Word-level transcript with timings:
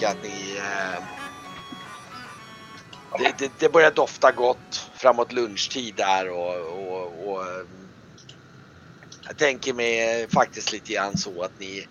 så 0.00 0.06
att 0.06 0.22
ni... 0.22 0.56
Eh, 0.56 1.02
det, 3.18 3.34
det, 3.38 3.52
det, 3.58 3.68
börjar 3.68 3.90
dofta 3.90 4.32
gott 4.32 4.90
framåt 4.94 5.32
lunchtid 5.32 5.94
där 5.94 6.30
och, 6.30 6.56
och, 6.56 7.28
och 7.28 7.44
jag 9.26 9.36
tänker 9.36 9.72
mig 9.72 10.28
faktiskt 10.28 10.72
lite 10.72 10.92
grann 10.92 11.16
så 11.16 11.42
att 11.42 11.60
ni 11.60 11.86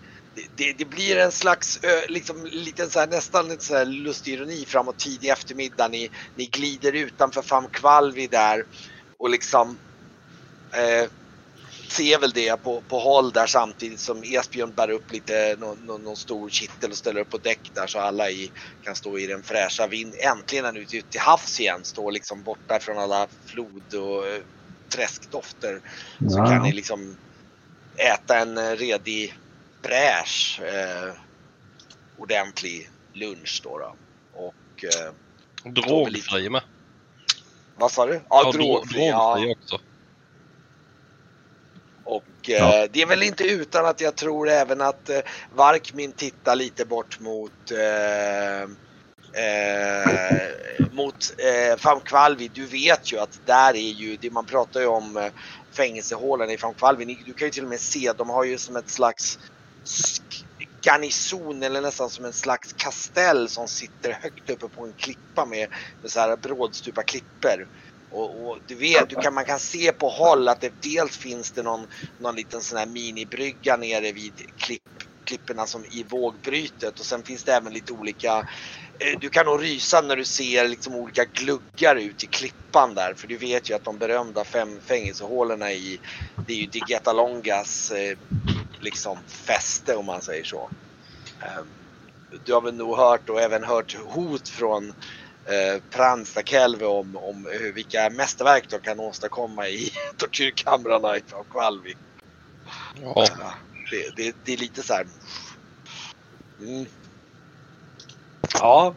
det, 0.56 0.72
det, 0.72 0.84
blir 0.84 1.16
en 1.16 1.32
slags, 1.32 1.80
liksom, 2.08 2.46
liten 2.46 2.90
så 2.90 3.00
här, 3.00 3.06
nästan 3.06 3.50
en 3.50 3.60
så 3.60 3.76
här 3.76 3.84
lustig 3.84 4.32
ironi 4.32 4.64
framåt 4.64 4.98
tidig 4.98 5.28
eftermiddag. 5.28 5.88
Ni, 5.88 6.10
ni 6.34 6.46
glider 6.46 6.92
utanför 6.92 7.42
Famkvalvi 7.42 8.26
där 8.26 8.64
och 9.18 9.30
liksom 9.30 9.78
eh, 10.72 11.10
ser 11.88 12.18
väl 12.18 12.30
det 12.30 12.62
på, 12.62 12.80
på 12.80 12.98
håll 12.98 13.32
där 13.32 13.46
samtidigt 13.46 14.00
som 14.00 14.22
Esbjörn 14.24 14.72
bär 14.74 14.90
upp 14.90 15.12
lite, 15.12 15.56
någon, 15.58 15.78
någon, 15.86 16.04
någon 16.04 16.16
stor 16.16 16.48
kittel 16.48 16.90
och 16.90 16.96
ställer 16.96 17.20
upp 17.20 17.30
på 17.30 17.38
däck 17.38 17.70
där 17.74 17.86
så 17.86 17.98
alla 17.98 18.30
i, 18.30 18.50
kan 18.84 18.96
stå 18.96 19.18
i 19.18 19.26
den 19.26 19.42
fräscha 19.42 19.86
vind. 19.86 20.14
Äntligen 20.18 20.64
är 20.64 20.78
ute 20.78 20.96
ut 20.96 21.10
till 21.10 21.20
havs 21.20 21.60
igen, 21.60 21.84
står 21.84 22.12
liksom 22.12 22.42
borta 22.42 22.78
från 22.80 22.98
alla 22.98 23.26
flod 23.46 23.94
och 23.94 24.26
eh, 24.26 24.42
träskdofter. 24.88 25.80
Ja. 26.18 26.30
Så 26.30 26.36
kan 26.36 26.62
ni 26.62 26.72
liksom 26.72 27.16
äta 27.96 28.38
en 28.38 28.58
eh, 28.58 28.70
redig 28.70 29.34
bräsch 29.82 30.60
eh, 30.62 31.12
ordentlig 32.18 32.90
lunch 33.12 33.60
då. 33.64 33.78
då. 33.78 33.96
Och 34.32 34.84
eh, 34.84 35.12
drogfri 35.72 36.50
med. 36.50 36.62
Vad 37.76 37.92
sa 37.92 38.06
du? 38.06 38.14
Ja, 38.14 38.42
ja 38.44 38.52
drogfri. 38.52 39.08
Ja. 39.08 39.46
också. 39.50 39.78
Och 42.08 42.50
eh, 42.50 42.84
det 42.92 43.02
är 43.02 43.06
väl 43.06 43.22
inte 43.22 43.44
utan 43.44 43.86
att 43.86 44.00
jag 44.00 44.16
tror 44.16 44.48
även 44.48 44.80
att 44.80 45.08
eh, 45.08 45.20
Varkmin 45.54 46.12
tittar 46.12 46.56
lite 46.56 46.84
bort 46.84 47.20
mot 47.20 47.70
eh, 47.70 48.62
eh, 49.42 50.46
mot 50.92 51.34
eh, 51.38 51.76
Famkvalvi. 51.76 52.50
Du 52.54 52.66
vet 52.66 53.12
ju 53.12 53.18
att 53.18 53.40
där 53.46 53.76
är 53.76 53.92
ju, 53.92 54.16
det 54.16 54.30
man 54.30 54.46
pratar 54.46 54.80
ju 54.80 54.86
om 54.86 55.16
eh, 55.16 55.32
fängelsehålen 55.76 56.50
i 56.50 56.56
Famkvalvi. 56.56 57.18
Du 57.26 57.34
kan 57.34 57.46
ju 57.46 57.52
till 57.52 57.62
och 57.62 57.70
med 57.70 57.80
se, 57.80 58.12
de 58.18 58.30
har 58.30 58.44
ju 58.44 58.58
som 58.58 58.76
ett 58.76 58.90
slags 58.90 59.38
garnison 60.82 61.62
eller 61.62 61.80
nästan 61.80 62.10
som 62.10 62.24
en 62.24 62.32
slags 62.32 62.72
kastell 62.72 63.48
som 63.48 63.68
sitter 63.68 64.12
högt 64.12 64.50
uppe 64.50 64.68
på 64.68 64.84
en 64.84 64.92
klippa 64.92 65.44
med, 65.44 65.68
med 66.02 66.10
så 66.10 66.20
här 66.20 66.36
brådstupa 66.36 67.02
klipper. 67.02 67.66
Och, 68.10 68.48
och, 68.48 68.58
du 68.66 68.74
vet, 68.74 69.10
du 69.10 69.16
kan, 69.16 69.34
man 69.34 69.44
kan 69.44 69.58
se 69.58 69.92
på 69.92 70.08
håll 70.08 70.48
att 70.48 70.60
det 70.60 70.72
dels 70.82 71.16
finns 71.16 71.52
det 71.52 71.62
någon, 71.62 71.86
någon 72.18 72.36
liten 72.36 72.60
sån 72.60 72.78
här 72.78 72.86
minibrygga 72.86 73.76
nere 73.76 74.12
vid 74.12 74.42
klipp, 74.56 74.82
klipporna 75.24 75.66
som 75.66 75.84
i 75.84 76.02
vågbrytet 76.08 77.00
och 77.00 77.06
sen 77.06 77.22
finns 77.22 77.44
det 77.44 77.54
även 77.54 77.72
lite 77.72 77.92
olika 77.92 78.38
eh, 79.00 79.18
du 79.20 79.28
kan 79.28 79.46
nog 79.46 79.62
rysa 79.62 80.00
när 80.00 80.16
du 80.16 80.24
ser 80.24 80.68
liksom 80.68 80.94
olika 80.94 81.24
gluggar 81.24 81.96
ut 81.96 82.24
i 82.24 82.26
klippan 82.26 82.94
där 82.94 83.14
för 83.14 83.28
du 83.28 83.36
vet 83.36 83.70
ju 83.70 83.74
att 83.74 83.84
de 83.84 83.98
berömda 83.98 84.44
fem 84.44 84.80
fängelsehålorna 84.80 85.72
i 85.72 86.00
det 86.46 86.52
är 86.52 86.56
ju 86.56 86.66
Digeta 86.66 87.12
Longas 87.12 87.90
eh, 87.90 88.18
liksom 88.80 89.18
fäste 89.26 89.96
om 89.96 90.06
man 90.06 90.22
säger 90.22 90.44
så. 90.44 90.70
Ehm, 91.40 91.66
du 92.44 92.54
har 92.54 92.60
väl 92.60 92.74
nog 92.74 92.96
hört 92.96 93.28
och 93.28 93.40
även 93.40 93.64
hört 93.64 93.96
hot 93.96 94.48
från 94.48 94.92
eh, 95.48 95.82
Pransta 95.90 96.42
Kelve 96.42 96.86
om, 96.86 97.16
om 97.16 97.48
vilka 97.74 98.10
mästerverk 98.10 98.70
de 98.70 98.78
kan 98.78 99.00
åstadkomma 99.00 99.68
i 99.68 99.90
tortyrkamrarna 100.16 101.16
i 101.16 101.22
Kvalvi. 101.50 101.96
Ja. 103.02 103.26
Det, 103.90 104.16
det, 104.16 104.36
det, 104.44 104.52
är 104.52 104.56
lite 104.56 104.82
så 104.82 104.94
här. 104.94 105.06
Mm. 106.60 106.86
Ja. 108.54 108.94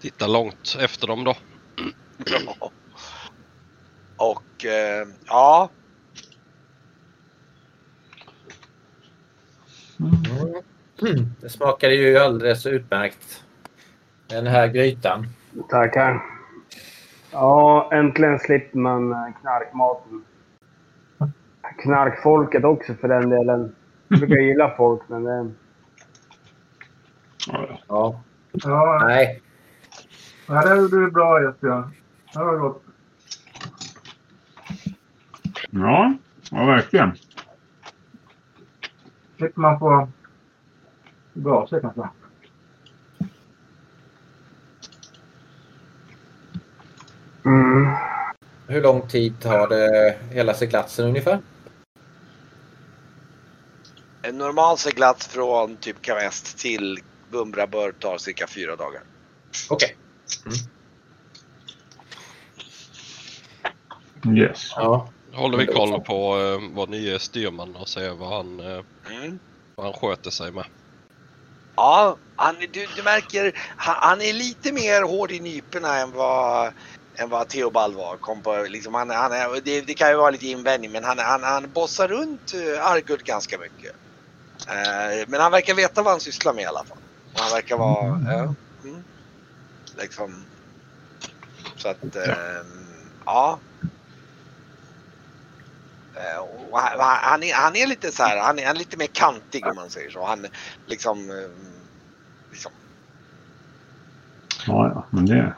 Titta 0.00 0.26
långt 0.26 0.76
efter 0.80 1.06
dem 1.06 1.24
då. 1.24 1.36
Ja. 2.26 2.70
Och 4.16 4.64
eh, 4.64 5.08
ja, 5.26 5.70
Mm. 11.02 11.34
Det 11.40 11.48
smakade 11.48 11.94
ju 11.94 12.18
alldeles 12.18 12.66
utmärkt. 12.66 13.44
Den 14.26 14.46
här 14.46 14.68
grytan. 14.68 15.26
Tackar. 15.68 16.22
Ja, 17.32 17.90
äntligen 17.92 18.38
slipper 18.38 18.78
man 18.78 19.12
eh, 19.12 19.28
knarkmaten. 19.40 20.24
Knarkfolket 21.82 22.64
också 22.64 22.94
för 22.94 23.08
den 23.08 23.30
delen. 23.30 23.76
Jag 24.08 24.18
brukar 24.18 24.36
gilla 24.40 24.74
folk, 24.76 25.02
men 25.06 25.24
det... 25.24 25.50
Ja. 27.88 28.22
ja. 28.52 28.98
Nej. 29.02 29.42
Ja, 30.48 30.62
det 30.62 30.76
gjorde 30.76 31.00
du 31.00 31.10
bra 31.10 31.50
Esbjörn. 31.50 31.94
Det 32.32 32.38
var 32.38 32.56
gott. 32.56 32.82
Ja, 35.70 36.14
ja 36.50 36.64
verkligen 36.64 37.12
slipper 39.40 39.60
man 39.60 39.78
få 39.78 40.08
gaser 41.34 41.80
kanske. 41.80 42.08
Mm. 47.50 47.96
Hur 48.66 48.82
lång 48.82 49.08
tid 49.08 49.40
tar 49.40 49.68
det 49.68 50.16
hela 50.30 50.54
seglatsen 50.54 51.06
ungefär? 51.06 51.38
En 54.22 54.38
normal 54.38 54.78
seglats 54.78 55.26
från 55.26 55.76
typ 55.76 56.02
Kavest 56.02 56.58
till 56.58 56.98
Bumbra 57.30 57.66
bör 57.66 57.92
ta 57.92 58.18
cirka 58.18 58.46
fyra 58.46 58.76
dagar. 58.76 59.02
Okej. 59.70 59.96
Okay. 60.46 60.60
Mm. 64.24 64.36
Yes. 64.36 64.72
Ja. 64.76 65.08
Håller 65.32 65.58
vi 65.58 65.66
koll 65.66 66.00
på 66.00 66.36
uh, 66.36 66.60
vår 66.74 66.86
nya 66.86 67.18
styrman 67.18 67.76
och 67.76 67.88
ser 67.88 68.10
vad 68.10 68.28
han, 68.28 68.60
uh, 68.60 68.82
mm. 69.10 69.38
vad 69.74 69.86
han 69.86 69.94
sköter 69.94 70.30
sig 70.30 70.52
med. 70.52 70.64
Ja, 71.76 72.16
han, 72.36 72.56
du, 72.72 72.86
du 72.96 73.02
märker 73.02 73.52
han, 73.76 73.96
han, 73.98 74.20
är 74.20 74.32
lite 74.32 74.72
mer 74.72 75.02
hård 75.02 75.30
i 75.30 75.40
nyporna 75.40 75.98
än 75.98 76.12
vad, 76.12 76.72
än 77.20 77.28
vad 77.28 77.48
Theobald 77.48 77.96
var. 77.96 78.16
Kom 78.16 78.42
på, 78.42 78.66
liksom, 78.68 78.94
han, 78.94 79.10
han, 79.10 79.30
det, 79.64 79.80
det, 79.80 79.94
kan 79.94 80.10
ju 80.10 80.16
vara 80.16 80.30
lite 80.30 80.46
invändning 80.46 80.92
men 80.92 81.04
han, 81.04 81.18
han, 81.18 81.42
han 81.42 81.70
bossar 81.72 82.08
runt 82.08 82.54
uh, 82.54 82.86
Argud 82.86 83.24
ganska 83.24 83.58
mycket. 83.58 83.92
Uh, 84.60 85.28
men 85.28 85.40
han 85.40 85.52
verkar 85.52 85.74
veta 85.74 86.02
vad 86.02 86.12
han 86.12 86.20
sysslar 86.20 86.52
med 86.52 86.62
i 86.62 86.66
alla 86.66 86.84
fall. 86.84 86.98
Och 87.34 87.40
han 87.40 87.50
verkar 87.50 87.76
vara... 87.76 88.06
Uh, 88.06 88.52
mm, 88.84 89.04
liksom, 89.98 90.44
så 91.76 91.88
att... 91.88 92.16
Uh, 92.16 92.32
ja. 93.26 93.58
Eh, 96.14 96.78
han, 97.00 97.42
är, 97.42 97.54
han 97.54 97.76
är 97.76 97.86
lite 97.86 98.12
så 98.12 98.22
här, 98.22 98.38
han 98.38 98.58
är, 98.58 98.66
han 98.66 98.76
är 98.76 98.78
lite 98.78 98.96
mer 98.96 99.06
kantig 99.06 99.66
om 99.66 99.76
man 99.76 99.90
säger 99.90 100.10
så. 100.10 100.26
Han 100.26 100.46
liksom... 100.86 101.30
Eh, 101.30 101.50
liksom 102.50 102.72
ja, 104.66 104.88
ja, 104.94 105.06
men 105.10 105.26
det... 105.26 105.54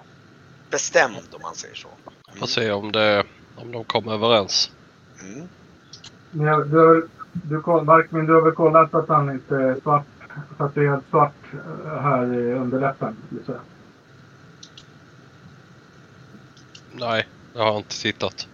Bestämd 0.72 1.28
om 1.32 1.42
man 1.42 1.54
säger 1.54 1.74
så. 1.74 1.88
Mm. 1.88 2.40
Får 2.40 2.46
se 2.46 2.70
om, 2.70 2.92
det, 2.92 3.24
om 3.56 3.72
de 3.72 3.84
kommer 3.84 4.12
överens. 4.12 4.70
Mm. 5.20 5.48
Du, 6.30 6.64
du, 6.64 7.08
du, 7.32 7.84
Markmin, 7.84 8.26
du 8.26 8.34
har 8.34 8.42
väl 8.42 8.52
kollat 8.52 8.94
att 8.94 9.08
han 9.08 9.30
inte 9.30 9.56
är 9.56 9.80
svart? 9.82 10.06
Så 10.56 10.64
att 10.64 10.74
det 10.74 10.80
är 10.80 10.90
helt 10.90 11.08
svart 11.10 11.32
eh, 11.52 12.00
här 12.02 12.34
i 12.34 12.52
underläppen? 12.52 13.16
Nej, 16.92 17.28
jag 17.54 17.62
har 17.64 17.76
inte 17.76 18.00
tittat. 18.00 18.48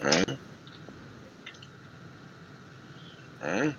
Mm. 0.00 0.38
Mm. 3.42 3.72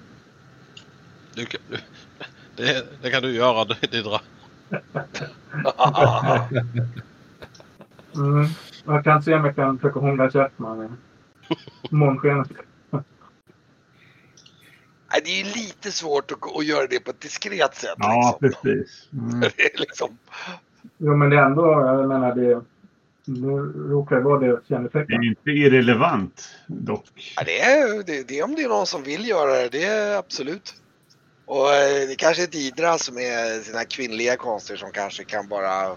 Du, 1.34 1.48
det, 2.56 3.02
det, 3.02 3.12
kan 3.12 3.24
du 3.24 3.32
göra 3.32 3.66
Didra. 3.92 4.22
mm. 8.16 8.48
Jag 8.86 9.04
kan 9.04 9.24
se 9.24 9.34
om 9.34 9.46
jag 9.46 9.56
kan 9.56 9.80
försöka 9.80 10.00
hångla 10.00 10.32
käft 10.32 10.60
med 10.60 10.90
månskenet. 11.90 12.48
Det 15.24 15.42
är 15.42 15.46
lite 15.46 15.92
svårt 15.92 16.32
att, 16.32 16.58
att, 16.58 16.66
göra 16.66 16.88
det 16.90 17.00
på 17.00 17.12
ett 17.12 17.22
diskret 17.22 17.76
sätt. 17.76 17.96
Ja, 17.98 18.40
liksom. 18.42 18.62
precis. 18.64 19.10
Mm. 19.14 19.40
det 19.58 19.64
är 19.74 19.80
liksom... 19.80 20.18
Jo, 20.98 21.16
men 21.16 21.30
det 21.30 21.38
är 21.38 21.46
ändå, 21.46 21.72
jag 21.72 22.08
menar 22.08 22.36
det 22.36 22.62
nu 23.30 23.74
råkar 23.90 24.16
det 24.16 24.22
vara 24.22 24.40
det 24.40 24.62
kännetecken. 24.70 25.08
Det 25.08 25.14
är 25.14 25.30
inte 25.30 25.52
irrelevant 25.52 26.50
dock. 26.68 27.34
Ja, 27.36 27.44
det, 27.46 27.62
är, 27.62 28.04
det, 28.04 28.28
det 28.28 28.40
är 28.40 28.44
om 28.44 28.56
det 28.56 28.64
är 28.64 28.70
någon 28.70 28.86
som 28.86 29.04
vill 29.04 29.28
göra 29.28 29.52
det, 29.52 29.70
det 29.70 29.84
är 29.84 30.18
absolut. 30.18 30.74
Och 31.50 31.74
eh, 31.74 32.08
det 32.08 32.16
kanske 32.16 32.44
är 32.44 32.48
Didra 32.48 32.98
som 32.98 33.18
är 33.18 33.64
sina 33.64 33.86
kvinnliga 33.86 34.36
konster 34.38 34.76
som 34.76 34.92
kanske 34.92 35.24
kan 35.24 35.48
bara 35.48 35.96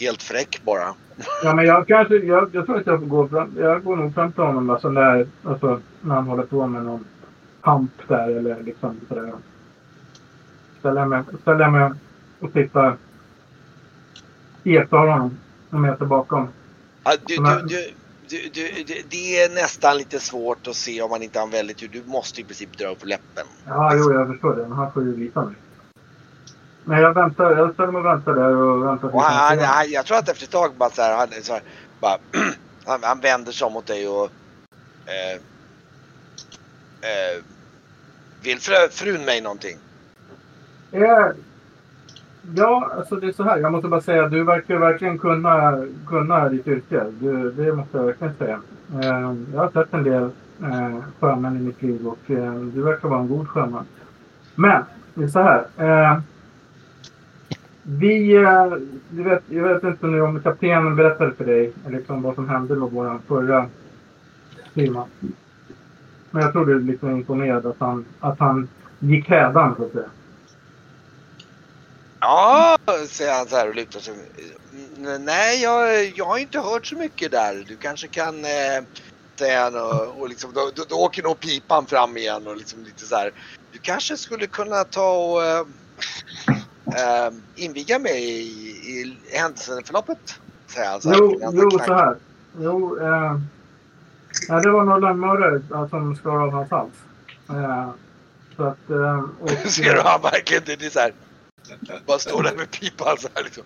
helt 0.00 0.22
fräck 0.22 0.60
bara. 0.64 0.94
Ja, 1.42 1.54
men 1.54 1.64
jag 1.64 1.88
kanske, 1.88 2.14
jag, 2.16 2.50
jag 2.54 2.66
tror 2.66 2.80
att 2.80 2.86
jag 2.86 3.00
får 3.00 3.06
gå 3.06 3.28
fram, 3.28 3.54
jag 3.58 3.84
går 3.84 3.96
nog 3.96 4.14
fram 4.14 4.32
till 4.32 4.42
honom 4.42 4.70
alltså, 4.70 4.88
där, 4.88 5.26
alltså, 5.44 5.80
när 6.00 6.14
han 6.14 6.26
håller 6.26 6.42
på 6.42 6.66
med 6.66 6.84
någon 6.84 7.04
pump 7.62 7.92
där 8.08 8.28
eller 8.28 8.62
liksom 8.62 9.00
sådär. 9.08 9.32
Ställer 10.78 11.00
jag 11.00 11.08
mig, 11.08 11.22
ställer 11.42 11.60
jag 11.60 11.72
mig 11.72 11.90
och 12.40 12.52
tittar. 12.52 12.96
Iakttar 14.64 14.98
honom 14.98 15.38
en 15.70 15.80
meter 15.80 16.04
bakom. 16.04 16.48
Ja, 17.04 17.12
du, 17.26 17.40
Men- 17.40 17.66
du, 17.66 17.90
du, 18.28 18.48
du, 18.54 18.84
du, 18.84 19.02
det- 19.10 19.42
är 19.42 19.48
nästan 19.54 19.98
lite 19.98 20.20
svårt 20.20 20.66
att 20.66 20.76
se 20.76 21.02
om 21.02 21.10
man 21.10 21.22
inte 21.22 21.38
har 21.38 21.46
en 21.46 21.50
väldigt 21.52 21.78
tur. 21.78 21.88
Du 21.88 22.02
måste 22.06 22.40
i 22.40 22.44
princip 22.44 22.78
dra 22.78 22.88
upp 22.88 23.04
läppen. 23.04 23.46
Ja, 23.66 23.94
jo, 23.94 24.12
jag 24.12 24.28
förstår 24.28 24.56
det. 24.56 24.62
Men 24.68 24.78
han 24.78 24.92
får 24.92 25.02
ju 25.02 25.16
visa 25.16 25.44
mig. 25.44 25.54
Men 26.84 27.00
jag 27.00 27.14
väntar, 27.14 27.56
jag 27.56 27.74
ställer 27.74 27.92
mig 27.92 27.98
och 27.98 28.06
väntar 28.06 28.34
där 28.34 28.56
och 28.56 28.86
väntar 28.86 29.14
Och 29.14 29.22
han, 29.22 29.58
han, 29.58 29.90
jag 29.90 30.06
tror 30.06 30.18
att 30.18 30.28
efter 30.28 30.44
ett 30.44 30.50
tag 30.50 30.74
bara 30.76 30.90
så 30.90 31.02
här, 31.02 31.16
han, 31.16 31.28
så 31.42 31.52
här, 31.52 31.62
bara, 32.00 32.18
han, 32.84 33.02
han 33.02 33.20
vänder 33.20 33.52
sig 33.52 33.66
om 33.66 33.72
mot 33.72 33.86
dig 33.86 34.08
och 34.08 34.30
eh, 35.06 35.40
eh, 37.10 37.42
vill 38.42 38.60
frun 38.90 39.24
mig 39.24 39.40
någonting? 39.40 39.76
Eh, 40.92 41.26
ja, 42.54 42.90
alltså 42.96 43.16
det 43.16 43.26
är 43.26 43.32
så 43.32 43.42
här. 43.42 43.58
Jag 43.58 43.72
måste 43.72 43.88
bara 43.88 44.00
säga, 44.00 44.28
du 44.28 44.44
verkar 44.44 44.76
verkligen 44.76 45.18
kunna, 45.18 45.84
kunna 46.06 46.48
ditt 46.48 46.68
yrke. 46.68 47.04
Du, 47.20 47.50
det 47.50 47.72
måste 47.72 47.98
jag 47.98 48.04
verkligen 48.04 48.34
säga. 48.34 48.60
Eh, 49.02 49.34
jag 49.54 49.60
har 49.60 49.70
sett 49.70 49.94
en 49.94 50.02
del 50.02 50.30
eh, 50.62 50.98
sjömän 51.20 51.56
i 51.56 51.60
mitt 51.60 51.82
liv 51.82 52.06
och 52.06 52.30
eh, 52.30 52.54
du 52.54 52.82
verkar 52.82 53.08
vara 53.08 53.20
en 53.20 53.28
god 53.28 53.48
sjöman. 53.48 53.84
Men, 54.54 54.82
det 55.14 55.24
är 55.24 55.28
så 55.28 55.40
här. 55.40 55.66
Eh, 55.76 56.18
vi, 57.82 58.34
eh, 58.34 58.66
du 59.10 59.22
vet, 59.22 59.42
jag 59.48 59.62
vet 59.62 59.84
inte 59.84 60.06
nu 60.06 60.22
om 60.22 60.40
kaptenen 60.40 60.96
berättade 60.96 61.32
för 61.32 61.44
dig 61.44 61.72
liksom, 61.88 62.22
vad 62.22 62.34
som 62.34 62.48
hände 62.48 62.76
med 62.76 62.88
vår 62.90 63.18
förra 63.26 63.66
styrman. 64.70 65.08
Men 66.30 66.42
jag 66.42 66.52
tror 66.52 66.66
du 66.66 66.76
är 66.76 66.80
lite 66.80 67.06
imponerad 67.06 67.66
att 67.66 67.76
han, 67.78 68.04
att 68.20 68.38
han 68.38 68.68
gick 68.98 69.28
hädan 69.28 69.74
så 69.76 69.84
att 69.84 69.92
säga. 69.92 70.08
Ja, 72.26 72.78
säger 73.08 73.32
han 73.32 73.48
så 73.48 73.56
här 73.56 73.68
och 73.68 73.74
lutar 73.74 74.00
sig. 74.00 74.14
"Mm, 74.98 75.24
Nej, 75.24 75.62
jag, 75.62 76.06
jag 76.16 76.24
har 76.24 76.38
inte 76.38 76.60
hört 76.60 76.86
så 76.86 76.94
mycket 76.96 77.30
där. 77.30 77.64
Du 77.68 77.76
kanske 77.76 78.08
kan 78.08 78.44
eh, 78.44 78.82
säga 79.36 79.62
han 79.64 79.74
och, 79.74 80.20
och 80.20 80.28
liksom, 80.28 80.52
då, 80.54 80.70
då, 80.74 80.84
då 80.88 80.96
åker 80.96 81.22
nog 81.22 81.40
pipan 81.40 81.86
fram 81.86 82.16
igen 82.16 82.46
och 82.46 82.56
liksom 82.56 82.84
lite 82.84 83.06
så 83.06 83.16
här. 83.16 83.32
Du 83.72 83.78
kanske 83.78 84.16
skulle 84.16 84.46
kunna 84.46 84.84
ta 84.84 85.10
och 85.10 85.44
eh, 85.44 85.60
eh, 86.86 87.32
inviga 87.56 87.98
mig 87.98 88.22
i, 88.22 88.46
i 88.68 89.16
händelseförloppet. 89.32 90.40
Säger 90.66 90.90
han 90.90 91.00
så 91.00 91.08
här. 91.08 91.16
Jo, 91.18 91.40
jo 91.52 91.70
så 91.70 91.94
här. 91.94 92.16
Jo, 92.60 92.98
eh, 93.00 93.40
ja, 94.48 94.60
det 94.60 94.70
var 94.70 94.84
några 94.84 94.98
lönnmördare 94.98 95.62
ja, 95.70 95.88
som 95.88 96.16
skar 96.16 96.30
av 96.42 96.50
hans 96.50 96.70
hals. 96.70 96.92
Eh, 97.48 97.90
så 98.56 98.62
att... 98.64 98.90
Eh, 98.90 99.24
och, 99.40 99.50
Ser 99.70 99.94
du 99.94 100.00
han 100.00 100.22
verkligen 100.22 100.62
det 100.66 100.86
är 100.86 100.90
så 100.90 100.98
här. 101.00 101.12
Bara 102.06 102.18
står 102.18 102.42
där 102.42 102.56
med 102.56 102.70
pipan 102.70 103.16
så 103.18 103.28
här 103.34 103.44
liksom. 103.44 103.64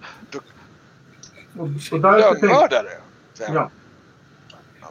och, 1.59 1.69
och 1.93 2.01
därför 2.01 2.31
tänkte, 2.31 2.47
Lönnmördare! 2.47 2.89
ja, 3.39 3.71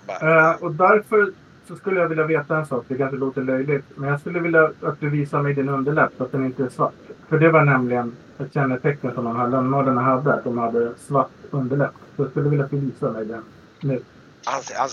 bara, 0.07 0.51
eh, 0.51 0.55
och 0.55 0.71
därför 0.71 1.33
så 1.67 1.75
skulle 1.75 1.99
jag 1.99 2.09
vilja 2.09 2.23
veta 2.23 2.57
en 2.57 2.65
sak. 2.65 2.85
Det 2.87 2.97
kanske 2.97 3.17
låter 3.17 3.41
löjligt. 3.41 3.85
Men 3.95 4.09
jag 4.09 4.19
skulle 4.19 4.39
vilja 4.39 4.71
att 4.81 4.99
du 4.99 5.09
visar 5.09 5.41
mig 5.41 5.53
din 5.53 5.69
underläpp 5.69 6.21
att 6.21 6.31
den 6.31 6.45
inte 6.45 6.63
är 6.63 6.69
svart. 6.69 6.93
För 7.27 7.39
det 7.39 7.51
var 7.51 7.65
nämligen 7.65 8.15
ett 8.39 8.53
kännetecken 8.53 9.13
som 9.13 9.23
de 9.23 9.35
här 9.35 9.47
lönnmördarna 9.47 10.01
hade. 10.01 10.33
Att 10.33 10.43
de 10.43 10.57
hade 10.57 10.93
svart 11.07 11.31
underläpp. 11.51 11.93
Så 12.15 12.23
jag 12.23 12.31
skulle 12.31 12.49
vilja 12.49 12.65
att 12.65 12.71
du 12.71 12.77
visar 12.77 13.11
mig 13.11 13.25
den 13.25 13.43
nu. 13.79 14.01
Han, 14.43 14.61
han 14.75 14.89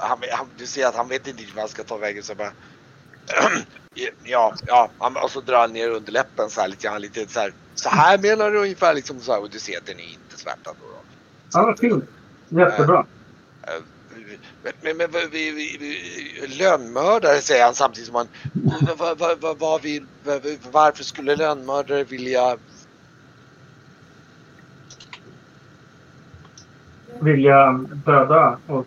han, 0.00 0.18
han, 0.32 0.46
du 0.56 0.66
ser 0.66 0.86
att 0.86 0.94
han 0.94 1.08
vet 1.08 1.26
inte 1.26 1.42
vad 1.54 1.62
han 1.62 1.68
ska 1.68 1.82
ta 1.82 1.96
vägen 1.96 2.22
så 2.22 2.34
bara 2.34 2.50
Ja, 4.24 4.54
ja, 4.66 4.90
så 5.28 5.40
drar 5.40 5.58
han 5.60 5.72
ner 5.72 5.88
underläppen 5.90 6.50
så 6.50 6.60
här 6.60 6.68
lite 6.68 6.86
grann, 6.88 7.00
lite 7.00 7.28
så 7.28 7.40
här. 7.40 7.52
Så 7.74 7.88
här 7.88 8.18
menar 8.18 8.50
du 8.50 8.58
ungefär 8.58 8.94
liksom 8.94 9.20
så 9.20 9.32
här 9.32 9.40
och 9.42 9.50
du 9.50 9.58
ser 9.60 9.78
att 9.78 9.86
den 9.86 10.00
är 10.00 10.04
inte 10.12 10.36
svärtad 10.38 10.76
då. 10.80 10.86
då. 10.86 11.04
Så 11.48 11.58
Ja, 11.58 11.62
vad 11.66 11.78
fint. 11.78 12.04
Jättebra. 12.48 13.06
eh, 13.62 13.82
Men, 14.62 14.72
men, 14.82 14.96
men 14.96 15.10
vad- 15.10 15.30
vi, 15.30 15.50
vi, 15.50 15.76
vi, 15.80 16.46
lönnmördare 16.46 17.40
säger 17.40 17.64
han 17.64 17.74
samtidigt 17.74 18.06
som 18.06 18.16
han 18.16 18.28
vad, 19.40 19.58
vad 19.58 19.82
vill, 19.82 20.06
vad, 20.24 20.42
varför 20.72 21.04
skulle 21.04 21.36
lönnmördare 21.36 22.04
vilja 22.04 22.58
vilja 27.20 27.72
döda 28.06 28.58
oss. 28.66 28.86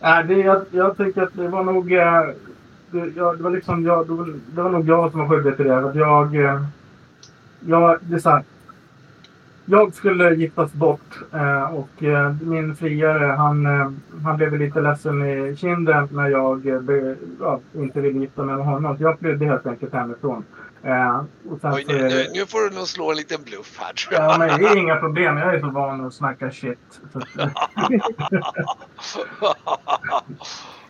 Nej, 0.00 0.24
det, 0.24 0.34
jag, 0.34 0.66
jag 0.70 0.96
tänker 0.96 1.22
att 1.22 1.34
det 1.34 1.48
var 1.48 1.64
nog... 1.64 1.92
Eh, 1.92 2.30
det, 2.90 3.12
jag, 3.16 3.36
det 3.36 3.42
var 3.42 3.50
liksom 3.50 3.84
jag, 3.84 4.06
det, 4.06 4.12
var, 4.12 4.26
det 4.54 4.62
var 4.62 4.70
nog 4.70 4.88
jag 4.88 5.10
som 5.10 5.20
var 5.20 5.28
skyldig 5.28 5.56
till 5.56 5.66
det. 5.66 5.78
Att 5.78 5.94
jag... 5.94 6.36
Eh, 6.36 6.62
jag, 7.66 7.98
det 8.00 8.14
är 8.14 8.18
så 8.18 8.30
här, 8.30 8.42
jag 9.64 9.94
skulle 9.94 10.34
giftas 10.34 10.72
bort 10.72 11.18
eh, 11.32 11.74
och 11.74 12.02
eh, 12.02 12.34
min 12.42 12.76
friare 12.76 13.24
han, 13.24 13.66
han 14.24 14.36
blev 14.36 14.58
lite 14.58 14.80
ledsen 14.80 15.24
i 15.24 15.56
kinden 15.56 16.08
när 16.12 16.28
jag 16.28 16.66
ja, 17.40 17.60
inte 17.74 18.00
ville 18.00 18.18
gifta 18.18 18.42
mig 18.42 18.56
med 18.56 18.64
honom. 18.64 18.96
Så 18.96 19.02
jag 19.02 19.18
flydde 19.18 19.44
helt 19.44 19.66
enkelt 19.66 19.92
hemifrån. 19.92 20.44
Och 21.50 21.58
Oj, 21.62 21.84
nu, 21.88 22.26
nu 22.34 22.46
får 22.46 22.70
du 22.70 22.76
nog 22.76 22.86
slå 22.88 23.10
en 23.10 23.16
liten 23.16 23.42
bluff 23.44 23.78
här 23.80 23.92
tror 23.92 24.14
jag. 24.14 24.30
Ja, 24.30 24.38
men 24.38 24.60
det 24.60 24.68
är 24.68 24.76
inga 24.76 24.96
problem. 25.00 25.36
Jag 25.36 25.54
är 25.54 25.60
så 25.60 25.70
van 25.70 26.06
att 26.06 26.14
snacka 26.14 26.50
shit. 26.50 27.00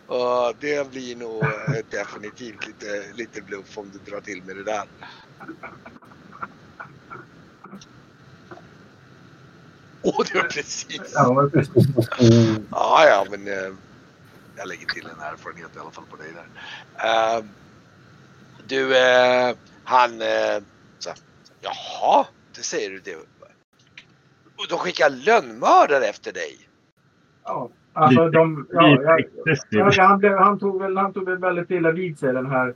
Ja, 0.11 0.53
det 0.59 0.91
blir 0.91 1.15
nog 1.15 1.43
eh, 1.43 1.85
definitivt 1.89 2.67
lite, 2.67 3.03
lite 3.13 3.41
bluff 3.41 3.77
om 3.77 3.91
du 3.93 4.11
drar 4.11 4.21
till 4.21 4.43
med 4.43 4.55
det 4.55 4.63
där. 4.63 4.83
Åh, 10.01 10.25
det 10.31 10.35
var 10.39 10.47
precis! 10.47 11.11
ja, 11.13 11.49
precis. 11.53 11.85
Ja, 12.71 13.05
ja, 13.07 13.25
men 13.29 13.47
eh, 13.47 13.73
jag 14.55 14.67
lägger 14.67 14.85
till 14.85 15.05
en 15.05 15.19
erfarenhet 15.19 15.75
i 15.75 15.79
alla 15.79 15.91
fall 15.91 16.05
på 16.09 16.15
dig 16.15 16.33
där. 16.33 17.37
Eh, 17.37 17.43
du, 18.67 18.97
eh, 18.97 19.55
han... 19.83 20.21
Eh, 20.21 20.63
så, 20.99 21.09
Jaha, 21.61 22.27
det 22.55 22.63
säger 22.63 22.89
du 22.89 22.99
det. 22.99 23.15
Och 24.55 24.67
de 24.69 24.79
skickar 24.79 25.09
lönnmördare 25.09 26.07
efter 26.07 26.31
dig. 26.31 26.57
Ja, 27.43 27.69
alltså 27.93 28.29
de... 28.29 28.67
Ja, 28.71 28.87
jag, 28.89 29.25
ja, 29.69 29.91
han, 29.97 30.19
blev, 30.19 30.37
han, 30.37 30.59
tog 30.59 30.81
väl, 30.81 30.97
han 30.97 31.13
tog 31.13 31.25
väl 31.29 31.37
väldigt 31.37 31.71
illa 31.71 31.91
vid 31.91 32.19
sig 32.19 32.33
den 32.33 32.45
här 32.49 32.73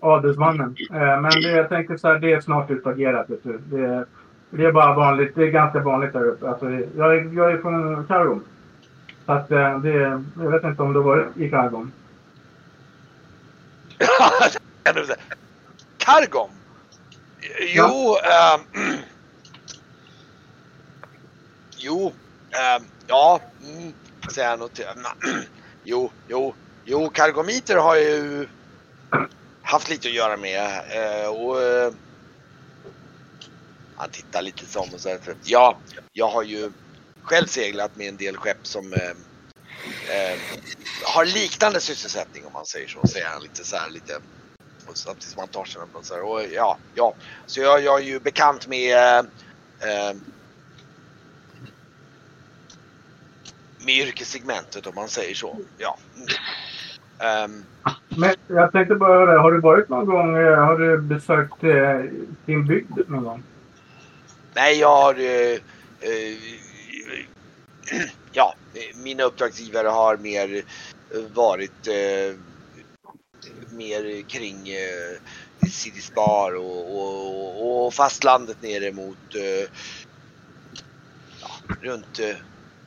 adelsmannen. 0.00 0.76
Eh, 0.90 1.20
men 1.20 1.30
det, 1.30 1.50
jag 1.50 1.68
tänker 1.68 1.96
så 1.96 2.08
här, 2.08 2.18
det 2.18 2.32
är 2.32 2.40
snart 2.40 2.70
utagerat. 2.70 3.30
Vet 3.30 3.42
du. 3.42 3.58
Det, 3.58 4.06
det 4.50 4.64
är 4.64 4.72
bara 4.72 4.94
vanligt. 4.94 5.34
Det 5.34 5.42
är 5.42 5.50
ganska 5.50 5.80
vanligt 5.80 6.12
där 6.12 6.24
uppe. 6.26 6.48
Alltså, 6.48 6.66
det- 6.66 6.88
jag, 6.96 7.16
är, 7.16 7.34
jag 7.36 7.52
är 7.52 7.58
från 7.58 8.06
Kargom. 8.06 8.44
Så 9.26 9.32
att 9.32 9.50
eh, 9.50 9.78
det, 9.78 10.22
jag 10.42 10.50
vet 10.50 10.64
inte 10.64 10.82
om 10.82 10.92
du 10.92 10.98
har 11.00 11.06
varit 11.06 11.36
i 11.36 11.50
Kargom. 11.50 11.92
Kan 14.82 14.94
du 14.94 15.04
säga. 15.04 15.16
Kargom? 15.98 16.50
Jo, 17.74 18.16
jo, 21.78 22.12
ehm, 22.50 22.82
ja, 23.06 23.40
mm, 23.62 23.92
säger 24.30 24.48
han 24.48 24.62
och 24.62 24.70
jo, 25.84 26.12
jo, 26.26 26.54
jo, 26.84 27.10
kargomiter 27.10 27.76
har 27.76 27.96
jag 27.96 28.04
ju 28.04 28.48
haft 29.62 29.88
lite 29.88 30.08
att 30.08 30.14
göra 30.14 30.36
med 30.36 30.82
eh, 30.90 31.28
och 31.28 31.62
eh, 31.62 31.92
han 33.94 34.10
tittar 34.10 34.42
lite 34.42 34.66
som 34.66 34.94
och 34.94 35.00
säger 35.00 35.36
ja, 35.42 35.82
jag 36.12 36.28
har 36.28 36.42
ju 36.42 36.72
själv 37.22 37.46
seglat 37.46 37.96
med 37.96 38.08
en 38.08 38.16
del 38.16 38.36
skepp 38.36 38.66
som 38.66 38.92
eh, 38.92 39.10
eh, 40.16 40.38
har 41.04 41.24
liknande 41.24 41.80
sysselsättning 41.80 42.46
om 42.46 42.52
man 42.52 42.66
säger 42.66 42.88
så, 42.88 43.06
säger 43.06 43.26
han 43.26 43.42
lite 43.42 43.64
så 43.64 43.76
här 43.76 43.90
lite 43.90 44.20
och 44.86 44.98
samtidigt 44.98 45.32
som 45.32 45.40
han 45.40 45.48
tar 45.48 45.64
sig 45.64 45.80
något 45.80 46.06
så 46.06 46.14
här, 46.14 46.22
och 46.22 46.42
ja, 46.44 46.78
ja. 46.92 47.16
Så 47.46 47.60
jag, 47.60 47.82
jag 47.82 47.98
är 48.00 48.04
ju 48.04 48.20
bekant 48.20 48.66
med 48.66 48.96
eh, 48.96 49.24
eh 49.82 50.08
eh, 50.08 50.14
med 53.84 53.94
yrkessegmentet 53.94 54.86
om 54.86 54.94
man 54.94 55.08
säger 55.08 55.34
så. 55.34 55.56
Ja. 55.78 55.98
Ehm, 57.18 57.64
Men 58.08 58.34
jag 58.46 58.72
tänkte 58.72 58.94
bara 58.94 59.18
höra, 59.26 59.40
har 59.40 59.52
du 59.52 59.60
varit 59.60 59.88
någon 59.88 60.06
gång, 60.06 60.36
eh, 60.36 60.64
har 60.64 60.78
du 60.78 60.98
besökt 60.98 61.64
eh, 61.64 61.98
din 62.46 62.66
bygd 62.66 63.08
någon 63.08 63.24
gång? 63.24 63.42
nej, 64.54 64.78
jag 64.80 64.96
har 64.96 65.14
eh, 65.14 65.58
eh, 66.00 66.38
ja, 68.32 68.54
mina 68.96 69.22
uppdragsgivare 69.22 69.88
har 69.88 70.16
mer 70.16 70.54
eh, 70.54 71.20
varit 71.34 71.86
eh, 71.86 72.36
mer 73.70 74.22
kring 74.28 74.68
eh, 74.68 75.68
City 75.70 76.00
Spar 76.00 76.54
och, 76.54 76.96
och, 76.98 77.86
och 77.86 77.94
fastlandet 77.94 78.62
nere 78.62 78.92
mot 78.92 79.34
eh, 79.34 79.70
runt, 81.80 82.20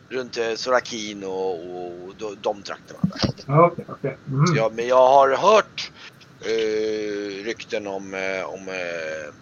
runt 0.09 0.37
eh, 0.37 0.55
Sorakin 0.55 1.23
och, 1.23 2.05
och 2.05 2.15
de, 2.15 2.35
de 2.41 2.63
trakterna. 2.63 2.99
Ja, 3.47 3.69
Okej, 3.71 3.85
okej. 3.89 4.17
Mm. 4.27 4.47
Så 4.47 4.55
jag, 4.55 4.75
men 4.75 4.87
jag 4.87 5.07
har 5.07 5.35
hört 5.35 5.91
eh, 6.45 7.43
rykten 7.43 7.87
om, 7.87 8.13
eh, 8.13 8.45
om, 8.45 8.67
eh, 8.69 9.33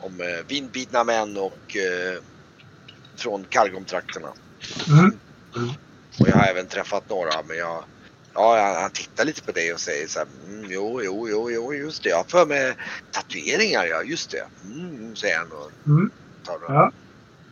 om 0.00 0.44
vindbitna 0.48 1.04
män 1.04 1.36
och 1.36 1.76
eh, 1.76 2.22
från 3.16 3.44
Kargom-trakterna. 3.44 4.28
Mm. 4.88 5.18
Och 6.20 6.28
jag 6.28 6.36
har 6.36 6.46
även 6.46 6.66
träffat 6.66 7.10
några 7.10 7.42
men 7.48 7.56
jag 7.56 7.84
Ja, 8.34 8.78
han, 8.80 8.90
tittar 8.90 9.24
lite 9.24 9.42
på 9.42 9.52
dig 9.52 9.72
och 9.72 9.80
säger 9.80 10.06
så 10.06 10.18
här, 10.18 10.28
mm, 10.48 10.70
jo, 10.70 11.00
jo, 11.02 11.28
jo, 11.28 11.50
jo, 11.50 11.74
just 11.74 12.02
det. 12.02 12.08
Jag 12.08 12.16
har 12.16 12.24
för 12.24 12.46
mig 12.46 12.74
tatueringar, 13.10 13.84
ja, 13.86 14.02
just 14.02 14.30
det. 14.30 14.46
Mm, 14.64 15.16
säger 15.16 15.38
han 15.38 15.52
och 15.52 15.70
Mm. 15.86 16.10
tar. 16.42 16.58
Ja. 16.68 16.92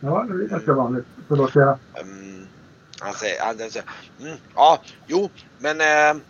Ja, 0.01 0.25
det 0.29 0.43
är 0.43 0.47
ganska 0.47 0.73
vanligt. 0.73 1.05
Ska 1.49 1.59
jag... 1.59 1.77
Mm, 2.01 2.47
han 2.99 3.13
säger, 3.13 3.45
han 3.45 3.57
säger 3.57 3.83
mm, 4.21 4.37
ja, 4.55 4.81
jo, 5.07 5.29
men 5.59 5.81
eh, 5.81 6.21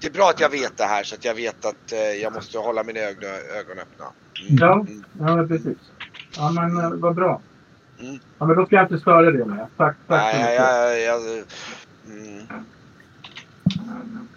det 0.00 0.06
är 0.06 0.12
bra 0.12 0.28
att 0.30 0.40
jag 0.40 0.50
vet 0.50 0.76
det 0.76 0.84
här 0.84 1.04
så 1.04 1.14
att 1.14 1.24
jag 1.24 1.34
vet 1.34 1.64
att 1.64 1.92
eh, 1.92 1.98
jag 1.98 2.32
måste 2.32 2.58
hålla 2.58 2.84
mina 2.84 3.00
ögon, 3.00 3.30
ögon 3.58 3.78
öppna. 3.78 4.04
Mm, 4.48 4.56
Ja. 4.60 4.86
Ja, 5.36 5.46
precis. 5.46 5.78
Ja, 6.36 6.50
men 6.50 6.78
eh, 6.78 6.90
vad 6.90 7.14
bra. 7.14 7.40
Mm. 8.00 8.18
Ja, 8.38 8.46
men 8.46 8.56
då 8.56 8.66
ska 8.66 8.76
jag 8.76 8.84
inte 8.84 8.98
störa 8.98 9.30
dig 9.30 9.44
mer. 9.44 9.66
Tack, 9.76 9.96
tack 10.08 10.34
nej, 10.34 10.54
jag, 10.54 11.00
jag, 11.00 11.20
jag, 11.20 11.44
mm. 12.06 12.46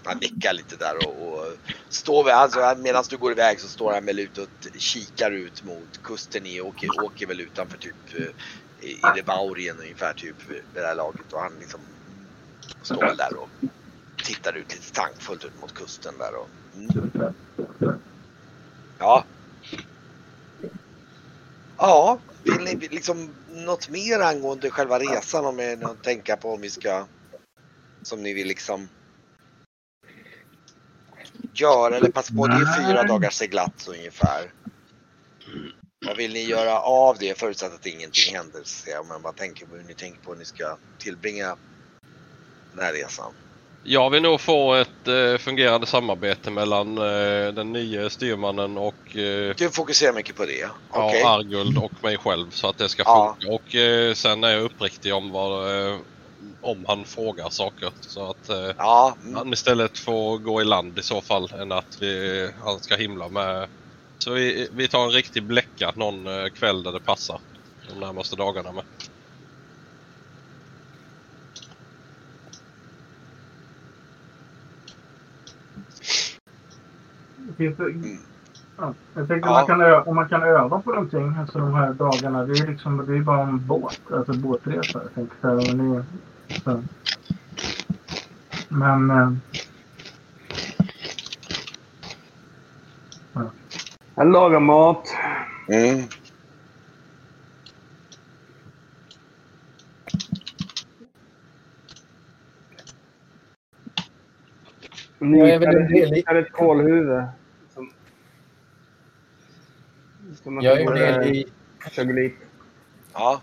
Han 0.03 0.17
nickar 0.17 0.53
lite 0.53 0.75
där 0.75 1.07
och, 1.07 1.33
och 1.33 1.45
står 1.89 2.23
vid, 2.23 2.33
alltså, 2.33 2.75
medan 2.77 3.03
du 3.09 3.17
går 3.17 3.31
iväg 3.31 3.59
så 3.59 3.67
står 3.67 3.93
han 3.93 4.05
väl 4.05 4.19
ute 4.19 4.41
och 4.41 4.47
kikar 4.77 5.31
ut 5.31 5.63
mot 5.65 5.99
kusten 6.03 6.45
i 6.45 6.61
åker, 6.61 7.03
åker 7.03 7.27
väl 7.27 7.41
utanför 7.41 7.77
typ 7.77 7.95
eh, 8.15 8.25
i, 8.81 8.91
i 8.91 9.01
Revaurien 9.15 9.79
ungefär 9.79 10.13
typ 10.13 10.49
vid 10.49 10.61
det 10.73 10.87
här 10.87 10.95
laget 10.95 11.33
och 11.33 11.39
han 11.39 11.53
liksom 11.59 11.79
står 12.81 13.01
väl 13.01 13.17
där 13.17 13.37
och 13.37 13.49
tittar 14.23 14.53
ut 14.53 14.73
lite 14.73 14.93
tankfullt 14.93 15.45
ut 15.45 15.61
mot 15.61 15.73
kusten 15.73 16.13
där 16.17 16.35
och 16.35 16.49
mm. 16.75 17.33
Ja. 18.99 19.25
Ja, 21.77 22.19
vill 22.43 22.61
ni 22.61 22.75
liksom 22.75 23.29
något 23.49 23.89
mer 23.89 24.19
angående 24.19 24.69
själva 24.69 24.99
resan 24.99 25.45
om 25.45 25.57
ni 25.57 25.77
att 25.83 26.03
tänka 26.03 26.37
på 26.37 26.53
om 26.53 26.61
vi 26.61 26.69
ska 26.69 27.05
som 28.01 28.23
ni 28.23 28.33
vill 28.33 28.47
liksom 28.47 28.89
göra 31.53 31.97
eller 31.97 32.11
passa 32.11 32.33
på. 32.33 32.47
Det 32.47 32.53
är 32.53 32.87
fyra 32.87 33.03
dagars 33.03 33.33
seglats 33.33 33.87
ungefär. 33.87 34.51
Vad 36.05 36.17
vill 36.17 36.33
ni 36.33 36.43
göra 36.43 36.79
av 36.81 37.17
det 37.19 37.39
förutsatt 37.39 37.73
att 37.73 37.85
ingenting 37.85 38.35
händer? 38.35 38.59
Så 38.63 38.83
säga. 38.83 39.03
Men 39.03 39.21
vad 39.21 39.35
tänker 39.35 39.67
hur 39.67 39.83
ni 39.83 39.95
tänker 39.95 40.19
på 40.19 40.31
hur 40.31 40.39
ni 40.39 40.45
ska 40.45 40.77
tillbringa 41.03 41.57
den 42.73 42.83
här 42.85 42.93
resan? 42.93 43.33
Jag 43.83 44.09
vill 44.09 44.21
nog 44.21 44.41
få 44.41 44.73
ett 44.73 45.07
eh, 45.07 45.37
fungerande 45.37 45.87
samarbete 45.87 46.51
mellan 46.51 46.97
eh, 46.97 47.53
den 47.53 47.71
nya 47.73 48.09
styrmannen 48.09 48.77
och 48.77 49.15
eh, 49.15 49.55
Du 49.57 49.69
fokuserar 49.71 50.13
mycket 50.13 50.35
på 50.35 50.45
det? 50.45 50.69
Okej. 50.89 51.19
ja, 51.21 51.29
Arguld 51.29 51.77
och 51.77 52.03
mig 52.03 52.17
själv 52.17 52.49
så 52.49 52.67
att 52.69 52.77
det 52.77 52.89
ska 52.89 53.03
Ja. 53.05 53.37
funka. 53.39 53.53
Och 53.55 53.75
eh, 53.75 54.13
sen 54.13 54.43
är 54.43 54.49
jag 54.51 54.63
uppriktig 54.63 55.13
om 55.13 55.31
vad 55.31 55.79
eh, 55.89 55.99
om 56.61 56.85
han 56.87 57.05
frågar 57.05 57.49
saker. 57.49 57.91
Så 57.99 58.29
att 58.29 58.49
eh, 58.49 58.71
Ja, 58.77 59.17
mm. 59.21 59.35
han 59.35 59.53
istället 59.53 59.97
får 59.97 60.37
gå 60.37 60.61
i 60.61 60.65
land 60.65 60.99
i 60.99 61.03
så 61.03 61.21
fall 61.21 61.51
än 61.53 61.71
att 61.71 61.97
vi, 61.99 62.51
han 62.65 62.79
ska 62.79 62.95
himla 62.95 63.29
med. 63.29 63.69
Så 64.19 64.33
vi, 64.33 64.69
vi 64.73 64.87
tar 64.87 65.05
en 65.05 65.11
riktig 65.11 65.43
bläcka 65.43 65.91
någon 65.95 66.27
eh, 66.27 66.49
kväll 66.49 66.83
där 66.83 66.91
det 66.91 66.99
passar. 66.99 67.39
De 67.89 67.99
närmaste 67.99 68.35
dagarna 68.35 68.71
med. 68.71 68.83
Finns 77.57 77.77
det, 77.77 78.17
ja, 78.77 78.93
jag 79.13 79.27
tänkte 79.27 79.49
Ja. 79.49 79.53
man 79.53 79.65
kan 79.67 79.81
ö, 79.81 80.01
om 80.01 80.15
man 80.15 80.29
kan 80.29 80.43
öva 80.43 80.81
på 80.81 80.89
någonting 80.89 81.35
alltså 81.39 81.59
de 81.59 81.73
här 81.73 81.93
dagarna. 81.93 82.45
Det 82.45 82.59
är 82.59 82.67
liksom 82.67 83.05
det 83.07 83.17
är 83.17 83.21
bara 83.21 83.41
en 83.41 83.67
båt, 83.67 84.01
alltså 84.11 84.33
båtresa. 84.33 85.01
Jag 85.03 85.13
tänkte, 85.13 85.35
så 85.41 85.47
här, 85.47 86.03
så. 86.63 86.83
Men 88.69 89.11
Han 94.17 94.31
lagar 94.31 94.59
mat. 94.59 95.07
Mm. 95.69 96.03
Ni 105.19 105.39
Ja, 105.39 105.47
jag 105.47 105.59
vill- 105.59 105.69
hittar, 105.69 106.09
ni 106.11 106.15
hittar 106.15 106.35
ett 106.35 106.51
kålhuvud. 106.51 107.23
Som, 107.73 107.91
som 110.43 110.61
Jag 110.61 110.73
är 110.73 110.79
ju 110.79 110.93
del 110.95 111.35
i, 111.35 111.45
suga 111.91 112.13
lite. 112.13 112.35
Ja. 113.13 113.41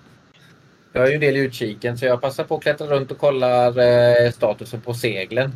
jag 0.93 1.07
är 1.07 1.12
ju 1.12 1.19
del 1.19 1.37
i 1.37 1.40
utkiken 1.40 1.99
så 1.99 2.04
jag 2.07 2.21
passar 2.21 2.45
på 2.45 2.57
att 2.57 2.62
klättra 2.62 2.87
runt 2.87 3.11
och 3.11 3.19
kollar 3.19 3.78
eh, 3.78 4.31
statusen 4.31 4.81
på 4.81 4.95
seglen. 4.95 5.50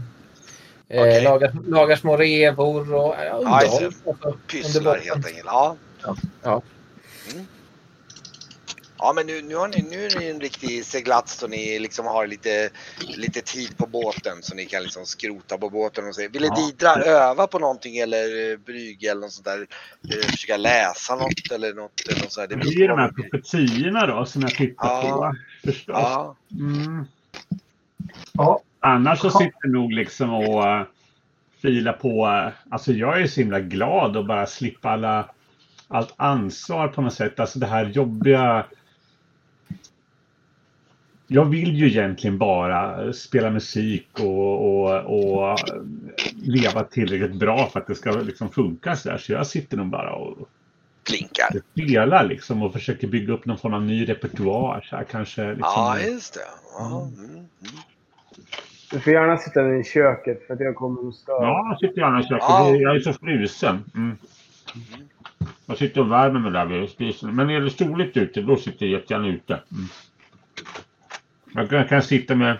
Eh, 0.90 1.22
lagar, 1.22 1.52
lagar 1.68 1.96
små 1.96 2.16
revor 2.16 2.94
och 2.94 3.14
ja, 3.18 3.24
Ja, 3.24 3.34
underhåll. 3.36 3.92
Under 4.04 4.38
Pysslar 4.46 4.98
helt 4.98 5.26
enkelt. 5.26 5.44
Ja. 5.46 5.76
Ja. 6.42 6.62
Mm. 7.32 7.46
Ja 9.00 9.12
men 9.12 9.26
nu, 9.26 9.42
nu, 9.42 9.54
har 9.56 9.68
ni, 9.68 9.82
nu 9.90 10.04
är 10.06 10.18
det 10.20 10.30
en 10.30 10.40
riktig 10.40 10.84
seglats 10.84 11.34
så 11.38 11.46
ni 11.46 11.78
liksom 11.78 12.06
har 12.06 12.26
lite, 12.26 12.70
lite 13.16 13.40
tid 13.40 13.76
på 13.76 13.86
båten 13.86 14.36
så 14.42 14.54
ni 14.54 14.64
kan 14.64 14.82
liksom 14.82 15.06
skrota 15.06 15.58
på 15.58 15.70
båten 15.70 16.08
och 16.08 16.14
säga 16.14 16.28
Ville 16.28 16.46
Ja. 16.46 16.54
Didra 16.66 16.94
öva 17.04 17.46
på 17.46 17.58
någonting 17.58 17.96
eller 17.98 18.50
eh, 18.52 18.56
brygga 18.56 19.10
eller 19.10 19.20
något 19.20 19.32
sånt 19.32 19.44
där? 19.44 19.66
Eh, 20.14 20.26
Försöka 20.30 20.56
läsa 20.56 21.16
något 21.16 21.52
eller 21.52 21.74
något? 21.74 22.00
Eller 22.08 22.20
något 22.22 22.32
sånt 22.32 22.50
där. 22.50 22.56
Det 22.56 22.62
blir 22.62 22.88
på 22.88 22.96
de 22.96 22.98
här 23.02 23.12
ni- 23.16 23.22
profetiorna 23.30 24.06
då 24.06 24.26
som 24.26 24.42
jag 24.42 24.50
tittar 24.50 24.88
Ja. 24.88 25.02
på. 25.10 25.36
Förstås. 25.70 25.94
Ja. 25.98 26.36
Mm. 26.52 27.04
ja, 28.32 28.60
Annars 28.80 29.18
så 29.18 29.30
sitter 29.30 29.58
jag 29.62 29.72
nog 29.72 29.92
liksom 29.92 30.34
och 30.34 30.64
uh, 30.64 30.82
filar 31.62 31.92
på. 31.92 32.26
eh, 32.26 32.52
alltså 32.70 32.92
jag 32.92 33.20
är 33.20 33.26
så 33.26 33.40
himla 33.40 33.60
glad 33.60 34.16
att 34.16 34.26
bara 34.26 34.46
slippa 34.46 34.90
alla, 34.90 35.30
allt 35.88 36.14
ansvar 36.16 36.88
på 36.88 37.02
något 37.02 37.14
sätt. 37.14 37.40
Alltså 37.40 37.58
det 37.58 37.66
här 37.66 37.84
jobbiga. 37.84 38.66
Jag 41.26 41.44
vill 41.44 41.76
ju 41.76 41.86
egentligen 41.86 42.38
bara 42.38 43.12
spela 43.12 43.50
musik 43.50 44.08
och, 44.20 44.82
och, 44.82 44.94
och 45.00 45.50
eh, 45.50 45.56
leva 46.34 46.84
tillräckligt 46.84 47.38
bra 47.38 47.66
för 47.72 47.80
att 47.80 47.86
det 47.86 47.94
ska 47.94 48.10
liksom 48.10 48.50
funka 48.50 48.96
så 48.96 49.08
där. 49.08 49.18
Så 49.18 49.32
jag 49.32 49.46
sitter 49.46 49.76
nog 49.76 49.86
bara 49.86 50.12
och 50.12 50.48
Klinkar. 51.02 51.48
spelar 51.72 52.24
liksom 52.24 52.62
och 52.62 52.72
försöker 52.72 53.08
bygga 53.08 53.32
upp 53.32 53.46
någon 53.46 53.58
form 53.58 53.74
av 53.74 53.82
ny 53.82 54.08
repertoar. 54.08 54.86
Så 54.90 54.96
här, 54.96 55.04
kanske 55.04 55.48
liksom, 55.48 55.72
Ja 55.76 56.00
just 56.00 56.34
det. 56.34 56.40
Ja, 56.78 57.10
mm, 57.16 57.30
mm. 57.30 57.46
Du 58.90 59.00
får 59.00 59.12
gärna 59.12 59.36
sitta 59.36 59.76
i 59.76 59.84
köket 59.84 60.46
för 60.46 60.54
att 60.54 60.60
jag 60.60 60.74
kommer 60.74 61.08
att 61.08 61.14
störa. 61.14 61.42
Ja, 61.42 61.66
jag 61.68 61.78
sitter 61.78 62.00
gärna 62.00 62.20
i 62.20 62.22
köket. 62.22 62.44
Ja. 62.48 62.70
Jag 62.76 62.96
är 62.96 63.00
så 63.00 63.12
frusen. 63.12 63.84
Mm. 63.94 64.16
Jag 65.66 65.78
sitter 65.78 66.00
och 66.00 66.12
värmer 66.12 66.40
mig 66.40 66.52
där 66.52 66.66
vid 66.66 66.90
spisen. 66.90 67.36
Men 67.36 67.50
är 67.50 67.60
det 67.60 67.70
soligt 67.70 68.16
ute, 68.16 68.40
då 68.40 68.56
sitter 68.56 68.86
jag 68.86 69.00
jättegärna 69.00 69.28
ute. 69.28 69.52
Mm. 69.52 69.84
Jag 71.54 71.70
kan, 71.70 71.88
kan 71.88 72.02
sitta 72.02 72.34
med 72.34 72.56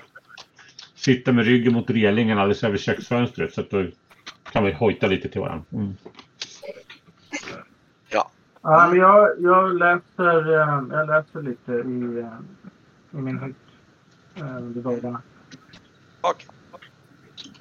sitta 0.95 1.33
med 1.33 1.45
ryggen 1.45 1.73
mot 1.73 1.91
relingen 1.91 2.39
alldeles 2.39 2.65
över 2.65 2.77
köksfönstret 2.77 3.55
så 3.55 3.61
att 3.61 3.71
då 3.71 3.87
kan 4.53 4.65
vi 4.65 4.73
hojta 4.73 5.07
lite 5.07 5.29
till 5.29 5.41
varandra. 5.41 5.65
Mm. 5.73 5.95
ja 8.63 8.87
men 8.89 8.99
jag, 8.99 9.31
jag, 9.39 9.75
läser, 9.75 10.53
eh, 10.53 10.83
jag 10.91 11.07
läser 11.07 11.43
lite 11.43 11.73
i, 11.73 12.19
eh, 12.19 13.19
i 13.19 13.23
min 13.23 13.39
hytt 13.39 13.57
eh, 14.35 14.57
under 14.57 14.83
dagarna. 14.83 15.23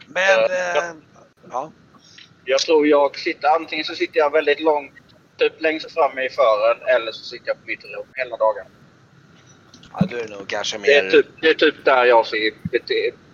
Men, 0.08 0.40
eh, 0.44 0.96
ja. 1.50 1.72
Jag 2.46 2.60
tror 2.60 2.88
jag 2.88 3.20
sitter 3.20 3.48
antingen 3.48 3.86
så 3.86 3.96
sitter 3.96 4.20
jag 4.20 4.32
väldigt 4.32 4.60
långt, 4.60 4.94
typ 5.38 5.62
längst 5.62 5.92
fram 5.92 6.20
i 6.20 6.30
fören 6.30 6.78
eller 6.96 7.12
så 7.12 7.24
sitter 7.24 7.48
jag 7.48 7.56
på 7.56 7.64
mitt 7.66 7.84
rum 7.84 8.08
hela 8.14 8.38
dagen. 8.38 8.66
ja, 9.92 10.06
då 10.10 10.18
är 10.18 10.28
nog 10.28 10.48
kanske 10.48 10.78
Det 10.78 10.96
är 10.96 11.04
mer... 11.04 11.12
typ, 11.12 11.26
det 11.42 11.50
är 11.50 11.54
typ 11.54 11.86
där 11.86 12.06
jag 12.06 12.26
ser, 12.28 12.52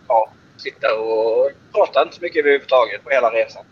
ja, 0.08 0.32
sitter 0.58 1.00
och 1.00 1.52
pratar 1.72 2.02
inte 2.02 2.16
så 2.16 2.22
mycket 2.22 2.40
överhuvudtaget 2.40 3.04
på 3.04 3.10
hela 3.10 3.30
resan. 3.30 3.66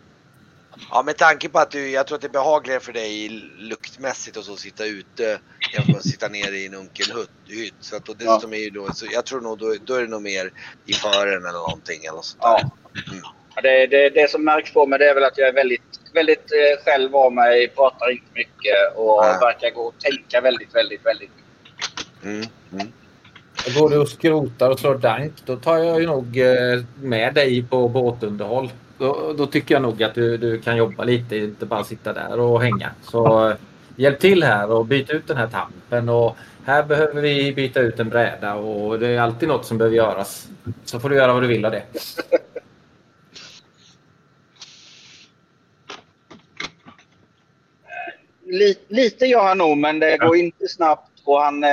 Ja 0.90 1.02
med 1.02 1.16
tanke 1.16 1.48
på 1.48 1.58
att 1.58 1.70
du, 1.70 1.90
jag 1.90 2.06
tror 2.06 2.16
att 2.16 2.22
det 2.22 2.28
är 2.28 2.32
behagligare 2.32 2.80
för 2.80 2.92
dig 2.92 3.28
luktmässigt 3.58 4.36
och 4.36 4.44
så 4.44 4.56
sitta 4.56 4.84
ute 4.84 5.40
jämfört 5.72 5.96
att 5.96 6.06
sitta 6.06 6.28
nere 6.28 6.56
i 6.56 6.66
en 6.66 6.74
unken 6.74 7.06
hytt. 7.46 7.74
Så 7.80 7.96
att, 7.96 8.08
och 8.08 8.16
dessutom 8.16 8.52
är 8.52 8.58
ju 8.58 8.70
då, 8.70 8.92
så 8.94 9.06
jag 9.12 9.26
tror 9.26 9.40
nog 9.40 9.58
då, 9.58 9.74
då 9.84 9.94
är 9.94 10.02
det 10.02 10.08
nog 10.08 10.22
mer 10.22 10.50
i 10.86 10.92
fören 10.92 11.46
eller 11.46 11.58
någonting 11.58 12.04
eller 12.04 12.22
sånt 12.22 12.42
där. 12.42 12.48
Ja. 12.48 12.70
Ja, 13.54 13.62
Det, 13.62 13.86
det, 13.86 14.08
det 14.10 14.30
som 14.30 14.44
märks 14.44 14.72
på 14.72 14.86
mig 14.86 14.98
det 14.98 15.10
är 15.10 15.14
väl 15.14 15.24
att 15.24 15.38
jag 15.38 15.48
är 15.48 15.52
väldigt, 15.52 16.00
väldigt 16.14 16.52
eh, 16.52 16.84
själv 16.84 17.16
av 17.16 17.32
mig, 17.32 17.68
pratar 17.68 18.10
inte 18.10 18.26
mycket 18.34 18.96
och 18.96 19.22
Nej. 19.22 19.38
verkar 19.40 19.70
gå 19.70 19.80
och 19.82 19.98
tänka 19.98 20.40
väldigt, 20.40 20.74
väldigt, 20.74 21.06
väldigt 21.06 21.30
mycket. 21.36 22.24
Mm, 22.24 22.46
mm. 22.72 22.92
Går 23.78 23.90
du 23.90 23.98
och 23.98 24.08
skrotar 24.08 24.70
och 24.70 24.80
slår 24.80 24.94
dank 24.94 25.32
då 25.44 25.56
tar 25.56 25.78
jag 25.78 26.00
ju 26.00 26.06
nog 26.06 26.38
eh, 26.38 26.84
med 27.00 27.34
dig 27.34 27.62
på 27.62 27.88
båtunderhåll. 27.88 28.70
Då, 28.98 29.34
då 29.38 29.46
tycker 29.46 29.74
jag 29.74 29.82
nog 29.82 30.02
att 30.02 30.14
du, 30.14 30.36
du 30.36 30.60
kan 30.60 30.76
jobba 30.76 31.04
lite, 31.04 31.36
inte 31.36 31.66
bara 31.66 31.84
sitta 31.84 32.12
där 32.12 32.40
och 32.40 32.62
hänga. 32.62 32.90
Så 33.02 33.48
eh, 33.48 33.56
hjälp 33.96 34.20
till 34.20 34.42
här 34.42 34.70
och 34.70 34.86
byt 34.86 35.10
ut 35.10 35.26
den 35.26 35.36
här 35.36 35.48
tampen. 35.48 36.08
Och 36.08 36.36
här 36.64 36.82
behöver 36.82 37.22
vi 37.22 37.52
byta 37.52 37.80
ut 37.80 38.00
en 38.00 38.08
bräda 38.08 38.54
och 38.54 38.98
det 38.98 39.08
är 39.08 39.20
alltid 39.20 39.48
något 39.48 39.66
som 39.66 39.78
behöver 39.78 39.96
göras. 39.96 40.48
Så 40.84 41.00
får 41.00 41.08
du 41.08 41.16
göra 41.16 41.32
vad 41.32 41.42
du 41.42 41.46
vill 41.46 41.64
av 41.64 41.72
det. 41.72 41.82
Lite, 48.88 49.26
gör 49.26 49.44
han 49.44 49.58
nog, 49.58 49.78
men 49.78 49.98
det 49.98 50.16
går 50.16 50.36
inte 50.36 50.68
snabbt 50.68 51.10
och 51.24 51.40
han 51.40 51.64
eh, 51.64 51.70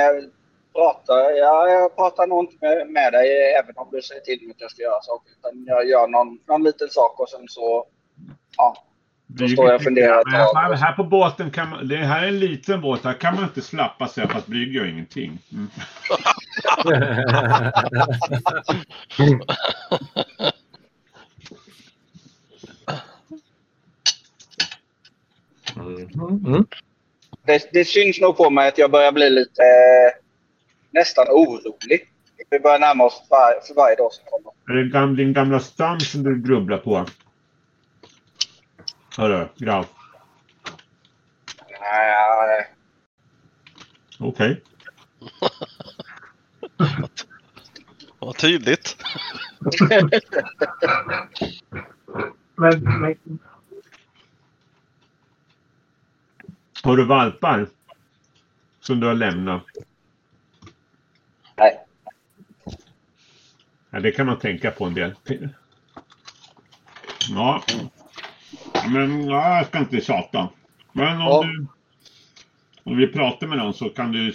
pratar. 0.74 1.30
Ja, 1.30 1.68
jag 1.68 1.96
pratar 1.96 2.26
nog 2.26 2.44
inte 2.44 2.56
med, 2.60 2.88
med 2.88 3.12
dig 3.12 3.52
även 3.52 3.74
om 3.76 3.88
du 3.92 4.02
säger 4.02 4.20
till 4.20 4.42
mig 4.42 4.50
att 4.50 4.60
jag 4.60 4.70
ska 4.70 4.82
göra 4.82 5.02
saker. 5.02 5.32
Utan 5.38 5.64
jag 5.66 5.88
gör 5.88 6.08
någon, 6.08 6.38
någon 6.48 6.62
liten 6.62 6.88
sak 6.88 7.20
och 7.20 7.28
sen 7.28 7.48
så... 7.48 7.86
Ja, 8.56 8.76
då 9.34 9.48
står 9.48 9.66
jag 9.66 9.74
och 9.74 9.82
funderar 9.82 10.20
ett 10.20 10.26
Men 10.26 10.34
här, 10.34 10.68
tag. 10.68 10.74
här 10.74 10.92
på 10.92 11.04
båten 11.04 11.50
kan 11.50 11.70
man, 11.70 11.88
det 11.88 11.96
här 11.96 12.22
är 12.22 12.28
en 12.28 12.38
liten 12.38 12.80
båt. 12.80 13.04
Här 13.04 13.12
kan 13.12 13.34
man 13.34 13.44
inte 13.44 13.62
slappa 13.62 14.08
sig 14.08 14.28
fast 14.28 14.46
Brygg 14.46 14.74
gör 14.74 14.86
ingenting. 14.86 15.38
Mm. 15.52 15.68
Mm. 26.46 26.66
Det, 27.46 27.68
det 27.72 27.84
syns 27.84 28.20
nog 28.20 28.36
på 28.36 28.50
mig 28.50 28.68
att 28.68 28.78
jag 28.78 28.90
börjar 28.90 29.12
bli 29.12 29.30
lite 29.30 29.62
eh, 29.62 30.22
nästan 30.90 31.26
orolig. 31.28 32.06
Vi 32.50 32.60
börjar 32.60 32.78
närma 32.78 33.04
oss 33.04 33.26
var, 33.30 33.66
för 33.66 33.74
varje 33.74 33.96
dag 33.96 34.12
som 34.12 34.24
kommer. 34.24 34.80
Är 34.80 35.06
det 35.06 35.16
din 35.16 35.32
gamla 35.32 35.60
stam 35.60 36.00
som 36.00 36.22
du 36.22 36.42
grubblar 36.42 36.78
på? 36.78 37.06
Hörru, 39.20 39.48
grav. 39.56 39.86
Nej, 41.80 42.66
Okej. 44.18 44.62
Vad 48.18 48.36
tydligt. 48.36 48.96
Men, 52.56 52.82
men 53.00 53.38
Har 56.82 56.96
du 56.96 57.04
valpar? 57.04 57.68
Som 58.80 59.00
du 59.00 59.06
har 59.06 59.14
lämnat? 59.14 59.64
nej. 61.56 61.86
Ja, 63.90 64.00
det 64.00 64.12
kan 64.12 64.26
man 64.26 64.38
tänka 64.38 64.70
på 64.70 64.84
en 64.84 64.94
del. 64.94 65.14
Ja. 67.30 67.62
Men 68.88 69.26
ja, 69.28 69.56
jag 69.56 69.66
ska 69.66 69.78
inte 69.78 70.00
tjata. 70.00 70.48
Men 70.92 71.16
om 71.16 71.26
Ja. 71.26 71.42
du... 71.42 71.66
Om 72.84 72.96
vi 72.96 73.06
pratar 73.06 73.46
med 73.46 73.58
någon 73.58 73.74
så 73.74 73.88
kan 73.88 74.12
du 74.12 74.34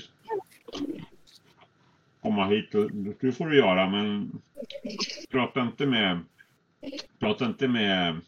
komma 2.22 2.46
hit 2.48 2.76
och 2.76 2.92
det 2.92 3.32
får 3.32 3.48
du 3.48 3.58
göra 3.58 3.90
men 3.90 4.32
prata 5.32 5.62
inte 5.62 5.86
med 5.86 6.20
prata 7.20 7.46
inte 7.46 7.68
med 7.68 8.22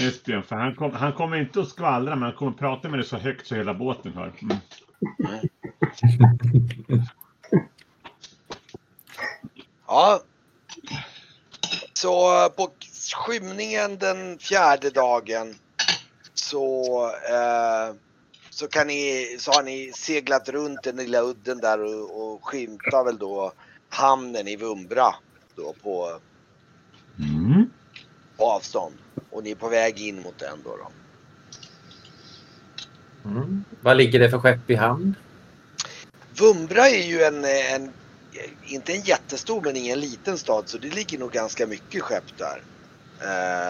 Esbjörn 0.00 0.42
för 0.42 0.56
han, 0.56 0.74
kom, 0.74 0.92
han 0.92 1.12
kommer 1.12 1.36
inte 1.36 1.60
att 1.60 1.68
skvallra 1.68 2.14
men 2.16 2.22
han 2.22 2.32
kommer 2.32 2.52
prata 2.52 2.88
med 2.88 2.98
dig 2.98 3.06
så 3.06 3.16
högt 3.18 3.46
så 3.46 3.54
hela 3.54 3.74
båten 3.74 4.12
hör. 4.14 4.32
Mm. 4.42 4.56
Ja. 9.86 10.20
Så 11.92 12.48
på 12.56 12.68
skymningen 13.08 13.98
den 13.98 14.38
fjärde 14.38 14.90
dagen 14.90 15.54
så, 16.34 17.06
eh, 17.06 17.94
så, 18.50 18.68
kan 18.68 18.86
ni, 18.86 19.36
så 19.38 19.52
har 19.52 19.62
ni 19.62 19.92
seglat 19.94 20.48
runt 20.48 20.82
den 20.82 20.96
lilla 20.96 21.22
udden 21.22 21.58
där 21.58 21.84
och, 21.84 22.32
och 22.32 22.44
skymtar 22.44 23.04
väl 23.04 23.18
då 23.18 23.52
hamnen 23.88 24.48
i 24.48 24.56
Vumbra 24.56 25.14
då 25.56 25.74
på, 25.82 26.20
Mm. 27.18 27.70
på 28.36 28.50
avstånd. 28.50 28.94
Och 29.30 29.44
ni 29.44 29.50
är 29.50 29.54
på 29.54 29.68
väg 29.68 30.00
in 30.00 30.22
mot 30.22 30.38
den 30.38 30.58
då. 30.64 30.76
då. 30.76 30.90
Mm. 33.30 33.64
Vad 33.80 33.96
ligger 33.96 34.18
det 34.18 34.30
för 34.30 34.38
skepp 34.38 34.70
i 34.70 34.74
hamn? 34.74 35.14
Vumbra 36.38 36.88
är 36.88 37.06
ju 37.06 37.22
en, 37.22 37.44
en, 37.44 37.92
inte 38.66 38.92
en 38.92 39.00
jättestor 39.00 39.62
men 39.62 39.76
ingen 39.76 40.00
liten 40.00 40.38
stad 40.38 40.68
så 40.68 40.78
det 40.78 40.94
ligger 40.94 41.18
nog 41.18 41.32
ganska 41.32 41.66
mycket 41.66 42.02
skepp 42.02 42.38
där. 42.38 42.62
Eh, 43.22 43.60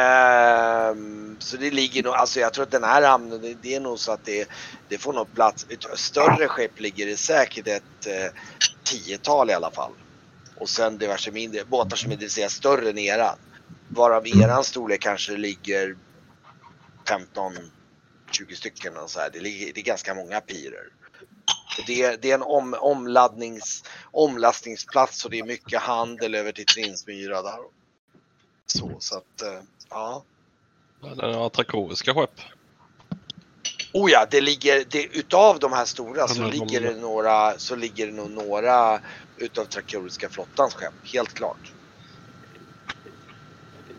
um, 0.00 1.38
så 1.40 1.56
det 1.56 1.70
ligger 1.70 2.02
nog, 2.02 2.14
alltså 2.14 2.40
jag 2.40 2.54
tror 2.54 2.64
att 2.64 2.70
den 2.70 2.84
här 2.84 3.02
hamnen, 3.02 3.40
det, 3.40 3.54
det 3.54 3.74
är 3.74 3.80
nog 3.80 3.98
så 3.98 4.12
att 4.12 4.24
det, 4.24 4.48
det 4.88 4.98
får 4.98 5.12
nog 5.12 5.34
plats, 5.34 5.66
ett 5.68 5.98
större 5.98 6.48
skepp 6.48 6.80
ligger 6.80 7.06
det 7.06 7.16
säkert 7.16 7.66
ett 7.66 8.06
eh, 8.06 8.30
tiotal 8.84 9.50
i 9.50 9.52
alla 9.52 9.70
fall. 9.70 9.92
Och 10.60 10.68
sen 10.68 10.98
diverse 10.98 11.30
mindre, 11.30 11.64
båtar 11.64 11.96
som 11.96 12.12
är 12.12 12.16
det 12.16 12.28
säga 12.28 12.48
större 12.48 12.90
än 12.90 12.98
eran. 12.98 13.38
Varav 13.88 14.26
eran 14.26 14.64
storlek 14.64 15.00
kanske 15.00 15.36
ligger 15.36 15.96
15-20 17.04 18.54
stycken 18.54 18.96
och 18.96 19.10
så 19.10 19.20
här. 19.20 19.30
Det, 19.32 19.40
ligger, 19.40 19.72
det 19.74 19.80
är 19.80 19.84
ganska 19.84 20.14
många 20.14 20.40
pirer. 20.40 20.88
Det, 21.86 22.22
det 22.22 22.30
är 22.30 22.34
en 22.34 22.42
om, 22.42 22.76
omladdnings, 22.80 23.84
omlastningsplats 24.10 25.24
och 25.24 25.30
det 25.30 25.38
är 25.38 25.44
mycket 25.44 25.80
handel 25.80 26.34
över 26.34 26.52
till 26.52 26.66
Trinsmyra 26.66 27.42
där. 27.42 27.58
Så, 28.66 28.96
så 28.98 29.16
att, 29.16 29.42
eh, 29.42 29.62
ja. 29.90 30.24
Den 31.00 31.34
har 31.34 31.48
trakoriska 31.48 32.14
skepp. 32.14 32.40
Oh 33.92 34.10
ja, 34.10 34.26
det 34.30 34.40
ligger, 34.40 34.84
det, 34.90 35.04
utav 35.04 35.58
de 35.58 35.72
här 35.72 35.84
stora 35.84 36.28
så 36.28 36.48
ligger 36.48 36.80
det 36.80 37.00
några, 37.00 37.58
så 37.58 37.76
ligger 37.76 38.06
det 38.06 38.12
nog 38.12 38.30
några 38.30 39.00
utav 39.40 39.64
Trakoriska 39.64 40.28
flottans 40.28 40.74
skepp, 40.74 40.94
helt 41.02 41.34
klart. 41.34 41.72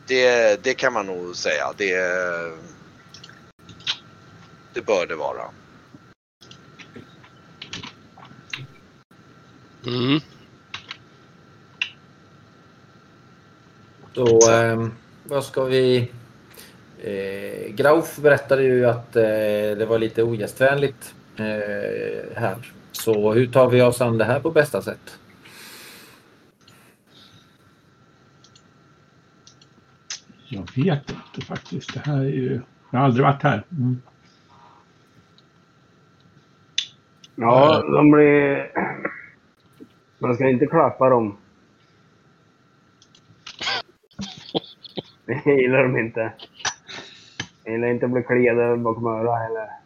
Det, 0.08 0.64
det 0.64 0.74
kan 0.74 0.94
man 0.94 1.06
nog 1.06 1.36
säga, 1.36 1.74
det, 1.78 1.96
det 4.74 4.82
bör 4.82 5.08
det 5.08 5.16
vara. 5.16 5.44
Mm. 9.86 10.20
Då, 14.14 14.52
eh, 14.52 14.88
vad 15.24 15.46
ska 15.46 15.64
vi... 15.64 16.12
Eh, 17.04 17.72
Grauf 17.74 18.18
berättade 18.18 18.64
ju 18.64 18.86
att 18.86 19.16
eh, 19.16 19.24
det 19.78 19.86
var 19.90 20.00
lite 20.00 20.24
ogästvänligt 20.24 21.14
eh, 21.38 22.36
här. 22.36 22.72
Så 22.92 23.34
hur 23.34 23.48
tar 23.48 23.70
vi 23.70 23.82
oss 23.82 24.02
an 24.02 24.18
det 24.18 24.26
här 24.26 24.40
på 24.40 24.52
bästa 24.52 24.82
sätt? 24.82 25.18
Jag 30.54 30.68
vet 30.76 31.10
inte 31.10 31.46
faktiskt. 31.46 31.94
Det 31.94 32.00
här 32.00 32.20
är 32.20 32.30
ju... 32.30 32.62
Jag 32.92 33.00
har 33.00 33.06
aldrig 33.06 33.26
varit 33.26 33.44
här. 33.44 33.64
Mm. 33.72 34.02
Ja, 37.36 37.82
de 37.82 38.12
blir... 38.12 38.72
Man 40.20 40.36
ska 40.36 40.50
inte 40.50 40.66
klappa 40.66 41.10
dem. 41.10 41.38
Det 45.26 45.52
gillar 45.62 45.84
de 45.84 45.98
inte. 45.98 46.34
Jag 47.64 47.74
gillar 47.74 47.88
inte 47.88 48.06
att 48.06 48.12
bli 48.12 48.24
kliade 48.24 48.78
bakom 48.78 49.06
örat 49.06 49.42
heller. 49.42 49.81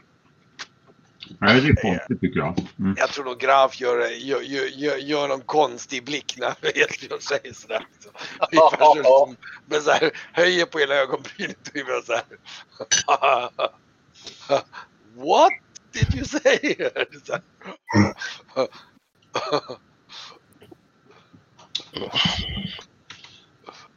Nej, 1.39 1.61
det 1.61 1.67
är 1.67 1.75
konstigt 1.81 2.21
tycker 2.21 2.39
jag. 2.39 2.59
Mm. 2.79 2.95
Jag 2.97 3.09
tror 3.09 3.25
nog 3.25 3.39
Graf 3.39 3.81
gör, 3.81 4.09
gör, 4.09 4.41
gör, 4.41 4.97
gör, 4.97 5.27
någon 5.27 5.41
konstig 5.41 6.05
blick 6.05 6.35
när 6.37 6.55
Edbjörn 6.63 7.21
säger 7.21 7.53
sådär. 7.53 7.87
Så, 7.99 8.09
ungefär 8.51 9.03
som, 9.03 9.35
men 9.65 9.81
så 9.81 9.91
här, 9.91 10.11
höjer 10.33 10.65
på 10.65 10.79
hela 10.79 10.95
ögonbrynet 10.95 11.67
och 11.69 11.75
är 11.75 12.01
så 12.05 12.13
här. 12.13 12.23
What 15.15 15.51
did 15.91 16.15
you 16.15 16.25
say? 16.25 16.75
Så. 17.23 17.37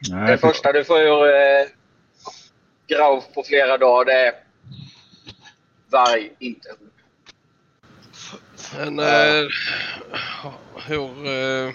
Nej, 0.09 0.31
Det 0.31 0.37
första 0.37 0.71
du 0.71 0.83
får 0.83 0.99
ur 0.99 1.35
eh, 1.35 1.67
Grauf 2.87 3.23
på 3.33 3.43
flera 3.43 3.77
dagar 3.77 4.05
det 4.05 4.27
är 4.27 4.33
varg, 5.91 6.31
inte. 6.39 6.69
Men, 8.77 8.99
eh, 8.99 9.47
hur, 10.87 11.25
eh, 11.25 11.73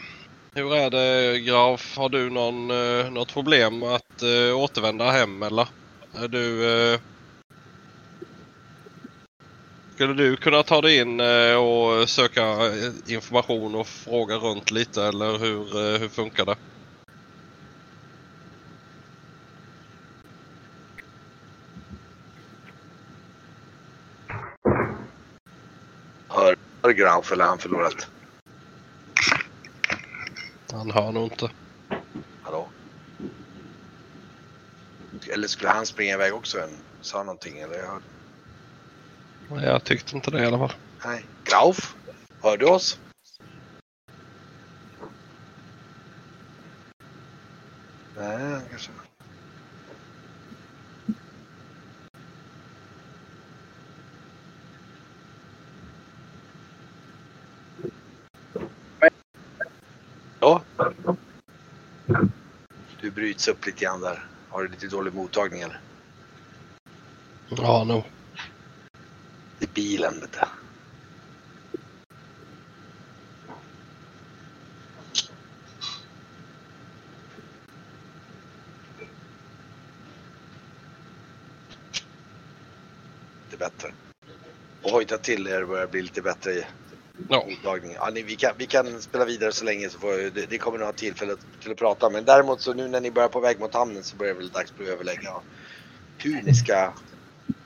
hur 0.55 0.75
är 0.75 0.91
det 0.91 1.39
Graf? 1.41 1.97
Har 1.97 2.09
du 2.09 2.31
någon, 2.31 2.71
eh, 2.71 3.11
något 3.11 3.33
problem 3.33 3.83
att 3.83 4.23
eh, 4.23 4.57
återvända 4.57 5.11
hem 5.11 5.43
eller? 5.43 5.69
Är 6.15 6.29
du... 6.29 6.73
Eh, 6.93 7.01
skulle 9.95 10.15
du 10.15 10.37
kunna 10.37 10.63
ta 10.63 10.81
dig 10.81 10.99
in 10.99 11.21
och 11.57 12.09
söka 12.09 12.43
information 13.07 13.75
och 13.75 13.87
fråga 13.87 14.37
runt 14.37 14.71
lite 14.71 15.05
eller 15.05 15.39
hur, 15.39 15.99
hur 15.99 16.09
funkar 16.09 16.45
det? 16.45 16.57
Hör 26.85 26.93
Grauf 26.93 27.33
eller 27.33 27.45
har 27.45 27.51
han 27.51 27.59
förlorat? 27.59 28.09
Han 30.73 30.91
hör 30.91 31.13
nog 31.13 31.33
inte. 31.33 31.51
Hallå? 32.43 32.69
Eller 35.33 35.49
skulle 35.49 35.71
han 35.71 35.87
springa 35.87 36.15
iväg 36.15 36.35
också? 36.35 36.61
En, 36.61 36.71
sa 37.01 37.23
någonting 37.23 37.59
eller? 37.59 37.79
Jag 37.79 37.87
hörde. 37.87 38.05
Nej, 39.51 39.65
Jag 39.65 39.85
tyckte 39.85 40.17
inte 40.17 40.31
det 40.31 40.43
i 40.43 40.47
alla 40.47 40.59
fall. 40.59 40.73
Nej. 41.05 41.25
Grauf? 41.45 41.95
Hör 42.43 42.57
du 42.57 42.67
oss? 42.67 42.99
Nej, 48.17 48.37
han 48.53 48.63
kanske... 48.71 48.91
Ja. 60.45 60.63
Du 63.01 63.11
bryts 63.35 63.49
upp 63.49 63.67
lite 63.67 63.85
grann 63.85 64.01
där. 64.01 64.25
Har 64.49 64.63
du 64.63 64.69
lite 64.69 64.87
dålig 64.87 65.15
mottagning 65.15 65.61
eller? 65.61 65.81
Ja, 67.49 67.85
nog. 67.85 68.05
I 69.61 69.67
bilen 69.67 70.21
vet 70.21 70.33
du. 70.33 70.39
Lite 83.45 83.57
bättre. 83.59 83.93
Och 84.83 84.91
hojta 84.91 85.19
till 85.19 85.47
er 85.47 85.65
börjar 85.65 85.87
bli 85.87 86.03
lite 86.03 86.23
bättre 86.23 86.53
i 86.53 86.65
Ja. 87.29 87.47
mottagningen. 87.51 87.97
Ja, 88.01 88.11
ni, 88.11 88.23
vi, 88.23 88.37
kan, 88.37 88.53
vi 88.59 88.67
kan 88.67 89.03
spela 89.03 89.25
vidare 89.25 89.53
så 89.53 89.65
länge 89.65 89.91
så 89.91 89.99
får 89.99 90.31
det, 90.31 90.47
det 90.47 90.59
kommer 90.59 90.79
nog 90.79 90.87
ha 90.87 90.93
tillfälle 90.93 91.37
till 91.37 91.44
att 91.71 91.77
prata. 91.77 92.11
Men 92.11 92.25
däremot 92.25 92.61
så 92.61 92.75
nu 92.75 92.89
när 92.89 93.01
ni 93.01 93.11
börjar 93.11 93.29
på 93.29 93.41
väg 93.41 93.61
mot 93.61 93.75
hamnen 93.75 94.03
så 94.03 94.17
börjar 94.17 94.35
det 94.35 94.39
väl 94.39 94.49
dags 94.49 94.73
att 94.81 94.89
överlägga 94.89 95.31
hur 96.19 96.43
ni 96.43 96.55
ska 96.55 96.93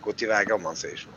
gå 0.00 0.12
tillväga 0.12 0.54
om 0.54 0.62
man 0.62 0.76
säger 0.76 0.96
så. 0.96 1.08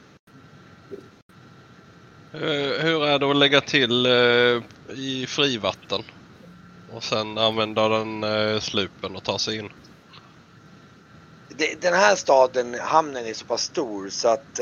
Eh, 2.33 2.83
Hur 2.83 3.05
är 3.05 3.19
det 3.19 3.31
att 3.31 3.35
lägga 3.35 3.61
till 3.61 4.05
eh, 4.05 4.61
i 4.97 5.25
frivatten? 5.27 6.03
Och 6.93 7.03
sen 7.03 7.37
använda 7.37 7.89
den 7.89 8.23
eh, 8.23 8.59
slupen 8.59 9.15
och 9.15 9.23
ta 9.23 9.39
sig 9.39 9.57
in? 9.57 9.69
Den 11.81 11.93
här 11.93 12.15
staden, 12.15 12.73
hamnen 12.79 13.25
är 13.25 13.33
så 13.33 13.45
pass 13.45 13.63
stor 13.63 14.09
så 14.09 14.27
att 14.27 14.55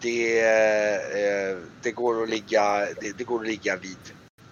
det, 0.00 0.42
det, 1.82 1.92
går 1.92 2.22
att 2.22 2.28
ligga, 2.28 2.86
det, 3.00 3.18
det 3.18 3.24
går 3.24 3.40
att 3.40 3.46
ligga 3.46 3.76
vid 3.76 3.98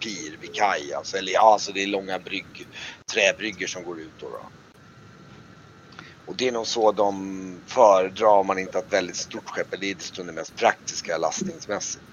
pir, 0.00 0.36
vid 0.40 0.54
kaj. 0.54 0.92
Alltså, 0.92 1.16
eller, 1.16 1.32
ja, 1.32 1.52
alltså 1.52 1.72
det 1.72 1.82
är 1.82 1.86
långa 1.86 2.18
brygg, 2.18 2.66
träbryggor 3.12 3.66
som 3.66 3.84
går 3.84 4.00
ut. 4.00 4.12
Då, 4.20 4.28
då. 4.28 4.40
Och 6.26 6.36
det 6.36 6.48
är 6.48 6.52
nog 6.52 6.66
så 6.66 6.92
de 6.92 7.60
föredrar 7.66 8.28
om 8.28 8.46
man 8.46 8.58
inte 8.58 8.78
har 8.78 8.82
ett 8.82 8.92
väldigt 8.92 9.16
stort 9.16 9.48
skepp. 9.48 9.80
Det 9.80 9.90
är 9.90 9.94
desto 9.94 10.22
det 10.22 10.32
mest 10.32 10.56
praktiska 10.56 11.18
lastningsmässigt. 11.18 12.04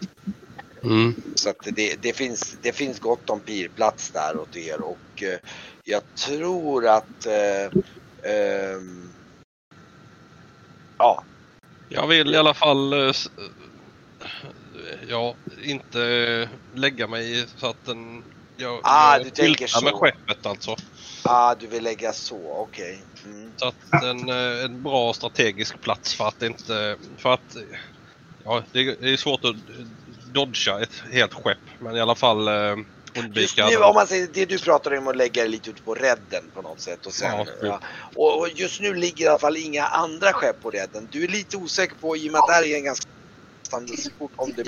Mm. 0.84 1.16
Så 1.36 1.50
att 1.50 1.58
det, 1.64 2.02
det, 2.02 2.14
finns, 2.14 2.58
det 2.62 2.72
finns 2.72 3.00
gott 3.00 3.30
om 3.30 3.40
pirplats 3.40 4.10
där 4.10 4.40
åt 4.40 4.56
er 4.56 4.82
och 4.82 5.24
eh, 5.24 5.40
jag 5.84 6.02
tror 6.16 6.88
att 6.88 7.26
eh, 7.26 7.82
ehm, 8.32 9.10
ja, 10.98 11.24
Jag 11.90 12.08
vill 12.08 12.34
i 12.34 12.38
alla 12.38 12.54
fall 12.54 12.94
eh, 12.94 13.00
eh, 13.00 13.14
ja, 15.10 15.36
inte 15.64 16.50
lägga 16.76 17.08
mig 17.08 17.46
så 17.58 17.68
att 17.68 17.86
den... 17.86 18.24
Jag, 18.58 18.80
Ah, 18.84 19.18
jag 19.18 19.26
du 19.26 19.30
tänker 19.30 19.68
skyltar 19.68 19.82
med 19.82 19.92
så. 19.92 19.98
skeppet 19.98 20.46
alltså. 20.46 20.76
ah, 21.24 21.56
du 21.56 21.68
vill 21.68 21.84
lägga 21.84 22.14
så, 22.14 22.52
okej. 22.52 23.02
Mm. 23.26 23.52
Så 23.58 23.68
att 23.68 24.04
en, 24.04 24.30
eh, 24.30 24.66
en 24.66 24.84
bra 24.84 25.14
strategisk 25.14 25.82
plats 25.82 26.14
för 26.16 26.28
att 26.28 26.42
inte... 26.42 26.98
För 27.18 27.34
att... 27.34 27.56
Ja, 28.44 28.64
det 28.72 28.80
är 28.80 29.18
svårt 29.18 29.46
att 29.46 29.56
dodga 30.34 30.80
ett 30.82 31.04
helt 31.12 31.34
skepp 31.34 31.58
men 31.80 31.96
i 31.96 32.02
alla 32.02 32.16
fall 32.16 32.48
eh, 32.48 32.54
Just 33.16 33.26
undvika... 33.26 33.68
nu, 33.68 33.78
om 33.78 33.96
man 33.96 34.08
säger, 34.08 34.28
det 34.34 34.46
du 34.46 34.60
pratar 34.60 34.98
om 34.98 35.08
att 35.08 35.16
lägga 35.16 35.44
det 35.44 35.50
lite 35.50 35.70
ute 35.70 35.82
på 35.82 35.96
redden 35.96 36.44
på 36.54 36.62
något 36.62 36.80
sätt 36.80 37.06
och 37.06 37.14
sen, 37.14 37.32
Ja, 37.32 37.46
ja, 37.62 37.80
och, 38.16 38.40
och 38.40 38.50
just 38.56 38.82
nu 38.82 38.94
ligger 38.94 39.26
i 39.26 39.28
alla 39.28 39.40
fall 39.40 39.58
inga 39.58 39.86
andra 39.86 40.34
skepp 40.34 40.62
på 40.62 40.72
redden. 40.72 41.08
Du 41.12 41.24
är 41.24 41.28
lite 41.28 41.58
osäker 41.58 41.96
på, 41.96 42.18
i 42.18 42.28
och 42.28 42.32
med 42.32 42.40
att 42.40 42.48
det 42.48 42.54
här 42.54 42.64
är 42.66 42.76
en 42.76 42.84
ganska 42.84 43.06
standardsport, 43.68 44.32
om 44.36 44.54
det 44.56 44.64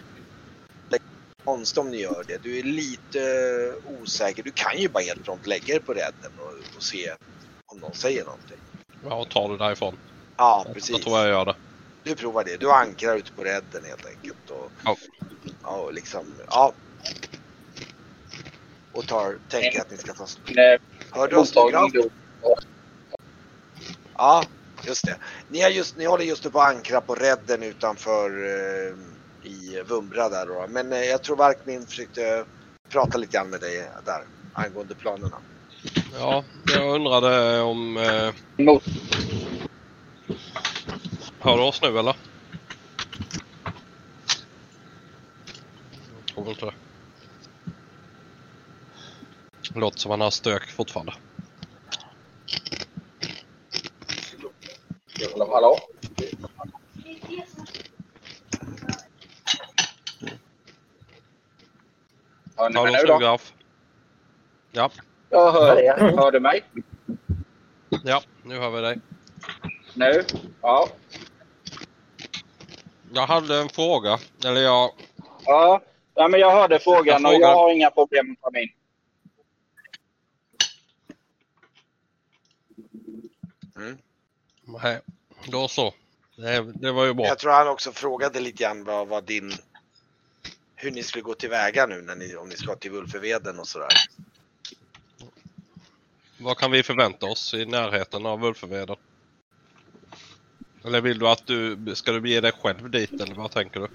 konstigt 1.47 1.77
om 1.77 1.89
ni 1.91 1.97
gör 1.97 2.23
det. 2.27 2.37
Du 2.43 2.59
är 2.59 2.63
lite 2.63 3.19
eh, 3.21 4.01
osäker. 4.01 4.43
Du 4.43 4.51
kan 4.51 4.77
ju 4.77 4.89
bara 4.89 5.03
helt 5.03 5.23
prompt 5.23 5.47
lägga 5.47 5.73
det 5.73 5.79
på 5.79 5.93
redden 5.93 6.31
och, 6.39 6.75
och 6.77 6.83
se 6.83 7.11
om 7.65 7.79
någon 7.79 7.93
säger 7.93 8.25
någonting. 8.25 8.57
Ja, 9.09 9.15
och 9.15 9.29
tar 9.29 9.49
det 9.49 9.57
därifrån. 9.57 9.97
Ja, 10.37 10.63
Jag 10.65 10.73
precis. 10.73 11.03
tror 11.03 11.17
jag 11.19 11.27
gör 11.27 11.45
det. 11.45 11.55
Du 12.03 12.15
provar 12.15 12.43
det. 12.43 12.57
Du 12.57 12.71
ankrar 12.71 13.15
ute 13.15 13.31
på 13.31 13.43
redden 13.43 13.83
helt 13.85 14.05
enkelt. 14.05 14.49
Och, 14.49 14.71
Ja. 14.83 14.95
ja, 15.63 15.69
och 15.77 15.93
liksom, 15.93 16.33
ja. 16.49 16.73
Och 18.91 19.07
tar, 19.07 19.37
tänker 19.49 19.81
att 19.81 19.91
ni 19.91 19.97
ska 19.97 20.13
ta... 20.13 20.23
Eh, 20.23 20.79
Hör 21.11 21.27
du 21.27 21.35
oss 21.35 21.55
nu. 21.55 22.09
Ja, 24.17 24.43
just 24.85 25.05
det. 25.05 25.15
Ni, 25.49 25.61
har 25.61 25.69
just, 25.69 25.97
ni 25.97 26.05
håller 26.05 26.25
just 26.25 26.51
på 26.51 26.61
att 26.61 26.75
ankra 26.75 27.01
på 27.01 27.15
redden 27.15 27.63
utanför 27.63 28.29
eh, 28.29 29.16
i 29.47 29.83
Vumbra 29.87 30.29
där 30.29 30.45
då. 30.45 30.65
Men 30.69 30.93
eh, 30.93 30.99
jag 31.03 31.23
tror 31.23 31.35
Varkmin 31.35 31.85
försökte 31.85 32.45
prata 32.89 33.17
lite 33.17 33.37
grann 33.37 33.49
med 33.49 33.59
dig 33.59 33.89
där 34.05 34.23
angående 34.53 34.95
planerna. 34.95 35.37
Ja, 36.13 36.43
jag 36.73 36.95
undrade 36.95 37.61
om... 37.61 37.97
Eh, 37.97 38.33
Mot, 38.65 38.83
hör 41.39 41.57
du 41.57 41.63
oss 41.63 41.81
nu 41.81 41.87
eller? 41.87 42.15
Jag 46.15 46.35
tror 46.35 46.49
inte 46.49 46.65
det. 46.65 46.73
Låter 49.75 49.99
som 49.99 50.11
han 50.11 50.21
har 50.21 50.31
stök 50.31 50.71
fortfarande. 50.71 51.13
hallå? 55.57 55.77
Hör 62.57 62.69
ni 62.69 62.81
mig 62.81 62.91
du 62.91 63.01
nu 63.01 63.07
då? 63.07 63.17
Graf? 63.17 63.53
Ja, 64.71 64.91
Jag 65.29 65.51
hör 65.51 65.79
er. 65.79 65.97
Hör 66.17 66.31
du 66.31 66.39
mig? 66.39 66.63
ja, 68.03 68.21
nu 68.43 68.59
hör 68.59 68.69
vi 68.69 68.81
dig. 68.81 68.99
Nu? 69.93 70.23
Ja. 70.61 70.89
Jag 73.13 73.27
hade 73.27 73.57
en 73.57 73.69
fråga. 73.69 74.19
Eller 74.45 74.61
jag... 74.61 74.91
Ja, 75.45 75.81
ja 76.15 76.27
men 76.27 76.39
jag 76.39 76.51
hörde 76.51 76.79
frågan 76.79 77.21
Jag 77.23 77.33
och 77.35 77.41
jag 77.41 77.55
har 77.55 77.71
inga 77.71 77.89
problem 77.91 78.31
att 78.31 78.41
komma 78.41 78.59
in. 78.59 78.69
Nej, 84.83 84.99
då 85.47 85.67
så. 85.67 85.93
Det, 86.35 86.71
det 86.75 86.91
var 86.91 87.05
ju 87.05 87.13
bra. 87.13 87.25
Jag 87.25 87.39
tror 87.39 87.51
han 87.51 87.67
också 87.67 87.91
frågade 87.91 88.39
lite 88.39 88.63
grann 88.63 88.83
vad, 88.83 89.07
vad 89.07 89.23
din... 89.23 89.51
Hur 90.79 90.91
ni 90.91 91.03
skulle 91.03 91.21
gå 91.21 91.33
tillväga 91.33 91.85
nu 91.85 92.01
när 92.01 92.15
ni, 92.15 92.35
om 92.35 92.49
ni 92.49 92.55
ska 92.55 92.75
till 92.75 92.91
Vulföveden 92.91 93.59
och 93.59 93.67
sådär. 93.67 93.87
Vad 96.39 96.57
kan 96.57 96.71
vi 96.71 96.83
förvänta 96.83 97.25
oss 97.25 97.53
i 97.53 97.65
närheten 97.65 98.25
av 98.25 98.43
Ulföveden? 98.43 98.95
Eller 100.85 101.01
vill 101.01 101.19
du 101.19 101.27
att 101.27 101.47
du... 101.47 101.77
Ska 101.95 102.11
du 102.11 102.21
bege 102.21 102.41
dig 102.41 102.51
själv 102.51 102.89
dit 102.89 103.21
eller 103.21 103.35
vad 103.35 103.51
tänker 103.51 103.79
du? 103.79 103.87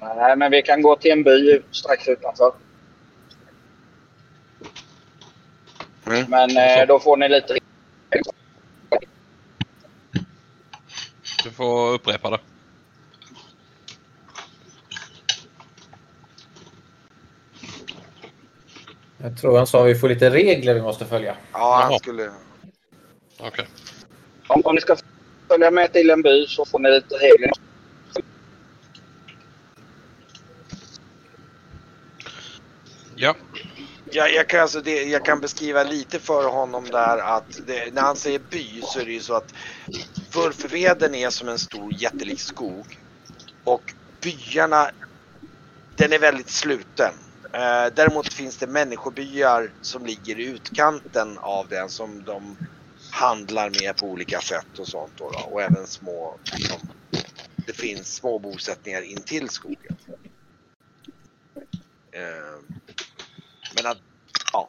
Nej, 0.00 0.36
men 0.36 0.50
vi 0.50 0.62
kan 0.62 0.82
gå 0.82 0.96
till 0.96 1.10
en 1.10 1.22
by 1.22 1.62
strax 1.70 2.08
utanför. 2.08 2.52
Mm. 6.12 6.30
Men 6.30 6.50
eh, 6.56 6.86
då 6.86 6.98
får 6.98 7.16
ni 7.16 7.28
lite... 7.28 7.58
Du 11.44 11.50
får 11.50 11.92
upprepa 11.92 12.30
det. 12.30 12.38
Jag 19.22 19.38
tror 19.38 19.56
han 19.56 19.66
sa 19.66 19.82
att 19.82 19.88
vi 19.88 19.94
får 19.94 20.08
lite 20.08 20.30
regler 20.30 20.74
vi 20.74 20.82
måste 20.82 21.04
följa. 21.04 21.36
Ja, 21.52 21.80
han 21.82 21.90
Jaha. 21.90 21.98
skulle... 21.98 22.30
Okej. 23.40 23.66
Om, 24.46 24.62
om 24.64 24.74
ni 24.74 24.80
ska 24.80 24.96
följa 25.48 25.70
med 25.70 25.92
till 25.92 26.10
en 26.10 26.22
by 26.22 26.46
så 26.46 26.64
får 26.64 26.78
ni 26.78 26.90
lite 26.90 27.14
regler. 27.14 27.50
Ja. 33.16 33.34
Jag, 34.14 34.34
jag, 34.34 34.48
kan 34.48 34.60
alltså 34.60 34.80
det, 34.80 35.02
jag 35.02 35.24
kan 35.24 35.40
beskriva 35.40 35.82
lite 35.82 36.18
för 36.18 36.48
honom 36.48 36.84
där 36.84 37.18
att 37.18 37.66
det, 37.66 37.94
när 37.94 38.02
han 38.02 38.16
säger 38.16 38.38
by 38.38 38.80
så 38.82 39.00
är 39.00 39.04
det 39.04 39.12
ju 39.12 39.20
så 39.20 39.34
att 39.34 39.54
Vurfveden 40.34 41.14
är 41.14 41.30
som 41.30 41.48
en 41.48 41.58
stor 41.58 41.92
jättelik 41.92 42.40
skog 42.40 42.98
och 43.64 43.82
byarna 44.20 44.90
den 45.96 46.12
är 46.12 46.18
väldigt 46.18 46.50
sluten. 46.50 47.14
Eh, 47.54 47.94
däremot 47.94 48.32
finns 48.32 48.56
det 48.56 48.66
människobyar 48.66 49.72
som 49.80 50.06
ligger 50.06 50.40
i 50.40 50.44
utkanten 50.44 51.38
av 51.38 51.68
den 51.68 51.88
som 51.88 52.24
de 52.24 52.56
handlar 53.10 53.70
med 53.80 53.96
på 53.96 54.06
olika 54.06 54.40
sätt 54.40 54.78
och 54.78 54.88
sånt 54.88 55.12
då, 55.16 55.30
då. 55.30 55.38
och 55.38 55.62
även 55.62 55.86
små 55.86 56.38
liksom, 56.52 56.80
det 57.66 57.72
finns 57.72 58.14
små 58.14 58.38
bosättningar 58.38 59.02
intill 59.02 59.48
skogen. 59.48 59.96
Eh, 62.12 62.71
ja, 64.52 64.68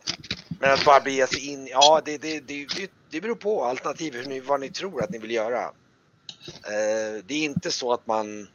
men 0.60 0.74
att 0.74 0.86
bara 0.86 1.00
bege 1.00 1.28
sig 1.28 1.50
in, 1.50 1.68
ja 1.68 2.02
det, 2.06 2.18
det, 2.18 2.40
det, 2.40 2.92
det, 3.10 3.22
beror 3.22 3.36
på 3.36 3.66
alternativ 3.66 4.14
hur 4.14 4.26
ni, 4.26 4.40
vad 4.40 4.60
ni 4.60 4.70
tror 4.70 5.04
att 5.04 5.10
ni 5.10 5.18
vill 5.18 5.32
göra. 5.32 5.62
Eh, 6.48 7.24
det 7.26 7.34
är 7.34 7.44
inte 7.44 7.72
så 7.72 7.94
att 7.94 8.08
man 8.08 8.48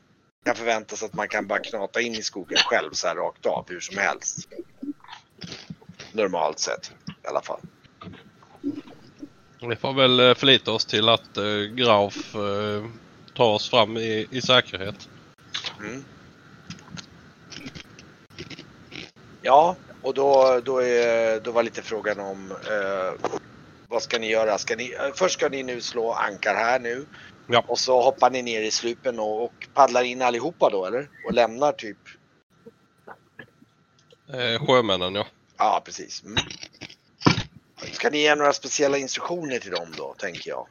kan 0.44 0.54
förvänta 0.56 0.96
sig 0.96 1.06
att 1.06 1.14
man 1.14 1.28
kan 1.28 1.46
bara 1.46 1.58
knata 1.58 2.00
in 2.00 2.14
i 2.14 2.22
skogen 2.22 2.58
själv 2.58 2.90
så 2.92 3.08
här 3.08 3.16
rakt 3.16 3.46
av 3.46 3.64
hur 3.68 3.80
som 3.80 3.98
helst. 3.98 4.48
Normalt 6.12 6.58
sett 6.58 6.92
i 7.06 7.26
alla 7.26 7.42
fall. 7.42 7.60
Vi 9.60 9.76
får 9.76 9.92
väl 9.92 10.20
eh, 10.20 10.34
förlita 10.34 10.72
oss 10.72 10.84
till 10.84 11.08
att 11.08 11.36
eh, 11.36 11.44
Graf 11.74 12.34
eh, 12.34 12.84
tar 13.34 13.44
oss 13.54 13.70
fram 13.70 13.96
i, 13.96 14.26
i 14.30 14.40
säkerhet. 14.40 15.08
Mm. 15.80 16.04
Ja, 19.42 19.76
och 20.08 20.14
då, 20.14 20.60
då, 20.64 20.78
är, 20.78 21.40
då 21.40 21.52
var 21.52 21.62
lite 21.62 21.82
frågan 21.82 22.20
om 22.20 22.50
eh, 22.50 23.30
vad 23.88 24.02
ska 24.02 24.18
ni 24.18 24.30
göra? 24.30 24.58
Ska 24.58 24.76
ni, 24.76 24.92
eh, 24.92 25.12
först 25.14 25.34
ska 25.34 25.48
ni 25.48 25.62
nu 25.62 25.80
slå 25.80 26.12
ankar 26.12 26.54
här 26.54 26.80
nu. 26.80 27.06
Ja. 27.46 27.64
Och 27.68 27.78
så 27.78 28.02
hoppar 28.02 28.30
ni 28.30 28.42
ner 28.42 28.62
i 28.62 28.70
slupen 28.70 29.18
och, 29.18 29.44
och 29.44 29.68
paddlar 29.74 30.02
in 30.02 30.22
allihopa 30.22 30.70
då 30.70 30.86
eller? 30.86 31.08
Och 31.26 31.32
lämnar 31.32 31.72
typ? 31.72 31.96
Eh, 34.28 34.66
sjömännen 34.66 35.14
ja. 35.14 35.26
Ja, 35.56 35.82
precis. 35.84 36.22
Mm. 36.24 36.36
Ska 37.92 38.10
ni 38.10 38.18
ge 38.18 38.34
några 38.34 38.52
speciella 38.52 38.98
instruktioner 38.98 39.58
till 39.58 39.70
dem 39.70 39.88
då, 39.96 40.14
tänker 40.18 40.50
jag? 40.50 40.66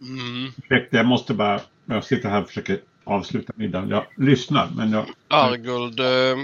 Mm. 0.00 0.52
Jag 0.90 1.06
måste 1.06 1.34
bara... 1.34 1.60
Jag 1.84 2.04
sitter 2.04 2.28
här 2.28 2.42
och 2.42 2.48
försöker 2.48 2.80
avsluta 3.08 3.52
middagen. 3.56 3.88
Jag 3.88 4.06
lyssnar, 4.16 4.70
men 4.76 4.92
jag... 4.92 5.06
Arguld 5.28 6.00
eh, 6.00 6.36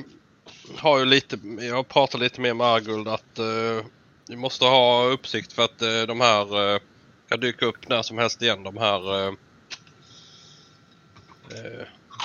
har 0.77 0.98
ju 0.98 1.05
lite, 1.05 1.38
jag 1.61 1.88
pratar 1.88 2.18
lite 2.18 2.40
mer 2.40 2.55
med 2.55 2.66
Arguld 2.66 3.09
att 3.09 3.38
eh, 3.38 3.87
vi 4.29 4.37
måste 4.37 4.64
ha 4.64 5.05
uppsikt 5.05 5.53
för 5.53 5.62
att 5.62 5.83
eh, 5.83 6.03
de 6.03 6.20
här 6.20 6.74
eh, 6.74 6.81
kan 7.29 7.40
dyka 7.40 7.66
upp 7.66 7.88
när 7.88 8.03
som 8.03 8.18
helst 8.18 8.42
igen 8.42 8.62
de 8.62 8.77
här 8.77 9.27
eh, 9.27 9.33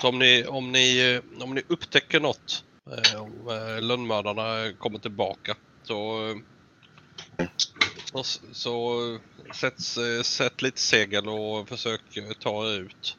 så 0.01 0.09
om 0.09 0.19
ni, 0.19 0.45
om 0.45 0.71
ni, 0.71 1.21
eh, 1.37 1.43
om 1.43 1.55
ni 1.55 1.61
upptäcker 1.67 2.19
något 2.19 2.63
eh, 2.91 3.21
om 3.21 3.49
eh, 3.49 3.81
lönnmördarna 3.81 4.73
kommer 4.77 4.99
tillbaka 4.99 5.55
så 5.83 6.29
eh, 6.29 6.35
så, 8.11 8.19
eh, 8.19 8.23
så 8.51 9.19
sätt, 9.53 9.81
sätt 10.25 10.61
lite 10.61 10.81
segel 10.81 11.29
och 11.29 11.69
försök 11.69 12.01
ta 12.39 12.65
er 12.65 12.79
ut. 12.79 13.17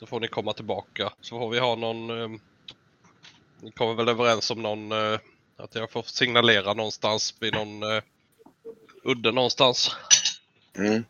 Så 0.00 0.06
får 0.06 0.20
ni 0.20 0.28
komma 0.28 0.52
tillbaka. 0.52 1.12
Så 1.20 1.38
får 1.38 1.50
vi 1.50 1.58
ha 1.58 1.74
någon... 1.74 2.22
Eh, 2.22 2.40
ni 3.60 3.70
kommer 3.70 3.94
väl 3.94 4.08
överens 4.08 4.50
om 4.50 4.62
någon... 4.62 4.92
Eh, 4.92 5.20
att 5.56 5.74
jag 5.74 5.90
får 5.90 6.02
signalera 6.02 6.74
någonstans 6.74 7.34
vid 7.40 7.54
någon 7.54 7.82
eh, 7.82 8.02
udde 9.04 9.32
någonstans. 9.32 9.96
Mm. 10.76 11.04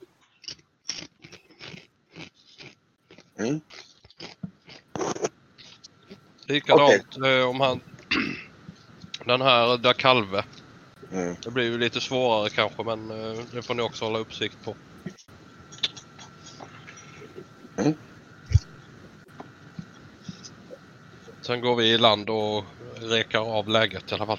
Mm. 3.38 3.60
Likadant 6.46 7.16
eh, 7.24 7.48
om 7.48 7.60
han... 7.60 7.80
Den 9.24 9.40
här 9.40 9.78
Da 9.78 9.92
Calve. 9.92 10.44
Mm. 11.12 11.36
Det 11.42 11.50
blir 11.50 11.64
ju 11.64 11.78
lite 11.78 12.00
svårare 12.00 12.50
kanske 12.50 12.84
men 12.84 13.10
eh, 13.10 13.44
det 13.52 13.62
får 13.62 13.74
ni 13.74 13.82
också 13.82 14.04
hålla 14.04 14.18
uppsikt 14.18 14.64
på. 14.64 14.76
Mm. 17.76 17.94
Sen 21.50 21.60
går 21.60 21.76
vi 21.76 21.92
i 21.92 21.98
land 21.98 22.30
och 22.30 22.64
rekar 22.96 23.58
av 23.58 23.68
läget 23.68 24.12
i 24.12 24.14
alla 24.14 24.26
fall. 24.26 24.38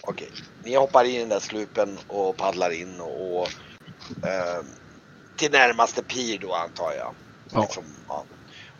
Okej, 0.00 0.30
ni 0.64 0.74
hoppar 0.74 1.04
in 1.04 1.14
i 1.14 1.18
den 1.18 1.28
där 1.28 1.40
slupen 1.40 1.98
och 2.06 2.36
paddlar 2.36 2.70
in 2.70 3.00
och, 3.00 3.40
och 3.40 3.48
eh, 4.26 4.62
till 5.36 5.52
närmaste 5.52 6.02
pir 6.02 6.38
då 6.38 6.54
antar 6.54 6.92
jag. 6.92 7.14
Ja. 7.52 7.60
Liksom, 7.60 7.84
ja. 8.08 8.24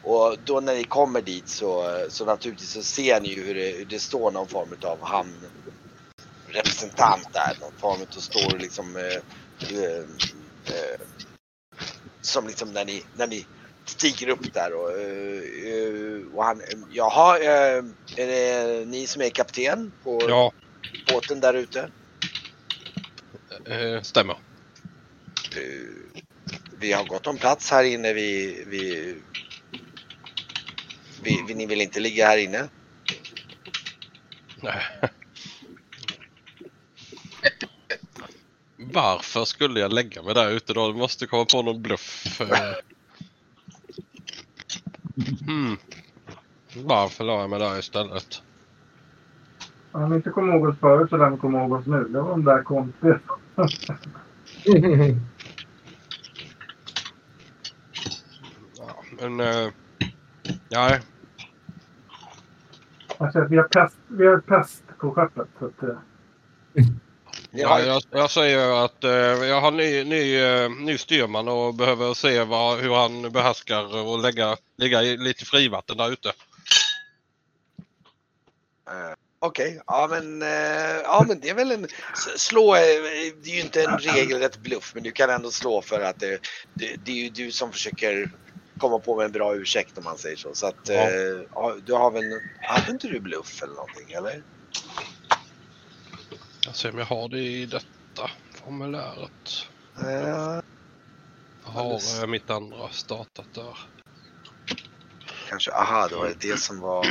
Och 0.02 0.36
då 0.44 0.60
när 0.60 0.74
ni 0.74 0.84
kommer 0.84 1.22
dit 1.22 1.48
så, 1.48 1.96
så 2.08 2.24
naturligtvis 2.24 2.70
så 2.70 2.82
ser 2.82 3.20
ni 3.20 3.28
ju 3.28 3.44
hur 3.44 3.54
det, 3.54 3.78
hur 3.78 3.84
det 3.84 3.98
står 3.98 4.30
någon 4.30 4.48
form 4.48 4.76
av 4.82 5.02
hamnrepresentant 5.02 7.28
där. 7.32 7.56
Någon 7.60 7.72
form 7.78 8.00
av 8.16 8.20
står 8.20 8.58
liksom 8.58 8.96
eh, 8.96 9.02
eh, 9.78 10.04
eh, 10.64 11.00
som 12.20 12.46
liksom 12.46 12.72
när 12.72 12.84
ni, 12.84 13.04
när 13.16 13.26
ni 13.26 13.46
stiger 13.84 14.28
upp 14.28 14.54
där 14.54 14.74
och, 14.74 14.90
eh, 14.90 16.34
och 16.34 16.44
han, 16.44 16.62
jaha, 16.90 17.38
eh, 17.38 17.84
är 18.16 18.26
det 18.26 18.84
ni 18.84 19.06
som 19.06 19.22
är 19.22 19.30
kapten 19.30 19.92
på 20.02 20.20
Ja, 20.28 20.52
båten 21.12 21.40
där 21.40 21.54
ute? 21.54 21.90
eh, 23.68 24.02
stämmer. 24.02 24.36
Vi 26.78 26.92
har 26.92 27.04
gott 27.04 27.26
om 27.26 27.36
plats 27.38 27.70
här 27.70 27.84
inne. 27.84 28.12
Vi, 28.12 28.64
vi, 28.66 29.14
vi, 31.22 31.44
vi, 31.48 31.54
ni 31.54 31.66
vill 31.66 31.80
inte 31.80 32.00
ligga 32.00 32.26
här 32.26 32.38
inne? 32.38 32.68
Nej. 34.62 34.82
Varför 38.76 39.44
skulle 39.44 39.80
jag 39.80 39.92
lägga 39.92 40.22
mig 40.22 40.34
där 40.34 40.50
ute 40.50 40.72
då? 40.72 40.88
Du 40.92 40.98
måste 40.98 41.26
komma 41.26 41.44
på 41.44 41.62
någon 41.62 41.82
bluff. 41.82 42.40
Hmm. 45.46 45.76
Varför 46.84 47.24
la 47.24 47.40
jag 47.40 47.50
mig 47.50 47.58
där 47.58 47.78
istället? 47.78 48.42
Om 49.92 50.10
ni 50.10 50.16
inte 50.16 50.30
kommer 50.30 50.54
ihåg 50.54 50.68
oss 50.68 50.78
förut 50.78 51.10
så 51.10 51.16
lär 51.16 51.30
ni 51.30 51.36
komma 51.36 51.58
ihåg 51.60 51.72
oss 51.72 51.86
nu. 51.86 52.04
Det 52.04 52.20
var 52.20 52.30
de 52.30 52.44
där 52.44 52.62
konstiga. 52.62 53.20
Ja, 58.78 59.02
men... 59.20 59.40
Eh, 59.40 59.72
nej. 60.70 61.00
Alltså, 63.18 63.46
vi, 63.50 63.56
har 63.56 63.64
pest, 63.64 63.96
vi 64.08 64.26
har 64.26 64.38
pest 64.38 64.82
på 64.98 65.10
skeppet. 65.10 65.48
Så 65.58 65.66
att, 65.66 65.82
eh, 65.82 65.96
Ja, 67.54 67.80
jag, 67.80 68.02
jag 68.10 68.30
säger 68.30 68.84
att 68.84 69.04
eh, 69.04 69.10
jag 69.46 69.60
har 69.60 69.70
ny, 69.70 70.04
ny, 70.04 70.36
eh, 70.36 70.70
ny 70.70 70.98
styrman 70.98 71.48
och 71.48 71.74
behöver 71.74 72.14
se 72.14 72.44
vad, 72.44 72.78
hur 72.78 72.94
han 72.94 73.32
behärskar 73.32 73.96
och 73.96 74.18
lägga, 74.18 74.56
ligga 74.78 75.02
i 75.02 75.16
lite 75.16 75.44
frivatten 75.44 75.96
där 75.96 76.12
ute. 76.12 76.28
eh, 78.88 79.14
Okej, 79.40 79.80
ja 79.86 80.06
men, 80.10 80.42
eh, 80.42 81.00
ja 81.04 81.24
men 81.28 81.40
det 81.40 81.48
är 81.48 81.54
väl 81.54 81.72
en, 81.72 81.88
slå, 82.36 82.74
eh, 82.74 82.80
det 83.42 83.50
är 83.50 83.54
ju 83.54 83.60
inte 83.60 83.82
en 83.84 83.98
regelrätt 83.98 84.58
bluff 84.58 84.92
men 84.94 85.02
du 85.02 85.12
kan 85.12 85.30
ändå 85.30 85.50
slå 85.50 85.82
för 85.82 86.00
att 86.00 86.20
det, 86.20 86.38
det, 86.74 86.96
det 87.04 87.12
är 87.12 87.16
ju 87.16 87.28
du 87.28 87.52
som 87.52 87.72
försöker 87.72 88.30
komma 88.78 88.98
på 88.98 89.16
med 89.16 89.24
en 89.24 89.32
bra 89.32 89.54
ursäkt 89.54 89.98
om 89.98 90.04
man 90.04 90.18
säger 90.18 90.36
så. 90.36 90.54
Så 90.54 90.66
att 90.66 90.88
Ja. 90.88 91.10
ja, 91.54 91.76
du 91.86 91.92
har 91.92 92.10
väl, 92.10 92.24
hade 92.62 92.90
inte 92.92 93.08
du 93.08 93.20
bluff 93.20 93.62
eller 93.62 93.74
någonting 93.74 94.12
eller? 94.12 94.42
Jag 96.66 96.76
ser 96.76 96.92
om 96.92 96.98
jag 96.98 97.06
har 97.06 97.28
det 97.28 97.38
i 97.40 97.66
detta 97.66 98.30
formuläret. 98.54 99.68
Eh, 99.98 100.60
Jag 101.64 101.70
har 101.72 102.26
mitt 102.26 102.50
andra 102.50 102.88
startat 102.88 103.54
där. 103.54 103.78
kanske, 105.48 105.72
aha, 105.72 106.08
det 106.08 106.16
var 106.16 106.34
det 106.40 106.60
som 106.60 106.80
var... 106.80 107.06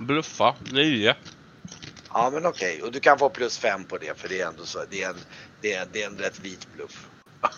Bluffa, 0.00 0.56
9. 0.72 1.16
Ja 2.12 2.30
men 2.30 2.46
okej, 2.46 2.82
och 2.82 2.92
du 2.92 3.00
kan 3.00 3.18
få 3.18 3.30
plus 3.30 3.58
fem 3.58 3.84
på 3.84 3.98
det 3.98 4.18
för 4.18 4.28
det 4.28 4.40
är 4.40 4.46
ändå 4.46 4.64
så, 4.66 4.84
det 4.90 5.02
är 5.02 5.10
en, 5.10 5.16
det 5.60 5.72
är, 5.74 5.86
det 5.92 6.02
är 6.02 6.06
en 6.06 6.18
rätt 6.18 6.38
vit 6.40 6.72
bluff. 6.72 7.08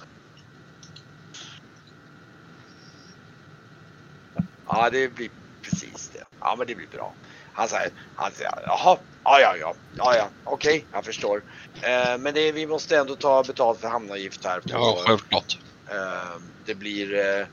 Ja 4.66 4.90
det 4.90 5.08
blir 5.08 5.30
precis 5.62 6.08
det. 6.08 6.24
Ja 6.40 6.54
men 6.58 6.66
det 6.66 6.74
blir 6.74 6.86
bra. 6.88 7.14
Han 7.52 7.68
säger, 7.68 7.90
han 8.14 8.32
säger 8.32 8.50
jaha, 8.66 8.98
ja 9.24 9.40
ja 9.40 9.56
ja, 9.56 9.74
ja 9.96 10.16
ja, 10.16 10.30
okej, 10.44 10.88
jag 10.92 11.04
förstår. 11.04 11.42
Eh, 11.82 12.18
men 12.18 12.34
det, 12.34 12.52
vi 12.52 12.66
måste 12.66 12.96
ändå 12.98 13.16
ta 13.16 13.42
betalt 13.42 13.80
för 13.80 13.88
hamnavgift 13.88 14.44
här. 14.44 14.60
På, 14.60 14.68
Ja, 14.70 15.02
självklart. 15.06 15.58
eh, 15.90 16.38
det 16.64 16.74
blir, 16.74 17.14
eh, 17.14 17.46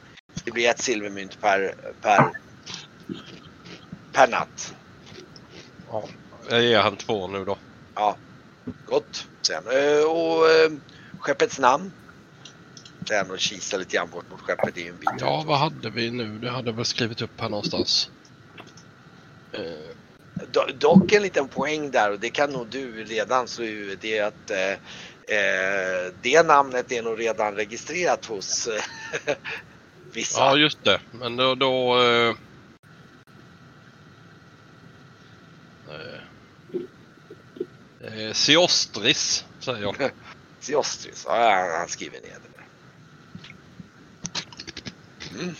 det 0.45 0.51
blir 0.51 0.69
ett 0.69 0.81
silvermynt 0.81 1.41
per, 1.41 1.75
per, 2.01 2.31
per 4.11 4.27
natt. 4.27 4.75
Ja. 5.87 6.09
Jag 6.49 6.61
ger 6.61 6.79
han 6.79 6.97
två 6.97 7.27
nu 7.27 7.45
då. 7.45 7.59
Ja, 7.95 8.17
gott. 8.85 9.27
Sen. 9.47 9.67
Eh, 9.67 10.03
och 10.03 10.49
eh, 10.49 10.69
skeppets 11.19 11.59
namn. 11.59 11.91
Sen 13.07 13.31
och 13.31 13.39
kisa 13.39 13.77
lite 13.77 13.95
grann 13.95 14.09
bort 14.09 14.31
mot 14.31 14.41
skeppet. 14.41 14.75
Det 14.75 14.81
är 14.81 14.83
ju 14.83 14.89
en 14.89 14.97
bit 14.99 15.09
Ja, 15.19 15.43
vad 15.47 15.57
hade 15.57 15.89
vi 15.89 16.11
nu? 16.11 16.39
Det 16.39 16.49
hade 16.49 16.69
jag 16.69 16.75
väl 16.75 16.85
skrivit 16.85 17.21
upp 17.21 17.41
här 17.41 17.49
någonstans. 17.49 18.09
Do- 20.47 20.71
Dock 20.73 21.11
en 21.13 21.21
liten 21.23 21.47
poäng 21.47 21.91
där 21.91 22.11
och 22.11 22.19
det 22.19 22.29
kan 22.29 22.51
nog 22.51 22.67
du 22.67 23.03
redan 23.03 23.47
slå 23.47 23.65
ur. 23.65 23.95
Det 23.95 24.17
är 24.17 24.23
att 24.23 24.49
eh, 24.49 24.71
eh, 25.37 26.13
det 26.21 26.43
namnet 26.43 26.91
är 26.91 27.01
nog 27.01 27.19
redan 27.19 27.55
registrerat 27.55 28.25
hos 28.25 28.67
eh, 28.67 28.83
vissa. 30.13 30.39
ja, 30.39 30.57
just 30.57 30.83
det. 30.83 31.01
Men 31.11 31.37
då... 31.37 31.55
då 31.55 32.01
eh, 32.01 32.35
eh, 38.03 38.33
Siostris, 38.33 39.45
säger 39.59 39.81
jag. 39.81 40.11
Siostris. 40.59 41.23
Ja, 41.27 41.77
han- 41.79 41.87
skriver 41.87 42.21
ner 42.21 42.37
det. 42.41 42.49
Mm. 45.39 45.55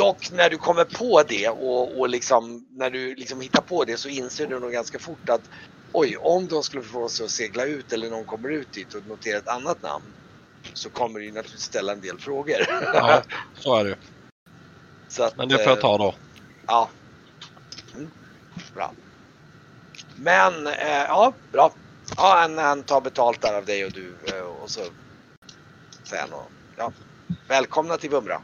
Dock 0.00 0.30
när 0.30 0.50
du 0.50 0.56
kommer 0.56 0.84
på 0.84 1.22
det 1.22 1.48
och, 1.48 2.00
och 2.00 2.08
liksom, 2.08 2.66
när 2.76 2.90
du 2.90 3.14
liksom 3.14 3.40
hittar 3.40 3.62
på 3.62 3.84
det 3.84 3.96
så 3.96 4.08
inser 4.08 4.46
du 4.46 4.60
nog 4.60 4.72
ganska 4.72 4.98
fort 4.98 5.28
att 5.28 5.40
oj, 5.92 6.16
om 6.16 6.48
de 6.48 6.62
skulle 6.62 6.82
få 6.82 7.08
sig 7.08 7.24
att 7.24 7.30
segla 7.30 7.64
ut 7.64 7.92
eller 7.92 8.10
någon 8.10 8.24
kommer 8.24 8.48
ut 8.48 8.72
dit 8.72 8.94
och 8.94 9.06
noterar 9.06 9.38
ett 9.38 9.48
annat 9.48 9.82
namn 9.82 10.04
så 10.74 10.90
kommer 10.90 11.18
du 11.18 11.24
ju 11.24 11.32
naturligtvis 11.32 11.62
ställa 11.62 11.92
en 11.92 12.00
del 12.00 12.18
frågor. 12.18 12.56
Ja, 12.94 13.22
så 13.54 13.76
är 13.76 13.84
det 13.84 13.96
så 15.08 15.22
att, 15.22 15.36
Men 15.36 15.48
det 15.48 15.58
får 15.58 15.66
jag 15.66 15.80
ta 15.80 15.98
då. 15.98 16.14
Ja. 16.66 16.90
Mm. 17.94 18.10
Bra. 18.74 18.92
Men, 20.16 20.66
eh, 20.66 20.88
ja, 20.88 21.32
bra. 21.52 21.72
Ja, 22.16 22.36
han, 22.40 22.58
han 22.58 22.82
tar 22.82 23.00
betalt 23.00 23.40
där 23.40 23.54
av 23.54 23.64
dig 23.64 23.84
och 23.84 23.92
du 23.92 24.14
eh, 24.26 24.40
och 24.40 24.70
så 24.70 24.80
han 26.16 26.32
och, 26.32 26.50
ja, 26.76 26.92
välkomna 27.48 27.96
till 27.96 28.10
Vumra. 28.10 28.42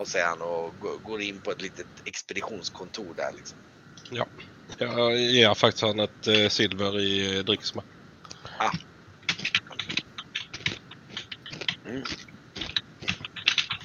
Och 0.00 0.08
han 0.24 0.42
och 0.42 0.78
gå- 0.78 0.98
går 0.98 1.20
in 1.20 1.40
på 1.40 1.50
ett 1.50 1.62
litet 1.62 1.86
expeditionskontor 2.04 3.14
där 3.14 3.32
liksom. 3.32 3.58
Jag 4.78 5.16
ger 5.16 5.54
faktiskt 5.54 5.82
han 5.82 6.00
ett 6.00 6.26
eh, 6.26 6.48
silver 6.48 7.00
i 7.00 7.36
eh, 7.36 7.44
dricks 7.44 7.74
med. 7.74 7.84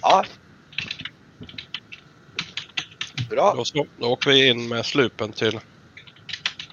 Ja. 0.01 0.25
Bra. 3.29 3.53
Då, 3.55 3.65
så, 3.65 3.87
då 3.95 4.07
åker 4.07 4.31
vi 4.31 4.47
in 4.47 4.67
med 4.67 4.85
slupen 4.85 5.33
till 5.33 5.59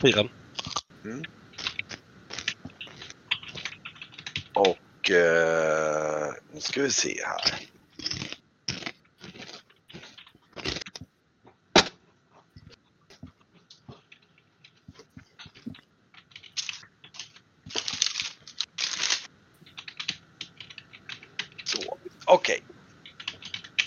piren. 0.00 0.28
Och 4.54 5.10
eh, 5.10 6.32
nu 6.52 6.60
ska 6.60 6.82
vi 6.82 6.90
se 6.90 7.16
här. 7.24 7.72
Så, 21.64 21.98
okej. 22.26 22.60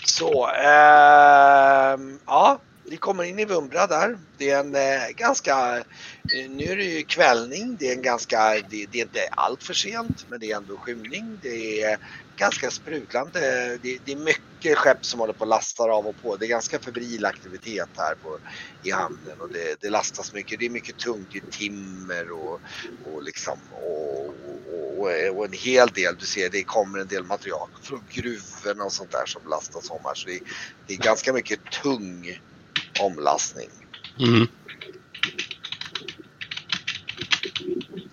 Så, 0.06 0.46
ehm, 0.46 2.20
ja, 2.26 2.64
vi 2.90 2.96
kommer 2.96 3.15
in 3.26 3.38
i 3.38 3.44
Vumbra 3.44 3.86
där. 3.86 4.18
Det 4.38 4.50
är 4.50 4.60
en 4.60 4.74
eh, 4.74 5.08
ganska, 5.16 5.76
eh, 5.78 6.50
nu 6.50 6.64
är 6.64 6.76
det 6.76 6.84
ju 6.84 7.02
kvällning, 7.02 7.76
det 7.76 7.88
är 7.88 7.92
en 7.92 8.02
ganska, 8.02 8.54
det, 8.54 8.86
det 8.86 8.98
är 8.98 9.02
inte 9.02 9.28
allt 9.36 9.62
för 9.62 9.74
sent 9.74 10.24
men 10.28 10.40
det 10.40 10.50
är 10.50 10.56
ändå 10.56 10.78
skymning. 10.78 11.38
Det 11.40 11.82
är 11.82 11.98
ganska 12.38 12.70
sprudlande, 12.70 13.40
det, 13.82 13.98
det 14.04 14.12
är 14.12 14.16
mycket 14.16 14.78
skepp 14.78 15.04
som 15.04 15.20
håller 15.20 15.32
på 15.32 15.40
och 15.40 15.48
lastar 15.48 15.88
av 15.88 16.06
och 16.06 16.16
på. 16.16 16.36
Det 16.36 16.46
är 16.46 16.48
ganska 16.48 16.78
febril 16.78 17.24
aktivitet 17.24 17.90
här 17.98 18.14
på, 18.14 18.38
i 18.82 18.90
hamnen 18.90 19.40
och 19.40 19.52
det, 19.52 19.76
det 19.80 19.90
lastas 19.90 20.32
mycket. 20.32 20.58
Det 20.58 20.66
är 20.66 20.70
mycket 20.70 20.96
tungt, 20.98 21.28
det 21.32 21.38
är 21.38 21.58
timmer 21.58 22.32
och, 22.32 22.60
och 23.04 23.22
liksom 23.22 23.58
och, 23.70 24.28
och, 24.28 24.98
och, 24.98 25.36
och 25.36 25.44
en 25.44 25.52
hel 25.52 25.88
del, 25.88 26.16
du 26.18 26.26
ser 26.26 26.50
det 26.50 26.64
kommer 26.64 26.98
en 26.98 27.08
del 27.08 27.24
material 27.24 27.68
från 27.82 28.06
gruvorna 28.14 28.84
och 28.84 28.92
sånt 28.92 29.10
där 29.10 29.26
som 29.26 29.42
lastas 29.50 29.90
om 29.90 30.00
här. 30.04 30.14
Så 30.14 30.28
det, 30.28 30.40
det 30.86 30.92
är 30.94 30.98
ganska 30.98 31.32
mycket 31.32 31.60
tung 31.82 32.26
omlastning. 33.00 33.68
Mm. 34.20 34.46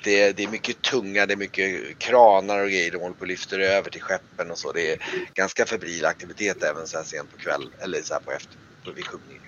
Det, 0.04 0.32
det 0.32 0.43
är 0.43 0.48
mycket 0.48 0.82
tunga, 0.82 1.26
det 1.26 1.34
är 1.34 1.38
mycket 1.38 2.00
kranar 2.00 2.60
och 2.60 2.69
grejer 2.69 2.91
de 2.91 2.98
håller 2.98 3.15
på 3.15 3.21
och 3.21 3.27
lyfter 3.27 3.60
över 3.60 3.90
till 3.90 4.02
skeppen 4.02 4.52
och 4.52 4.60
så. 4.60 4.71
Det 4.71 4.92
är 4.92 4.98
ganska 5.34 5.65
febril 5.65 6.06
aktivitet 6.06 6.63
även 6.63 6.88
så 6.88 6.98
här 6.98 7.04
sent 7.04 7.31
på 7.31 7.38
kväll 7.38 7.71
eller 7.84 8.02
så 8.02 8.13
här 8.13 8.21
på 8.21 8.31
efter 8.31 8.58
vid 8.96 9.08
skymning. 9.08 9.40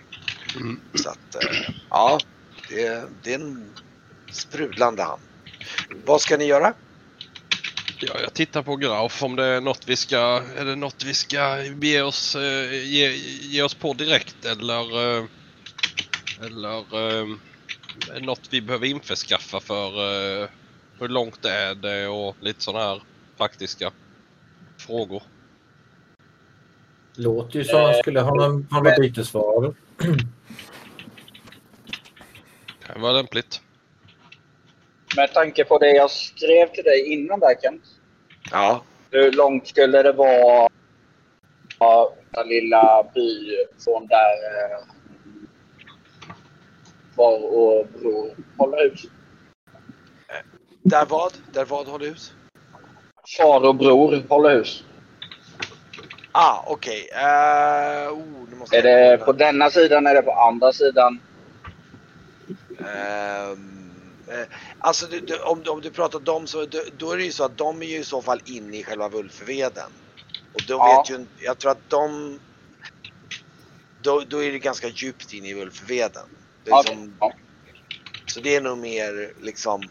Mm. 0.56 0.80
Så 0.94 1.10
att 1.10 1.36
eh, 1.36 1.76
ja, 1.90 2.20
det, 2.70 3.04
det 3.24 3.34
är 3.34 3.40
en 3.40 3.74
sprudlande 4.32 5.04
hamn. 5.04 5.22
Vad 6.06 6.22
ska 6.22 6.38
ni 6.38 6.46
göra? 6.46 6.74
Ja, 8.00 8.14
jag 8.22 8.34
tittar 8.34 8.64
på 8.64 8.76
Grauf 8.76 9.24
om 9.24 9.36
det 9.36 9.46
är 9.46 9.62
något 9.62 9.88
vi 9.88 9.96
ska, 9.96 10.44
är 10.58 10.66
det 10.66 10.76
något 10.76 11.04
vi 11.04 11.14
ska 11.14 11.64
ge 11.64 12.02
oss, 12.02 12.36
eh, 12.36 12.74
ge, 12.74 13.16
ge 13.42 13.62
oss 13.62 13.74
på 13.74 13.94
direkt 13.94 14.46
eller, 14.46 15.18
eh, 15.18 15.26
eller 16.46 16.78
eh, 16.80 17.28
det 18.08 18.20
något 18.20 18.42
vi 18.50 18.62
behöver 18.62 18.88
införskaffa 18.88 19.60
för 19.60 19.88
eh, 19.88 20.48
hur 21.00 21.08
långt 21.08 21.46
är 21.46 21.76
det 21.76 22.08
och 22.08 22.36
lite 22.40 22.62
sådana 22.62 22.86
här 22.86 23.02
faktiska 23.38 23.92
frågor. 24.78 25.24
Låter 27.16 27.60
ju 27.60 27.66
som 27.66 27.82
han 27.82 27.94
skulle 27.94 28.22
ha 28.22 28.36
någon, 28.36 28.68
ha 28.72 28.84
något 28.84 28.98
bytesvaror. 28.98 29.76
Kan 32.88 33.02
vara 33.02 33.12
lämpligt. 33.12 33.62
Med 35.16 35.34
tanke 35.34 35.66
på 35.66 35.78
det 35.78 35.92
jag 35.92 36.12
skrev 36.12 36.68
till 36.68 36.84
dig 36.84 37.14
innan 37.14 37.40
där 37.40 37.56
Kent. 37.62 37.84
Ja, 38.52 38.84
Hur 39.12 39.32
långt 39.32 39.68
skulle 39.68 40.04
det 40.04 40.12
vara 40.12 40.70
ja, 41.80 42.14
den 42.32 42.48
lilla 42.48 43.04
by 43.14 43.56
från 43.84 44.08
där 44.08 44.36
eh, 44.52 44.86
far 47.16 47.44
och 47.44 47.88
bror 47.88 48.30
håller 48.58 48.90
hus? 48.90 49.06
där 50.84 51.06
vad? 51.06 51.34
Där 51.54 51.66
vad 51.66 51.88
håller 51.88 52.06
hus? 52.06 52.34
Far 53.38 53.68
och 53.68 53.76
bror 53.76 54.24
håller 54.30 54.56
hus. 54.56 54.84
Ah, 56.32 56.64
okej. 56.68 57.10
Eh, 57.14 58.14
oh, 58.14 58.50
nu 58.50 58.56
måste 58.56 58.78
Är 58.78 58.84
det 58.84 59.18
på 59.18 59.34
denna 59.34 59.70
sidan 59.70 60.08
eller 60.08 60.22
på 60.22 60.32
andra 60.32 60.74
sidan? 60.74 61.20
Eh, 62.80 63.58
alltså 64.80 65.08
du, 65.08 65.22
du, 65.22 65.40
om, 65.44 65.64
du- 65.64 65.70
om 65.72 65.82
du 65.82 65.92
pratar 65.92 66.20
dem 66.20 66.48
så 66.48 66.66
då, 66.66 66.84
då 66.94 67.12
är 67.12 67.18
det 67.18 67.26
ju 67.26 67.32
så 67.32 67.46
att 67.46 67.58
de 67.58 67.82
är 67.82 67.86
ju 67.86 68.00
i 68.00 68.06
så 68.06 68.22
fall 68.22 68.42
inne 68.46 68.78
i 68.80 68.84
själva 68.84 69.10
Vulfveden. 69.10 69.92
Och 70.54 70.62
då 70.68 70.80
Ja. 70.80 70.80
vet 70.80 71.10
ju 71.10 71.28
jag 71.36 71.60
tror 71.60 71.72
att 71.72 71.90
de 71.90 72.40
då, 74.04 74.22
då 74.22 74.44
är 74.44 74.52
det 74.52 74.60
ganska 74.60 74.88
djupt 74.90 75.34
in 75.34 75.46
i 75.46 75.54
Vulfveden. 75.54 76.30
Ja, 76.70 76.84
liksom, 76.84 77.20
ja. 77.20 77.34
Så 78.32 78.40
det 78.42 78.56
är 78.56 78.62
nog 78.62 78.78
mer 78.78 79.34
liksom 79.38 79.82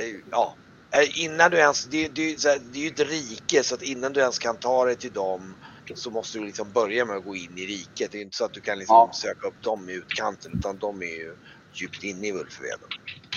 eh, 0.00 0.16
ja. 0.30 0.58
Eh, 0.96 1.24
Innan 1.24 1.50
du 1.50 1.58
ens, 1.58 1.84
det, 1.84 2.08
det, 2.08 2.36
det 2.72 2.78
är 2.78 2.82
ju 2.82 2.88
ett 2.88 3.00
rike 3.00 3.64
så 3.64 3.74
att 3.74 3.82
innan 3.82 4.12
du 4.12 4.20
ens 4.20 4.38
kan 4.38 4.58
ta 4.58 4.84
dig 4.84 4.96
till 4.98 5.12
dem 5.12 5.56
så 5.94 6.10
måste 6.10 6.38
du 6.38 6.46
liksom 6.46 6.72
börja 6.72 7.04
med 7.04 7.16
att 7.16 7.24
gå 7.24 7.36
in 7.36 7.58
i 7.58 7.66
riket. 7.66 8.12
Det 8.12 8.18
är 8.18 8.22
inte 8.22 8.36
så 8.36 8.44
att 8.44 8.54
du 8.54 8.60
kan 8.62 8.78
liksom 8.78 8.96
Ja. 8.96 9.10
söka 9.12 9.48
upp 9.48 9.62
dem 9.62 9.90
i 9.90 9.94
utkanten 9.94 10.52
utan 10.54 10.78
de 10.78 11.02
är 11.02 11.06
ju 11.16 11.36
djupt 11.80 12.04
inne 12.04 12.26
i 12.26 12.32
Vulfveden. 12.32 12.88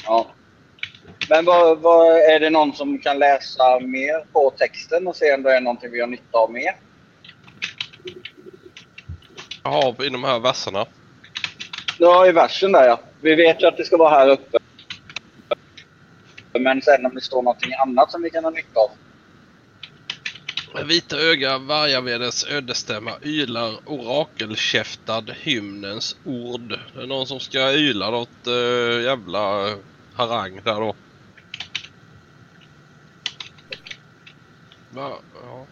ja. 0.04 0.36
Men 1.30 1.46
vad, 1.46 1.80
vad, 1.80 2.18
är 2.18 2.40
det 2.40 2.50
någon 2.50 2.74
som 2.74 3.00
kan 3.00 3.20
läsa 3.20 3.80
mer 3.80 4.26
på 4.34 4.50
texten 4.50 5.08
och 5.08 5.16
se 5.16 5.34
om 5.34 5.44
det 5.44 5.56
är 5.56 5.62
någonting 5.62 5.92
vi 5.92 6.00
har 6.00 6.08
nytta 6.08 6.38
av 6.38 6.52
mer? 6.52 6.72
Ja, 9.64 9.96
i 10.04 10.10
de 10.10 10.24
här 10.24 10.40
verserna. 10.40 10.86
Ja, 12.00 12.28
i 12.28 12.32
versen 12.32 12.72
där 12.72 12.88
ja. 12.88 13.00
Vi 13.22 13.36
vet 13.36 13.62
ju 13.62 13.68
att 13.68 13.78
det 13.78 13.86
ska 13.86 13.98
vara 13.98 14.10
här 14.10 14.30
uppe. 14.30 14.58
Men 16.60 16.82
sen 16.82 17.06
om 17.06 17.16
det 17.16 17.22
står 17.22 17.42
någonting 17.42 17.74
annat 17.74 18.12
som 18.12 18.22
vi 18.22 18.30
kan 18.30 18.44
ha 18.44 18.52
nytta 18.52 18.80
av. 18.80 18.90
Vita 20.86 21.18
öga, 21.18 21.58
vargavedens 21.58 22.46
ödesstämma, 22.46 23.12
ylar 23.22 23.80
orakelkäftad 23.86 25.32
hymnens 25.32 26.16
ord. 26.24 26.80
Det 26.94 27.02
är 27.02 27.08
någon 27.08 27.28
som 27.28 27.40
ska 27.40 27.74
yla 27.74 28.10
något 28.10 28.48
äh, 28.48 29.04
jävla 29.04 29.76
harang 30.14 30.62
där 30.64 30.80
då. 30.80 30.96
Va? 34.90 35.20
Ja. 35.34 35.68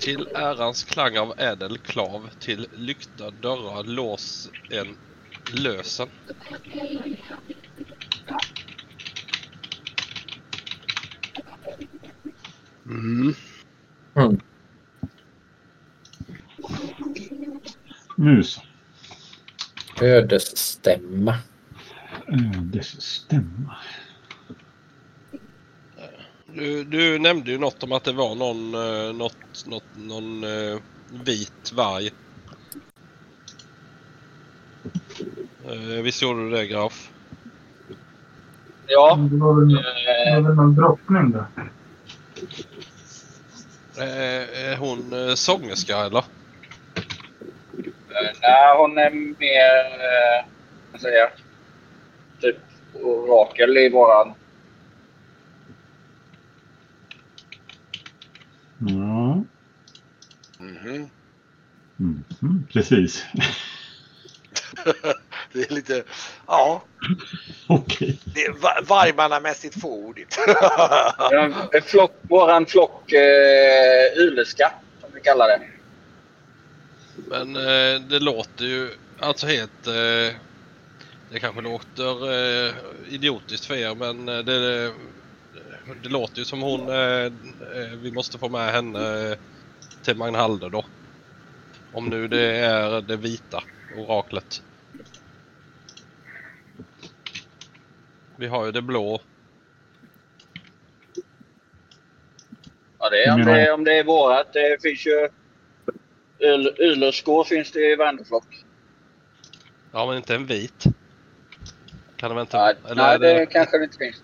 Till 0.00 0.28
ärans 0.34 0.84
klang 0.84 1.18
av 1.18 1.34
ädel 1.38 1.78
klav, 1.78 2.30
till 2.38 2.66
lyckta 2.72 3.30
dörrar 3.30 3.84
lås 3.84 4.48
en 4.70 4.96
lösen. 5.62 6.08
Mm. 12.86 13.34
Mm. 14.16 14.40
Nu 18.16 18.42
så. 18.42 18.60
Ödesstämma. 20.00 21.38
Ödesstämma. 22.28 23.76
Du, 26.46 26.84
du 26.84 27.18
nämnde 27.18 27.50
ju 27.50 27.58
något 27.58 27.82
om 27.82 27.92
att 27.92 28.04
det 28.04 28.12
var 28.12 28.34
någon, 28.34 28.74
eh, 28.74 29.14
något, 29.14 29.66
något, 29.66 29.84
någon 29.96 30.44
eh, 30.44 30.78
vit 31.24 31.72
varg. 31.72 32.10
Eh, 35.64 36.02
visst 36.02 36.22
gjorde 36.22 36.44
du 36.44 36.50
det 36.50 36.66
Graf? 36.66 37.10
Ja. 38.86 39.18
Det 39.30 39.36
var 39.36 40.40
väl 40.40 40.54
någon 40.54 40.74
drottning 40.74 41.30
där. 41.30 41.46
Eh, 43.98 44.70
är 44.72 44.76
hon 44.76 45.28
eh, 45.28 45.34
sångerska 45.34 45.96
eller? 45.98 46.24
Eh, 47.78 48.32
Nej, 48.42 48.76
hon 48.76 48.98
är 48.98 49.10
mer... 49.10 50.00
Vad 50.92 51.00
säger 51.00 51.18
jag? 51.18 51.30
Typ 52.40 52.56
orakel 53.02 53.76
i 53.76 53.88
våran... 53.88 54.34
Ja. 58.78 59.44
Mhm. 60.58 61.10
Mhm, 61.96 62.66
precis. 62.72 63.24
Det 65.56 65.70
är 65.70 65.74
lite, 65.74 66.02
ja, 66.46 66.82
Okej. 67.68 68.20
det 68.24 68.48
va- 68.48 68.80
vargmannamässigt 68.88 69.80
fåordigt. 69.80 70.38
En 71.72 71.82
flock, 71.82 72.10
våran 72.28 72.66
flock 72.66 73.12
eh, 73.12 74.18
Yleska, 74.18 74.72
som 75.00 75.10
vi 75.14 75.20
kallar 75.20 75.48
det. 75.48 75.60
Men 77.28 77.56
eh, 77.56 78.00
det 78.00 78.18
låter 78.18 78.64
ju 78.64 78.90
alltså 79.20 79.46
helt... 79.46 79.86
Eh, 79.86 80.36
det 81.30 81.40
kanske 81.40 81.60
låter 81.60 82.32
eh, 82.32 82.74
idiotiskt 83.08 83.66
för 83.66 83.74
er 83.74 83.94
men 83.94 84.28
eh, 84.28 84.38
det, 84.38 84.92
det 86.02 86.08
låter 86.08 86.38
ju 86.38 86.44
som 86.44 86.62
hon... 86.62 86.88
Eh, 86.88 87.24
eh, 87.74 87.98
vi 88.02 88.12
måste 88.12 88.38
få 88.38 88.48
med 88.48 88.72
henne 88.72 89.30
eh, 89.30 89.36
till 90.04 90.16
Magnhalder 90.16 90.70
då. 90.70 90.86
Om 91.92 92.06
nu 92.08 92.28
det 92.28 92.56
är 92.56 93.00
det 93.00 93.16
vita 93.16 93.62
oraklet. 93.98 94.62
Vi 98.36 98.46
har 98.46 98.66
ju 98.66 98.72
det 98.72 98.82
blå. 98.82 99.20
Ja, 102.98 103.10
det 103.10 103.24
är, 103.24 103.34
om, 103.34 103.44
det, 103.44 103.72
om 103.72 103.84
det 103.84 103.98
är 103.98 104.04
vårat. 104.04 104.52
Det 104.52 104.82
finns 104.82 105.06
ju... 105.06 105.28
Yl- 106.38 106.80
Ylerskor 106.80 107.44
finns 107.44 107.72
det 107.72 107.92
i 107.92 107.96
varenda 107.96 108.24
flock. 108.24 108.64
Ja 109.92 110.06
men 110.06 110.16
inte 110.16 110.34
en 110.34 110.46
vit. 110.46 110.84
Kan 112.16 112.28
det 112.30 112.34
väl 112.34 112.40
inte... 112.42 112.56
Nej, 112.58 112.74
eller 112.84 112.94
nej 113.02 113.18
det- 113.18 113.38
det 113.38 113.46
kanske 113.46 113.78
det 113.78 113.84
inte 113.84 113.98
finns. 113.98 114.22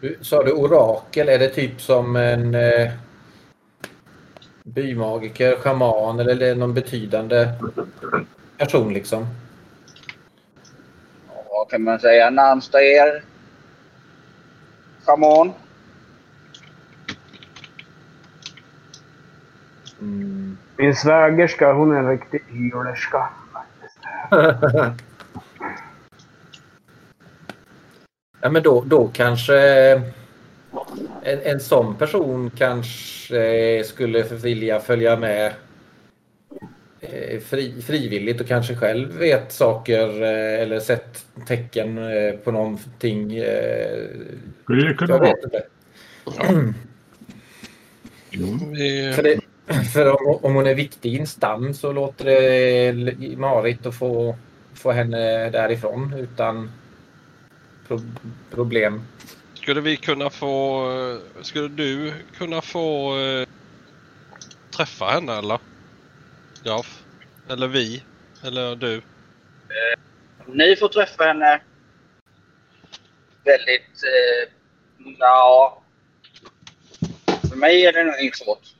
Du, 0.00 0.18
sa 0.20 0.42
du 0.42 0.52
orakel? 0.52 1.28
Är 1.28 1.38
det 1.38 1.48
typ 1.48 1.80
som 1.80 2.16
en 2.16 2.54
eh, 2.54 2.92
bymagiker, 4.64 5.56
schaman 5.56 6.20
eller 6.20 6.32
är 6.32 6.36
det 6.36 6.54
någon 6.54 6.74
betydande 6.74 7.48
person 8.58 8.92
liksom? 8.92 9.26
Ja, 11.28 11.44
Vad 11.50 11.70
kan 11.70 11.82
man 11.82 11.98
säga? 11.98 12.30
Närmsta 12.30 12.82
er? 12.82 13.22
Schaman? 15.04 15.52
Mm. 20.00 20.58
Min 20.76 20.96
svägerska, 20.96 21.72
hon 21.72 21.94
är 21.94 21.98
en 21.98 22.08
riktig 22.08 22.42
ylerska. 22.52 23.28
ja, 28.40 28.50
men 28.50 28.62
då, 28.62 28.84
då 28.86 29.08
kanske 29.08 29.58
en, 31.22 31.40
en 31.42 31.60
sån 31.60 31.94
person 31.96 32.50
kanske 32.56 33.84
skulle 33.84 34.22
vilja 34.22 34.80
följa 34.80 35.16
med 35.16 35.52
fri, 37.40 37.82
frivilligt 37.82 38.40
och 38.40 38.46
kanske 38.48 38.76
själv 38.76 39.12
vet 39.18 39.52
saker 39.52 40.22
eh, 40.22 40.62
eller 40.62 40.80
sett 40.80 41.26
tecken 41.46 41.98
eh, 41.98 42.32
på 42.32 42.52
någonting. 42.52 43.36
eh, 43.36 44.06
Skulle 44.62 44.88
det 44.88 44.94
kunna 44.94 45.18
vara? 45.18 45.32
För, 49.14 49.22
det, 49.22 49.40
för 49.92 50.06
om, 50.28 50.38
om 50.42 50.54
hon 50.54 50.66
är 50.66 50.74
viktig 50.74 51.14
i 51.14 51.18
en 51.18 51.26
stam 51.26 51.74
så 51.74 51.92
låter 51.92 52.24
det 52.24 53.36
marigt 53.36 53.86
att 53.86 53.94
få, 53.94 54.36
få 54.74 54.92
henne 54.92 55.50
därifrån 55.50 56.14
utan 56.18 56.70
pro, 57.88 58.00
problem. 58.50 59.02
Skulle 59.54 59.80
vi 59.80 59.96
kunna 59.96 60.30
få... 60.30 60.86
eh, 61.12 61.42
Skulle 61.42 61.68
du 61.68 62.12
kunna 62.38 62.60
få 62.62 63.18
eh, 63.18 63.46
träffa 64.76 65.04
henne 65.04 65.38
eller? 65.38 65.58
Graf? 66.66 67.04
Eller 67.50 67.68
vi? 67.68 68.02
Eller 68.44 68.76
du? 68.76 69.02
Ni 70.46 70.76
får 70.76 70.88
träffa 70.88 71.24
henne 71.24 71.60
väldigt... 73.44 74.02
Eh, 74.04 74.52
ja. 75.18 75.82
För 77.50 77.56
mig 77.56 77.86
är 77.86 77.92
det 77.92 78.04
nog 78.04 78.14
inte 78.20 78.38
svårt. 78.38 78.74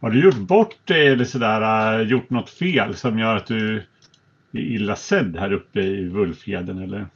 Har 0.00 0.10
du 0.10 0.22
gjort 0.24 0.36
bort 0.36 0.86
dig 0.86 1.06
eller 1.08 1.24
sådär, 1.24 2.00
äh, 2.00 2.06
gjort 2.08 2.30
något 2.30 2.50
fel 2.50 2.96
som 2.96 3.18
gör 3.18 3.36
att 3.36 3.46
du 3.46 3.76
är 4.52 4.58
illa 4.60 4.96
sedd 4.96 5.36
här 5.36 5.52
uppe 5.52 5.80
i 5.80 6.08
Vulfjädern 6.08 6.82
eller? 6.82 7.06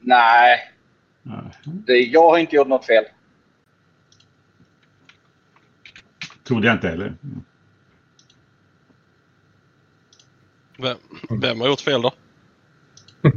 Nej, 0.00 0.58
Ja. 1.22 1.50
det, 1.64 1.98
jag 1.98 2.30
har 2.30 2.38
inte 2.38 2.56
gjort 2.56 2.68
något 2.68 2.86
fel. 2.86 3.04
Trodde 6.50 6.66
jag 6.66 6.76
inte 6.76 6.88
heller. 6.88 7.14
Vem, 10.78 10.96
vem 11.40 11.60
har 11.60 11.68
gjort 11.68 11.80
fel 11.80 12.02
då? 12.02 12.12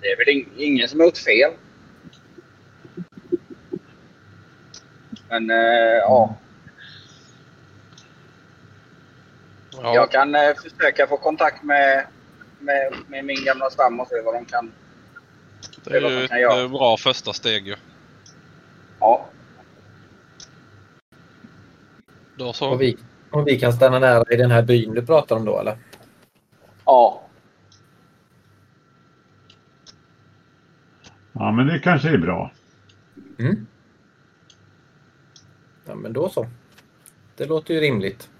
Det 0.00 0.08
är 0.08 0.16
väl 0.16 0.28
ing- 0.28 0.48
ingen 0.56 0.88
som 0.88 1.00
har 1.00 1.06
gjort 1.06 1.18
fel. 1.18 1.50
Men 5.28 5.50
eh, 5.50 5.56
ja, 6.00 6.36
Ja, 9.72 9.94
jag 9.94 10.10
kan 10.10 10.34
eh, 10.34 10.54
försöka 10.54 11.06
få 11.06 11.16
kontakt 11.16 11.62
med, 11.62 12.06
med, 12.58 12.94
med 13.06 13.24
min 13.24 13.44
gamla 13.44 13.70
stam 13.70 14.00
och 14.00 14.08
se 14.08 14.20
vad 14.24 14.34
de 14.34 14.44
kan. 14.44 14.72
det 15.84 15.96
är 15.96 16.10
ju 16.10 16.24
ett 16.24 16.30
eh, 16.32 16.68
bra 16.70 16.96
första 16.96 17.32
steg 17.32 17.66
ju. 17.68 17.76
Ja, 19.02 19.26
Då 22.36 22.52
så. 22.52 22.70
Och 22.70 22.80
vi, 22.80 22.96
och 23.30 23.48
vi 23.48 23.58
kan 23.60 23.72
stanna 23.72 23.98
nära 23.98 24.24
i 24.30 24.36
den 24.36 24.50
här 24.50 24.62
byn 24.62 24.94
du 24.94 25.06
pratar 25.06 25.36
om 25.36 25.44
då 25.44 25.60
eller? 25.60 25.76
ja. 26.84 27.22
Ja, 31.32 31.52
men 31.52 31.66
det 31.66 31.78
kanske 31.78 32.08
är 32.08 32.18
bra. 32.18 32.52
Mm. 33.38 33.66
Ja 35.84 35.94
men 35.94 36.12
då 36.12 36.28
så. 36.28 36.46
det 37.36 37.46
låter 37.46 37.74
ju 37.74 37.80
rimligt. 37.80 38.30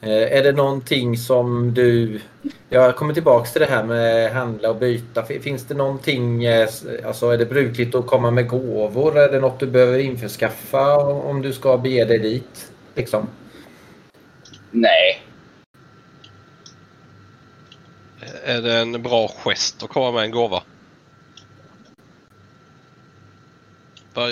Eh, 0.00 0.38
är 0.38 0.42
det 0.42 0.52
någonting 0.52 1.16
som 1.16 1.74
du... 1.74 2.20
Jag 2.72 2.96
kommer 2.96 3.14
tillbaks 3.14 3.52
till 3.52 3.60
det 3.60 3.66
här 3.66 3.84
med 3.84 4.32
handla 4.32 4.70
och 4.70 4.76
byta. 4.76 5.24
Finns 5.24 5.64
det 5.66 5.74
någonting, 5.74 6.44
eh, 6.44 6.68
alltså 7.06 7.30
är 7.30 7.38
det 7.38 7.46
brukligt 7.46 7.94
att 7.94 8.06
komma 8.06 8.30
med 8.30 8.48
gåvor? 8.48 9.18
Är 9.18 9.32
det 9.32 9.40
något 9.40 9.60
du 9.60 9.66
behöver 9.66 9.98
införskaffa 9.98 10.96
om 11.04 11.42
du 11.42 11.52
ska 11.52 11.76
bege 11.78 12.04
dig 12.04 12.18
dit? 12.18 12.72
Liksom? 12.94 13.28
Nej. 14.70 15.22
Är 18.44 18.62
det 18.62 18.78
en 18.78 19.02
bra 19.02 19.28
gest 19.28 19.82
att 19.82 19.88
komma 19.90 20.12
med 20.12 20.24
en 20.24 20.30
gåva? 20.30 20.62
Var- 24.14 24.28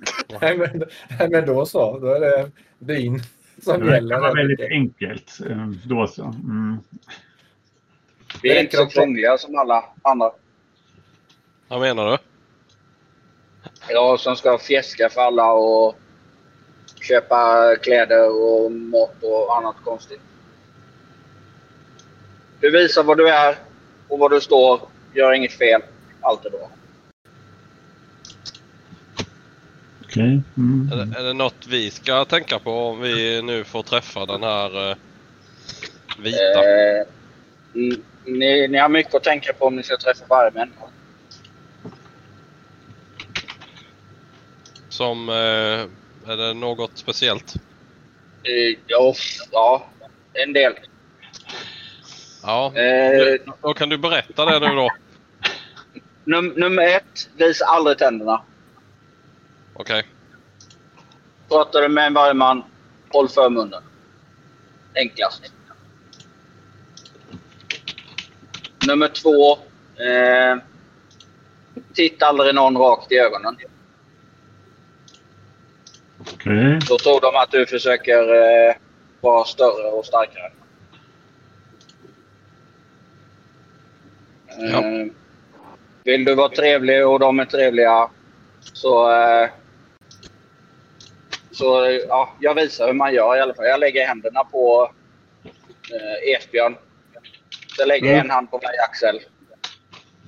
Nej, 0.41 0.57
men, 0.57 0.83
nej, 1.19 1.29
men 1.29 1.45
då 1.45 1.65
så. 1.65 1.99
Då 1.99 2.07
är 2.07 2.19
det 2.19 2.51
byn 2.79 3.19
som 3.63 3.85
Det 3.85 3.93
gäller. 3.95 4.19
var 4.19 4.35
väldigt 4.35 4.61
enkelt. 4.71 5.39
eh, 5.49 5.67
Då 5.85 6.07
så. 6.07 6.23
Mm. 6.23 6.77
Vi 8.43 8.57
är 8.57 8.61
inte 8.63 8.77
så 8.77 8.85
krångliga 8.85 9.37
som 9.37 9.55
alla 9.57 9.83
andra. 10.01 10.31
Vad 11.67 11.79
menar 11.81 12.11
du? 12.11 12.17
Jag 13.89 14.19
som 14.19 14.35
ska 14.35 14.57
fjäska 14.57 15.09
för 15.09 15.21
alla 15.21 15.51
och 15.51 15.95
köpa 17.01 17.75
kläder 17.75 18.29
och 18.43 18.71
mat 18.71 19.23
och 19.23 19.57
annat 19.57 19.75
konstigt. 19.83 20.21
Du 22.59 22.71
visar 22.71 23.03
vad 23.03 23.17
du 23.17 23.29
är 23.29 23.55
och 24.07 24.19
vad 24.19 24.31
du 24.31 24.41
står. 24.41 24.81
Gör 25.13 25.33
inget 25.33 25.53
fel. 25.53 25.81
Allt 26.21 26.45
är 26.45 26.49
bra. 26.49 26.69
Okej. 30.11 30.41
Mm. 30.57 30.89
Är 30.91 30.95
det, 30.95 31.19
är 31.19 31.23
det 31.23 31.33
något 31.33 31.67
vi 31.67 31.91
ska 31.91 32.25
tänka 32.25 32.59
på 32.59 32.71
om 32.71 32.99
vi 33.01 33.41
nu 33.41 33.63
får 33.63 33.83
träffa 33.83 34.25
den 34.25 34.43
här 34.43 34.89
eh, 34.91 34.95
vita? 36.17 36.59
Eh, 36.59 37.05
ni, 38.25 38.67
ni 38.67 38.77
har 38.77 38.89
mycket 38.89 39.15
att 39.15 39.23
tänka 39.23 39.53
på 39.53 39.65
om 39.65 39.75
ni 39.75 39.83
ska 39.83 39.97
träffa 39.97 40.25
varje 40.29 40.51
människa. 40.51 40.83
Som... 44.89 45.29
Eh, 45.29 46.31
är 46.31 46.37
det 46.37 46.53
något 46.53 46.91
speciellt? 46.93 47.55
Eh, 48.43 48.77
ja, 48.87 49.13
ja, 49.51 49.89
en 50.33 50.53
del. 50.53 50.73
Ja, 52.43 52.73
Eh, 52.75 53.53
då 53.61 53.73
kan 53.73 53.89
du 53.89 53.97
berätta 53.97 54.45
det 54.45 54.69
nu 54.69 54.75
då. 54.75 54.89
num 56.23 56.47
nummer 56.47 56.83
ett, 56.83 57.29
visa 57.37 57.65
aldrig 57.65 57.97
tänderna. 57.97 58.41
Okej. 59.73 60.07
Pratar 61.49 61.81
du 61.81 61.87
med 61.87 62.07
en 62.07 62.13
varje 62.13 62.33
man, 62.33 62.63
håll 63.09 63.29
för 63.29 63.49
munnen. 63.49 63.83
Enklast. 64.95 65.53
Nummer 68.87 69.07
två. 69.07 69.51
Eh, 70.03 70.57
titta 71.93 72.25
aldrig 72.25 72.55
någon 72.55 72.77
rakt 72.77 73.11
i 73.11 73.15
ögonen. 73.17 73.57
Okej. 76.19 76.79
Då 76.89 76.97
tror 76.97 77.21
de 77.21 77.35
att 77.35 77.51
du 77.51 77.65
försöker 77.65 78.33
eh, 78.33 78.75
vara 79.21 79.45
större 79.45 79.91
och 79.91 80.05
starkare. 80.05 80.51
Eh, 84.47 84.71
Ja. 84.71 84.83
Vill 86.03 86.25
du 86.25 86.35
vara 86.35 86.49
trevlig 86.49 87.07
och 87.07 87.19
de 87.19 87.39
är 87.39 87.45
trevliga 87.45 88.09
så... 88.61 89.11
Eh, 89.11 89.49
så 91.61 91.99
ja, 92.07 92.33
jag 92.39 92.55
visar 92.55 92.87
hur 92.87 92.93
man 92.93 93.13
gör 93.13 93.37
i 93.37 93.39
alla 93.39 93.53
fall. 93.53 93.65
Jag 93.65 93.79
lägger 93.79 94.07
händerna 94.07 94.43
på 94.43 94.91
eh, 95.93 96.35
Esbjörn. 96.35 96.75
Så 97.67 97.81
jag 97.81 97.87
lägger 97.87 98.07
Mm. 98.13 98.19
en 98.19 98.29
hand 98.29 98.51
på 98.51 98.57
varje 98.57 98.81
axel. 98.83 99.19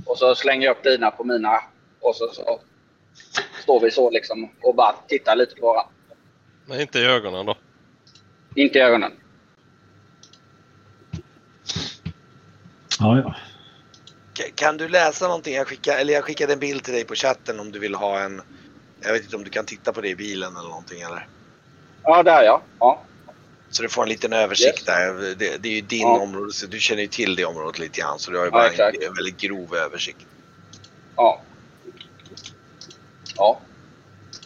Och 0.05 0.17
så 0.17 0.35
slänger 0.35 0.65
jag 0.65 0.77
upp 0.77 0.83
dina 0.83 1.11
på 1.11 1.23
mina. 1.23 1.59
Och 1.99 2.15
så, 2.15 2.27
så 2.33 2.59
står 3.63 3.79
vi 3.79 3.91
så 3.91 4.09
liksom 4.09 4.49
och 4.61 4.75
bara 4.75 4.95
tittar 5.07 5.35
lite 5.35 5.55
på 5.55 5.65
varandra. 5.67 5.91
Men 6.65 6.81
inte 6.81 6.99
i 6.99 7.05
ögonen 7.05 7.45
då. 7.45 7.55
Inte 8.55 8.77
i 8.79 8.81
ögonen. 8.81 9.11
Ja, 12.99 13.17
ja. 13.17 13.35
Ka- 14.33 14.51
Kan 14.55 14.77
du 14.77 14.87
läsa 14.87 15.27
någonting? 15.27 15.53
Jag, 15.55 15.67
skickar, 15.67 15.97
eller 15.97 16.13
jag 16.13 16.23
skickade 16.23 16.53
en 16.53 16.59
bild 16.59 16.83
till 16.83 16.93
dig 16.93 17.05
på 17.05 17.15
chatten 17.15 17.59
om 17.59 17.71
du 17.71 17.79
vill 17.79 17.95
ha 17.95 18.19
en... 18.19 18.41
Jag 19.05 19.13
vet 19.13 19.23
inte 19.23 19.35
om 19.35 19.43
du 19.43 19.49
kan 19.49 19.65
titta 19.65 19.93
på 19.93 20.01
det 20.01 20.09
i 20.09 20.15
bilen 20.15 20.57
eller 20.57 20.69
någonting 20.69 21.01
eller? 21.01 21.27
Ja, 22.03 22.23
där 22.23 22.43
ja. 22.43 22.61
ja. 22.79 23.03
Så 23.69 23.83
du 23.83 23.89
får 23.89 24.03
en 24.03 24.09
liten 24.09 24.33
översikt 24.33 24.77
Yes. 24.79 24.85
där. 24.85 25.35
Det, 25.35 25.63
det 25.63 25.69
är 25.69 25.73
ju 25.73 25.81
din 25.81 26.01
Ja. 26.01 26.19
område, 26.19 26.53
så 26.53 26.67
du 26.67 26.79
känner 26.79 27.01
ju 27.01 27.07
till 27.07 27.35
det 27.35 27.45
området 27.45 27.79
lite 27.79 27.99
grann. 28.01 28.19
Så 28.19 28.31
du 28.31 28.37
har 28.37 28.45
ju 28.45 28.47
Ja, 28.47 28.51
bara 28.51 28.65
en, 28.65 28.71
exakt. 28.71 29.03
en 29.03 29.13
väldigt 29.13 29.37
grov 29.37 29.75
översikt. 29.75 30.25
Ja. 31.15 31.41
Ja. 33.35 33.59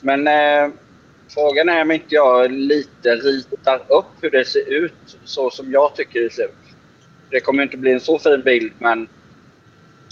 Men 0.01 0.27
eh, 0.27 0.73
frågan 1.29 1.69
är 1.69 1.81
om 1.81 1.91
inte 1.91 2.15
jag 2.15 2.51
lite 2.51 3.15
ritar 3.15 3.81
upp 3.91 4.05
hur 4.21 4.31
det 4.31 4.45
ser 4.45 4.69
ut 4.73 5.17
så 5.25 5.49
som 5.49 5.71
jag 5.71 5.95
tycker 5.95 6.21
det 6.21 6.33
ser 6.33 6.43
ut. 6.45 6.51
Det 7.29 7.39
kommer 7.39 7.63
inte 7.63 7.77
bli 7.77 7.91
en 7.91 7.99
så 7.99 8.19
fin 8.19 8.41
bild 8.45 8.73
men 8.79 9.07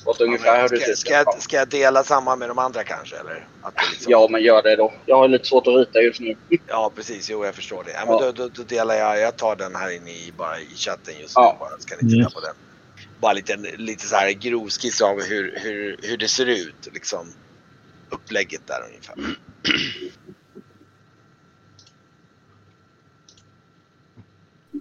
åt 0.05 0.21
ungefär 0.21 0.67
ser 0.67 0.75
ska, 0.77 0.95
ska, 0.95 1.13
jag, 1.13 1.41
ska 1.41 1.57
jag 1.57 1.69
dela 1.69 2.03
samma 2.03 2.35
med 2.35 2.49
de 2.49 2.59
andra 2.59 2.83
kanske? 2.83 3.15
Eller? 3.15 3.47
Liksom, 3.91 4.11
Ja, 4.11 4.27
men 4.31 4.41
gör 4.43 4.63
det 4.63 4.75
då. 4.75 4.93
Jag 5.05 5.15
har 5.17 5.27
lite 5.27 5.45
svårt 5.45 5.67
att 5.67 5.73
rita 5.75 5.99
just 6.01 6.19
nu. 6.19 6.35
ja, 6.67 6.91
precis. 6.95 7.29
Jo, 7.29 7.45
jag 7.45 7.55
förstår 7.55 7.83
det. 7.83 7.91
Ja, 7.91 7.99
men 8.05 8.13
Ja. 8.13 8.19
då, 8.19 8.31
då, 8.31 8.49
då 8.49 8.63
delar 8.63 8.95
jag. 8.95 9.19
Jag 9.19 9.37
tar 9.37 9.55
den 9.55 9.75
här 9.75 9.95
inne 9.95 10.11
i, 10.11 10.33
bara 10.37 10.59
i 10.59 10.75
chatten 10.75 11.13
just 11.21 11.37
nu. 11.37 11.41
Ja. 11.43 11.57
Bara, 11.59 11.79
ska 11.79 11.95
ni 12.01 12.09
titta 12.09 12.21
Yes. 12.21 12.33
på 12.33 12.39
den. 12.39 12.55
Bara 13.19 13.33
lite, 13.33 13.55
lite 13.77 14.07
så 14.07 14.15
här 14.15 14.31
grov 14.31 14.69
skiss 14.69 15.01
av 15.01 15.21
hur, 15.21 15.59
hur, 15.63 15.99
hur 16.03 16.17
det 16.17 16.27
ser 16.27 16.45
ut. 16.45 16.87
Liksom 16.93 17.27
upplägget 18.09 18.61
där 18.67 18.83
ungefär. 18.89 19.15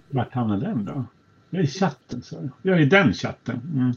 Vart 0.09 0.33
hamnar 0.33 0.57
den 0.57 0.85
då? 0.85 1.05
Jag 1.49 1.59
är 1.59 1.63
i 1.63 1.67
chatten, 1.67 2.21
så. 2.23 2.49
Jag 2.61 2.77
är 2.77 2.81
i 2.81 2.85
den 2.85 3.13
chatten. 3.13 3.61
Mm. 3.75 3.93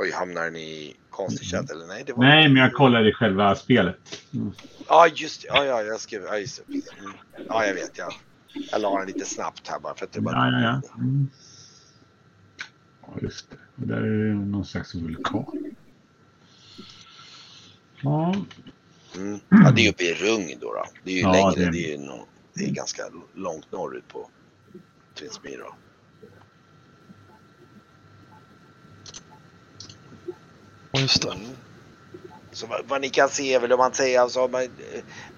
Oj, 0.00 0.12
hamnar 0.12 0.44
den 0.44 0.56
i 0.56 0.96
konstig 1.10 1.46
chatt 1.48 1.70
eller 1.70 1.86
nej? 1.86 2.02
Det 2.06 2.12
var 2.12 2.24
Nej, 2.24 2.48
men 2.48 2.62
jag 2.62 2.72
kollar 2.72 3.08
i 3.08 3.12
själva 3.12 3.54
spelet. 3.54 4.22
Mm. 4.34 4.52
Ja, 4.88 5.08
just 5.14 5.42
det. 5.42 5.48
Ja, 5.48 5.64
ja, 5.64 5.82
jag 5.82 6.00
skrev. 6.00 6.22
Ja, 6.22 6.38
just 6.38 6.62
det. 6.66 6.72
Mm. 6.72 7.12
Ja, 7.48 7.66
jag 7.66 7.74
vet. 7.74 7.98
Ja. 7.98 8.08
Jag 8.70 8.80
la 8.80 8.98
den 8.98 9.06
lite 9.06 9.24
snabbt 9.24 9.68
här 9.68 9.78
bara 9.80 9.94
för 9.94 10.04
att 10.06 10.12
det 10.12 10.20
bara... 10.20 10.34
Ja, 10.36 10.60
ja, 10.60 10.80
ja. 10.84 10.98
Mm. 11.00 11.28
Ja, 13.02 13.08
just 13.22 13.50
det. 13.50 13.56
Och 13.82 13.86
där 13.88 13.96
är 13.96 14.28
det 14.28 14.34
någon 14.34 14.64
slags 14.64 14.94
vulkan. 14.94 15.44
Ja, 18.02 18.34
Mm. 19.16 19.40
Ja, 19.48 19.70
det 19.76 19.86
är 19.86 19.90
uppe 19.90 20.04
i 20.04 20.14
Rung 20.14 20.54
då. 20.60 20.72
då. 20.74 20.84
Det 21.04 21.10
är 21.10 21.14
ju 21.14 21.20
Ja, 21.20 21.32
längre. 21.32 21.64
det- 21.64 21.70
Det 21.78 21.92
är, 21.94 21.98
ju 21.98 22.04
nå- 22.06 22.26
det 22.54 22.64
är 22.64 22.70
ganska 22.70 23.02
långt 23.34 23.72
norrut 23.72 24.08
på 24.08 24.30
Twinsmyr. 25.18 25.58
då. 25.58 25.74
Just 31.00 31.22
det. 31.22 31.32
Mm. 31.32 31.46
Så 32.52 32.66
vad, 32.66 32.80
vad 32.86 33.00
ni 33.00 33.08
kan 33.08 33.28
se 33.28 33.54
är 33.54 33.60
väl 33.60 33.72
om 33.72 33.78
man 33.78 33.94
säger 33.94 34.20
alltså 34.20 34.48
man, 34.48 34.68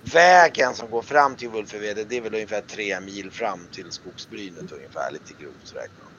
vägen 0.02 0.74
som 0.74 0.90
går 0.90 1.02
fram 1.02 1.36
till 1.36 1.48
Vulfeveden 1.48 2.06
det 2.08 2.16
är 2.16 2.20
väl 2.20 2.34
ungefär 2.34 2.60
tre 2.60 3.00
mil 3.00 3.30
fram 3.30 3.60
till 3.72 3.90
skogsbrynet 3.90 4.72
ungefär 4.72 5.12
lite 5.12 5.42
grovt 5.42 5.74
räknat. 5.74 6.10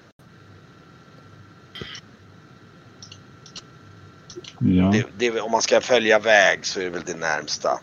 ja. 4.59 4.91
Det, 4.91 5.31
det, 5.31 5.41
om 5.41 5.51
man 5.51 5.61
ska 5.61 5.81
följa 5.81 6.19
väg 6.19 6.65
så 6.65 6.79
är 6.79 6.83
det 6.83 6.89
väl 6.89 7.03
det 7.05 7.15
närmsta. 7.15 7.81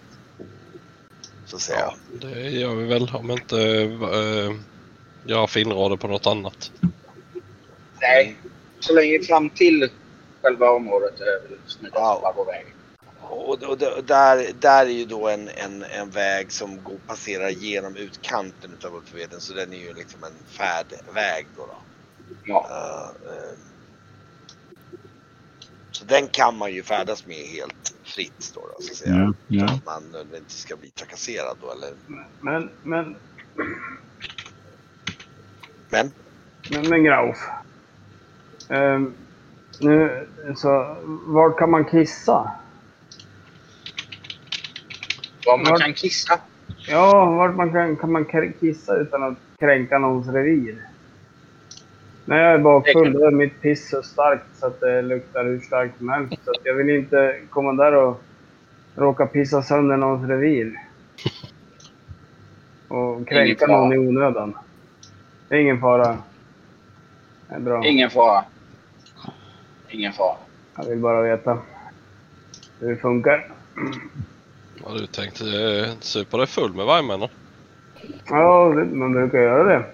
Så 1.47 1.59
säga. 1.59 1.79
Ja, 1.79 2.29
det 2.29 2.51
gör 2.51 2.75
vi 2.75 2.85
väl 2.85 3.11
om 3.13 3.31
inte 3.31 3.57
äh, 3.57 4.57
jag 5.27 5.51
finner 5.51 5.97
på 5.97 6.09
något 6.09 6.27
annat. 6.27 6.73
Nej, 8.01 8.37
så 8.81 8.95
länge 8.95 9.23
fram 9.23 9.51
till 9.51 9.91
själva 10.43 10.71
området 10.71 11.21
är 11.21 11.59
Wow. 11.93 12.21
bara 12.23 12.33
gå 12.33 12.45
vägen. 12.45 12.77
Och, 13.21 13.49
och, 13.63 13.83
och 13.83 14.05
där, 14.05 14.53
där 14.53 14.87
är 14.87 14.91
ju 14.91 15.05
då 15.05 15.29
en, 15.29 15.49
en, 15.49 15.83
en 15.83 16.11
väg 16.11 16.53
som 16.53 16.85
går, 16.85 16.99
passerar 16.99 17.49
genom 17.51 17.97
utkanten 17.97 18.73
utav 18.75 18.95
Ulfveden 18.95 19.41
så 19.41 19.55
den 19.55 19.73
är 19.73 19.79
ju 19.79 19.95
liksom 19.95 20.25
en 20.25 20.45
färdväg 20.47 21.49
då. 21.57 21.67
då. 21.67 21.87
Ja. 22.45 22.69
Eh, 22.71 23.33
eh, 23.33 23.59
så 25.91 26.05
den 26.05 26.29
kan 26.29 26.57
man 26.59 26.73
ju 26.73 26.83
färdas 26.83 27.27
med 27.27 27.37
helt 27.37 27.95
fritt 28.05 28.53
då, 28.55 28.61
då 28.61 28.77
så 28.81 28.93
att 28.93 28.97
säga. 28.99 29.15
Ja, 29.17 29.35
ja. 29.47 29.65
Utan 29.65 29.75
att 29.77 29.85
man 29.85 30.11
nödvändigtvis 30.11 30.61
ska 30.61 30.77
bli 30.77 30.91
trakasserad 30.91 31.59
då 31.61 31.73
eller. 31.73 31.91
Men, 32.41 32.71
men, 32.83 33.17
Men 35.91 36.13
men, 36.71 36.89
men 36.89 37.05
Grauf. 37.05 37.39
Ehm, 38.71 39.28
Nu, 39.81 40.27
så 40.57 40.97
var 41.27 41.59
kan 41.59 41.71
man 41.71 41.85
kissa? 41.85 42.51
Var 45.47 45.57
man 45.59 45.67
Var- 45.73 45.79
kan 45.79 45.93
kissa. 45.95 46.41
Ja, 46.89 47.25
vart 47.31 47.57
man 47.57 47.73
kan, 47.73 47.97
kan 47.97 48.13
man 48.13 48.25
kissa 48.61 48.97
utan 48.97 49.23
att 49.23 49.39
kränka 49.59 49.99
någons 49.99 50.29
revir? 50.29 50.77
Nej, 52.25 52.39
jag 52.43 52.53
är 52.55 52.59
bara 52.59 52.81
Det 52.81 52.93
kan- 52.93 53.03
full. 53.05 53.13
Då 53.13 53.27
är 53.27 53.31
mitt 53.31 53.61
piss 53.63 53.91
så 53.91 54.03
starkt 54.03 54.45
så 54.61 54.67
att 54.67 54.81
det 54.81 55.03
luktar 55.03 55.45
hur 55.45 55.61
starkt 55.61 55.99
som 55.99 56.09
helst. 56.09 56.35
Så 56.45 56.53
jag 56.65 56.75
vill 56.75 56.91
inte 56.91 57.37
komma 57.51 57.73
där 57.73 57.93
och 57.95 58.23
råka 58.95 59.27
pissa 59.27 59.63
sönder 59.63 59.97
någons 59.97 60.29
revir. 60.29 60.73
Och 62.89 63.29
kränka 63.29 63.67
någon 63.67 63.93
i 63.93 63.99
onödan. 63.99 64.55
Det 65.49 65.55
är 65.57 65.61
ingen 65.61 65.81
fara. 65.81 66.19
Det 67.49 67.55
är 67.55 67.61
bra. 67.61 67.85
Ingen 67.85 68.11
fara. 68.11 68.45
Ingen 69.91 70.13
fara. 70.13 70.37
Jag 70.77 70.85
vill 70.85 70.99
bara 70.99 71.23
veta 71.23 71.59
hur 72.81 72.91
det 72.91 72.97
funkar. 72.97 73.53
Har 74.85 74.95
du 74.95 75.07
tänkt 75.07 75.41
eh, 75.41 75.99
supa 76.01 76.37
dig 76.37 76.47
full 76.47 76.75
med 76.75 76.87
vargmännen? 76.87 77.29
Ja, 78.29 78.73
det, 78.77 78.85
man 78.85 79.13
brukar 79.13 79.39
göra 79.39 79.65
det. 79.65 79.85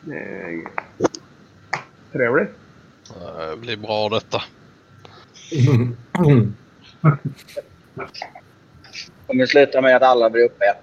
Det 0.00 0.16
är 0.16 0.62
trevligt. 2.12 2.50
Det 3.50 3.56
blir 3.60 3.76
bra 3.76 4.08
detta. 4.08 4.42
Kommer 9.26 9.46
sluta 9.46 9.80
med 9.80 9.96
att 9.96 10.02
alla 10.02 10.30
blir 10.30 10.44
uppätna. 10.44 10.82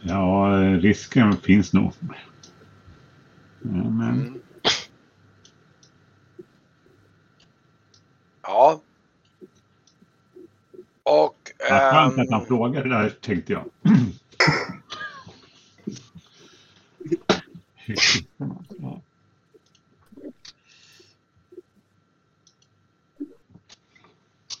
Ja, 0.00 0.46
risken 0.80 1.36
finns 1.36 1.72
nog. 1.72 1.92
Ja, 3.60 3.90
men, 3.90 4.40
Ja. 8.52 8.80
Och... 11.02 11.36
vad 11.70 11.80
skönt 11.80 12.18
att 12.18 12.30
han 12.30 12.40
ehm, 12.40 12.46
frågade 12.46 12.88
det 12.88 12.94
där 12.94 13.10
tänkte 13.10 13.52
jag. 13.52 13.64
Ja. 18.78 19.00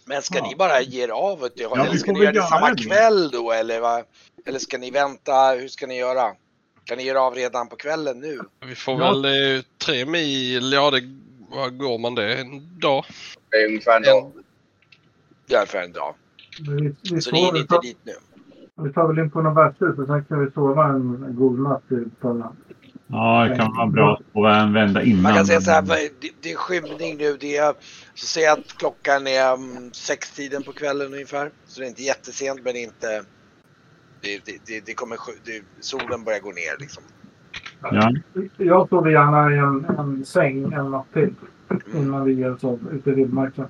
men 0.04 0.22
ska 0.22 0.38
Ja. 0.38 0.46
ni 0.48 0.56
bara 0.56 0.80
ge 0.80 1.02
er 1.04 1.08
av? 1.08 1.40
vet 1.40 1.56
du? 1.56 1.62
Ja, 1.62 1.80
eller 1.80 1.92
vi 1.92 1.98
ska 1.98 2.12
ni 2.12 2.20
göra 2.20 2.32
det 2.32 2.42
samma 2.42 2.70
det. 2.70 2.84
kväll 2.84 3.30
då? 3.30 3.52
Eller, 3.52 3.80
vad? 3.80 4.04
eller 4.46 4.58
ska 4.58 4.78
ni 4.78 4.90
vänta? 4.90 5.50
Hur 5.50 5.68
ska 5.68 5.86
ni 5.86 5.96
göra? 5.98 6.34
Kan 6.84 6.98
ni 6.98 7.04
göra 7.04 7.20
av 7.22 7.34
redan 7.34 7.68
på 7.68 7.76
kvällen 7.76 8.20
nu? 8.20 8.40
Vi 8.60 8.74
får 8.74 9.00
Ja. 9.00 9.12
väl 9.12 9.24
eh, 9.56 9.62
tre 9.78 10.04
mil, 10.06 10.72
ja 10.72 10.90
det 10.90 11.00
vad 11.52 11.78
går 11.78 11.98
man 11.98 12.14
det? 12.14 12.40
En 12.40 12.78
dag? 12.78 13.04
Det 13.50 13.56
är 13.56 13.66
ungefär 13.66 13.96
en 13.96 14.02
dag. 14.02 14.32
Därför 15.46 15.78
en 15.78 15.92
dag. 15.92 16.14
Vi, 16.60 16.94
vi, 17.12 17.20
Så 17.20 17.30
ni 17.30 17.48
är 17.48 17.58
inte 17.58 17.78
dit 17.82 17.98
nu? 18.02 18.12
vi 18.84 18.92
tar 18.92 19.08
väl 19.08 19.18
in 19.18 19.30
på 19.30 19.42
något 19.42 19.56
värdshus 19.56 19.98
och 19.98 20.06
sen 20.06 20.24
kan 20.24 20.44
vi 20.44 20.50
sova 20.50 20.88
en, 20.88 21.36
god 21.38 21.58
natt 21.60 21.82
i 21.90 22.20
Pöllan. 22.20 22.56
ja, 23.06 23.46
det 23.48 23.56
kan 23.56 23.76
vara 23.76 23.86
bra 23.86 24.12
att 24.12 24.32
få 24.32 24.46
en 24.46 24.72
vända 24.72 25.02
innan. 25.02 25.22
Man 25.22 25.34
kan 25.34 25.46
säga 25.46 25.60
så 25.60 25.70
här, 25.70 25.82
det, 25.82 26.30
det 26.40 26.52
är 26.52 26.56
skymning 26.56 27.16
nu. 27.16 27.36
Det 27.40 27.56
är, 27.56 27.74
så 28.14 28.26
säg 28.26 28.46
att 28.46 28.76
klockan 28.78 29.26
är 29.26 29.52
um, 29.52 29.92
sextiden 29.92 30.62
på 30.62 30.72
kvällen 30.72 31.12
ungefär. 31.12 31.50
Så 31.66 31.80
det 31.80 31.86
är 31.86 31.88
inte 31.88 32.02
jättesent 32.02 32.60
men 32.64 32.76
inte... 32.76 33.24
Det, 34.20 34.40
det, 34.66 34.86
det, 34.86 34.94
kommer, 34.94 35.18
solen 35.80 36.24
börjar 36.24 36.40
gå 36.40 36.52
ner 36.52 36.80
liksom. 36.80 37.02
Ja, 37.82 38.12
Jag 38.56 38.88
sover 38.88 39.10
gärna 39.10 39.52
i 39.52 39.58
en, 39.58 39.98
en 39.98 40.24
säng 40.24 40.72
en 40.72 40.90
natt 40.90 41.06
till 41.12 41.34
innan 41.94 42.24
vi 42.24 42.32
ger 42.32 42.54
oss 42.54 42.64
av 42.64 42.88
ute 42.92 43.10
i 43.10 43.14
vildmarken. 43.14 43.66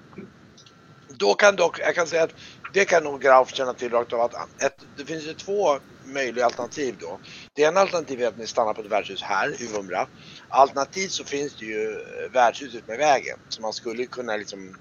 Då 1.08 1.34
kan 1.34 1.56
dock, 1.56 1.80
jag 1.80 1.94
kan 1.94 2.06
säga 2.06 2.22
att 2.22 2.34
det 2.72 2.84
kan 2.84 3.04
nog 3.04 3.20
Grauf 3.20 3.54
känna 3.54 3.72
till 3.72 3.90
rakt 3.90 4.12
av 4.12 4.20
att 4.20 4.62
ett, 4.62 4.86
det 4.96 5.04
finns 5.04 5.28
ju 5.28 5.32
två 5.32 5.78
möjliga 6.14 6.44
alternativ 6.44 6.94
då. 7.00 7.18
Det 7.54 7.62
ena 7.62 7.80
alternativet 7.80 8.24
är 8.24 8.28
att 8.28 8.38
ni 8.38 8.46
stannar 8.46 8.74
på 8.74 8.80
ett 8.80 8.92
värdshus 8.92 9.22
här 9.22 9.62
i 9.62 9.66
Vumra. 9.76 10.06
Alternativt 10.48 11.10
så 11.10 11.24
finns 11.24 11.56
det 11.58 11.64
ju 11.64 11.90
eh, 11.90 12.32
värdshus 12.32 12.74
ut 12.74 12.88
med 12.88 12.98
vägen. 12.98 13.38
Så 13.48 13.62
man 13.62 13.72
skulle 13.72 14.06
kunna 14.06 14.36
liksom 14.36 14.76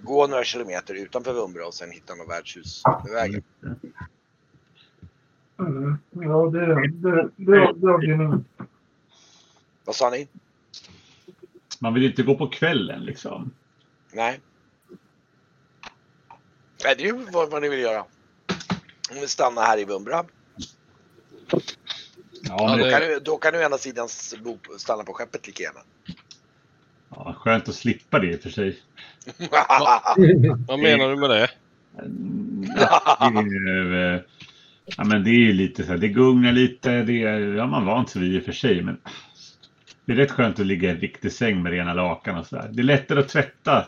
gå 0.00 0.26
några 0.26 0.44
kilometer 0.44 0.94
utanför 0.94 1.32
Vumra 1.32 1.66
och 1.66 1.74
sen 1.74 1.90
hitta 1.90 2.14
något 2.14 2.30
värdshus 2.30 2.82
med 3.04 3.12
vägen. 3.12 3.42
Mm. 3.62 3.76
Ja, 6.24 6.50
det, 6.50 6.66
det, 6.88 7.30
det, 7.36 7.72
det 7.76 7.92
avgör 7.94 8.16
ni. 8.16 8.44
Vad 9.84 9.96
sa 9.96 10.10
ni? 10.10 10.28
man 11.78 11.94
vill 11.94 12.04
inte 12.04 12.22
gå 12.22 12.34
på 12.34 12.46
kvällen 12.46 13.04
liksom. 13.04 13.50
Nej. 14.12 14.40
Nej, 16.84 16.94
det 16.98 17.02
är 17.04 17.06
ju 17.06 17.26
vad, 17.32 17.50
vad 17.50 17.62
ni 17.62 17.68
vill 17.68 17.80
göra. 17.80 18.00
Om 19.10 19.16
ni 19.20 19.28
stannar 19.28 19.62
här 19.62 19.78
i 19.78 19.84
Vumra, 19.84 20.24
Ja, 22.48 22.76
då 22.76 22.84
det, 22.84 22.90
kan 22.90 23.00
du, 23.00 23.20
då 23.20 23.36
kan 23.36 23.52
du 23.52 23.58
å 23.58 23.62
ena 23.62 23.78
sidan 23.78 24.08
stanna 24.78 25.04
på 25.04 25.12
skeppet 25.12 25.46
lika 25.46 25.62
gärna. 25.62 25.80
ja, 27.08 27.34
skönt 27.38 27.68
att 27.68 27.74
slippa 27.74 28.18
det 28.18 28.26
i 28.26 28.36
och 28.36 28.40
för 28.40 28.50
sig. 28.50 28.78
Vad 30.66 30.78
menar 30.78 31.08
du 31.08 31.16
med 31.16 31.30
det? 31.30 31.50
Ja, 32.76 33.30
det 33.30 33.70
är, 33.70 34.14
eh, 34.14 34.20
ja, 34.86 35.04
men 35.04 35.24
det 35.24 35.30
är 35.30 35.52
lite 35.52 35.84
så 35.84 35.90
här, 35.90 35.98
det 35.98 36.08
gungar 36.08 36.52
lite, 36.52 37.02
det 37.02 37.22
är, 37.22 37.40
ja, 37.40 37.66
man 37.66 37.86
vant 37.86 38.10
sig 38.10 38.22
vid 38.22 38.34
i 38.34 38.40
och 38.40 38.44
för 38.44 38.52
sig. 38.52 38.82
Men 38.82 39.00
det 40.04 40.12
är 40.12 40.16
rätt 40.16 40.30
skönt 40.30 40.60
att 40.60 40.66
ligga 40.66 40.88
i 40.88 40.92
en 40.92 41.00
riktig 41.00 41.32
säng 41.32 41.62
med 41.62 41.72
rena 41.72 41.94
lakan 41.94 42.38
och 42.38 42.46
så 42.46 42.56
där. 42.56 42.68
Det 42.72 42.80
är 42.80 42.84
lättare 42.84 43.20
att 43.20 43.28
tvätta 43.28 43.86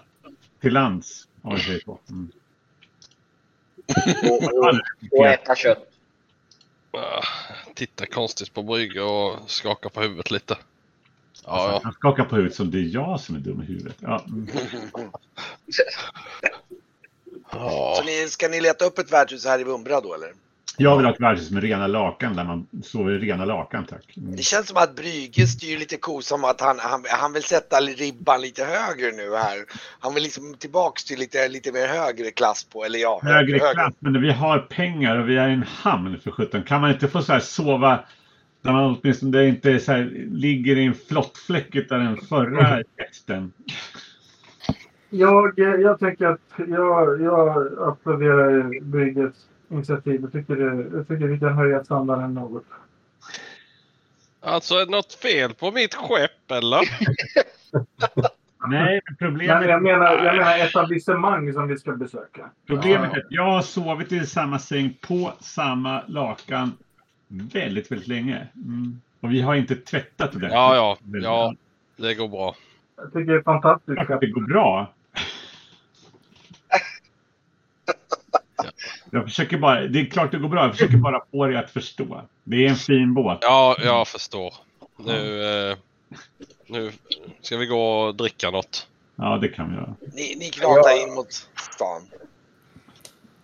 till 0.61 0.72
lands, 0.72 1.28
om 1.42 1.51
man 1.51 1.61
säger 1.61 1.80
så. 1.80 1.99
Mm. 2.11 2.30
Och, 4.30 4.42
och, 4.42 4.80
och 5.18 5.26
äta 5.26 5.55
kött. 5.55 5.92
Ah, 6.90 7.22
Titta 7.74 8.07
konstigt 8.07 8.55
på 8.55 8.62
brygga 8.62 9.05
och 9.05 9.51
skaka 9.51 9.88
på 9.88 10.01
huvudet 10.01 10.30
lite. 10.30 10.57
Ja, 11.44 11.70
ja. 11.72 11.80
Han 11.84 11.92
skakar 11.92 12.24
på 12.24 12.36
huvudet 12.36 12.57
som 12.57 12.70
det 12.70 12.78
är 12.78 12.94
jag 12.94 13.20
som 13.20 13.36
är 13.36 13.40
dum 13.40 13.62
i 13.62 13.64
huvudet. 13.64 13.97
Ja, 14.01 14.24
mm. 14.26 14.49
Så 17.97 18.03
ni, 18.05 18.28
ska 18.28 18.49
ni 18.49 18.61
leta 18.61 18.84
upp 18.84 18.99
ett 18.99 19.12
värdshus 19.12 19.47
här 19.47 19.61
i 19.61 19.64
Vumra 19.64 20.01
då 20.01 20.14
eller? 20.14 20.32
Jag 20.79 20.97
vill 20.97 21.07
ha 21.07 21.12
ett 21.12 21.21
värdshus 21.21 21.51
med 21.51 21.62
rena 21.62 21.87
lakan 21.87 22.37
där 22.37 22.45
man 22.45 22.67
sover 22.83 23.12
i 23.12 23.19
rena 23.19 23.45
lakan 23.45 23.85
tack. 23.85 24.17
Mm. 24.17 24.37
Det 24.37 24.43
känns 24.43 24.69
som 24.69 24.77
att 24.77 24.97
Brygge 24.97 25.47
styr 25.47 25.79
lite 25.79 25.97
kosam 25.97 26.45
att 26.45 26.61
han, 26.61 26.79
han, 26.79 27.05
han 27.09 27.33
vill 27.33 27.43
sätta 27.43 27.77
ribban 27.77 28.41
lite 28.41 28.64
högre 28.64 29.12
nu 29.17 29.37
här. 29.37 29.64
Han 30.01 30.14
vill 30.14 30.23
liksom 30.23 30.55
tillbaks 30.55 31.05
till 31.05 31.19
lite, 31.19 31.49
lite 31.49 31.73
mer 31.73 31.89
högre 31.89 32.31
klass 32.31 32.64
på, 32.64 32.85
eller 32.85 32.99
ja, 32.99 33.21
Högre 33.23 33.59
klass, 33.59 33.95
men 33.99 34.23
vi 34.23 34.33
har 34.33 34.59
pengar 34.59 35.19
och 35.19 35.29
vi 35.29 35.37
är 35.37 35.49
i 35.49 35.53
en 35.53 35.62
hamn 35.62 36.19
för 36.19 36.31
sjutton. 36.31 36.62
Kan 36.62 36.81
man 36.81 36.91
inte 36.91 37.09
få 37.09 37.23
så 37.23 37.33
här 37.33 37.41
sova 37.41 38.05
där 38.62 38.73
man 38.73 38.99
åtminstone 39.03 39.39
det 39.39 39.49
inte 39.49 39.81
så 39.81 39.93
här, 39.93 40.27
ligger 40.31 40.77
i 40.77 40.85
en 40.85 40.95
flottfläck 40.95 41.75
utav 41.75 41.99
den 41.99 42.17
förra 42.17 42.83
gästen? 42.99 43.53
Jag, 45.11 45.53
jag 45.57 45.99
tänker 45.99 46.27
att 46.27 46.41
jag, 46.57 47.23
jag 47.23 47.67
applåderar 47.89 48.81
Brygges 48.81 49.35
initiativ. 49.69 50.21
Jag 50.23 50.33
tycker, 50.33 50.57
jag 50.97 51.09
tycker 51.09 51.27
vi 51.27 51.39
kan 51.39 51.55
höja 51.55 51.85
standarden 51.85 52.35
något. 52.35 52.64
Alltså 54.41 54.75
är 54.75 54.85
det 54.85 54.91
något 54.91 55.12
fel 55.12 55.55
på 55.55 55.73
mitt 55.73 55.95
skepp 55.95 56.51
eller? 56.51 56.81
Nej, 58.69 59.01
problemet, 59.19 59.69
jag 59.69 59.83
menar, 59.83 60.25
jag 60.25 60.37
menar 60.37 60.59
etablissemang 60.59 61.53
som 61.53 61.69
vi 61.69 61.79
ska 61.79 61.93
besöka. 61.93 62.51
problemet 62.67 63.12
är 63.12 63.19
att 63.19 63.27
jag 63.31 63.51
har 63.51 63.62
sovit 63.62 64.12
i 64.12 64.27
samma 64.27 64.59
säng 64.59 64.99
på 65.01 65.33
samma 65.41 66.03
lakan 66.07 66.73
väldigt, 67.29 67.93
väldigt 67.93 68.09
länge. 68.09 68.49
Mm. 68.55 69.01
Och 69.21 69.33
vi 69.33 69.41
har 69.41 69.55
inte 69.55 69.77
tvättat 69.77 70.41
det. 70.41 70.49
Ja, 70.49 70.77
ja, 70.77 70.99
ja. 71.23 71.55
Det 71.97 72.14
går 72.14 72.29
bra. 72.29 72.57
Jag 72.97 73.12
tycker 73.12 73.33
det 73.33 73.39
är 73.39 73.43
fantastiskt. 73.43 74.11
Att 74.11 74.21
det 74.21 74.27
går 74.27 74.41
bra. 74.41 74.93
Jag 79.17 79.25
försöker 79.25 79.59
bara, 79.59 79.81
det 79.81 80.01
är 80.01 80.05
klart 80.05 80.31
det 80.31 80.39
går 80.39 80.49
bra, 80.49 80.62
jag 80.62 80.73
försöker 80.73 80.97
bara 80.97 81.23
få 81.31 81.47
dig 81.47 81.57
att 81.57 81.71
förstå. 81.71 82.23
Det 82.45 82.57
är 82.67 82.69
en 82.69 82.77
fin 82.77 83.14
båt. 83.14 83.39
Ja, 83.41 83.77
jag 83.85 84.09
förstår. 84.09 84.55
Nu, 84.97 85.43
eh, 85.71 85.77
nu 86.67 86.93
ska 87.41 87.57
vi 87.57 87.67
gå 87.67 88.01
och 88.01 88.14
dricka 88.14 88.51
något. 88.51 88.87
Ja, 89.17 89.39
det 89.43 89.49
kan 89.49 89.71
vi 89.71 89.77
göra. 89.77 89.95
Ni, 90.14 90.37
ni 90.39 90.51
knatar 90.51 91.03
in 91.03 91.14
mot 91.14 91.33
stan. 91.75 92.03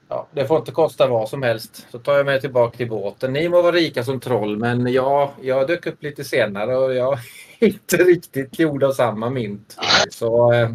Ja, 0.08 0.26
det 0.32 0.46
får 0.46 0.58
inte 0.58 0.72
kosta 0.72 1.06
vad 1.06 1.28
som 1.28 1.42
helst. 1.42 1.86
Så 1.90 1.98
tar 1.98 2.16
jag 2.16 2.26
mig 2.26 2.40
tillbaka 2.40 2.76
till 2.76 2.88
båten. 2.88 3.32
Ni 3.32 3.48
må 3.48 3.62
vara 3.62 3.76
rika 3.76 4.04
som 4.04 4.20
troll, 4.20 4.56
men 4.56 4.92
ja, 4.92 5.32
jag 5.42 5.66
dök 5.66 5.86
upp 5.86 6.02
lite 6.02 6.24
senare 6.24 6.76
och 6.76 6.94
jag 6.94 7.12
är 7.58 7.66
inte 7.66 7.96
riktigt 7.96 8.58
gjord 8.58 8.82
av 8.84 8.92
samma 8.92 9.30
mynt. 9.30 9.76
Så 10.10 10.52
eh, 10.52 10.70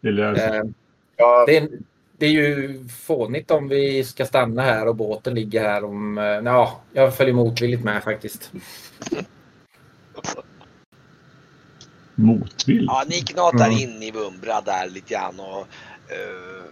Det 0.00 0.10
löser 0.10 0.54
eh, 0.54 0.62
Ja, 1.16 1.44
det, 1.46 1.56
är, 1.56 1.68
det 2.22 2.26
är 2.26 2.30
ju 2.30 2.84
fånigt 2.88 3.50
om 3.50 3.68
vi 3.68 4.04
ska 4.04 4.26
stanna 4.26 4.62
här 4.62 4.88
och 4.88 4.96
båten 4.96 5.34
ligger 5.34 5.60
här 5.60 5.84
om... 5.84 6.18
Eh, 6.18 6.24
ja, 6.24 6.80
jag 6.92 7.16
följer 7.16 7.34
motvilligt 7.34 7.84
med 7.84 8.04
faktiskt. 8.04 8.52
Motvind? 12.14 12.84
Ja, 12.86 13.04
ni 13.08 13.20
knatar 13.20 13.66
Mm. 13.66 13.78
in 13.78 14.02
i 14.02 14.10
Vumbra 14.10 14.60
där 14.60 14.88
lite 14.88 15.14
grann 15.14 15.40
och 15.40 15.58
eh, 16.08 16.64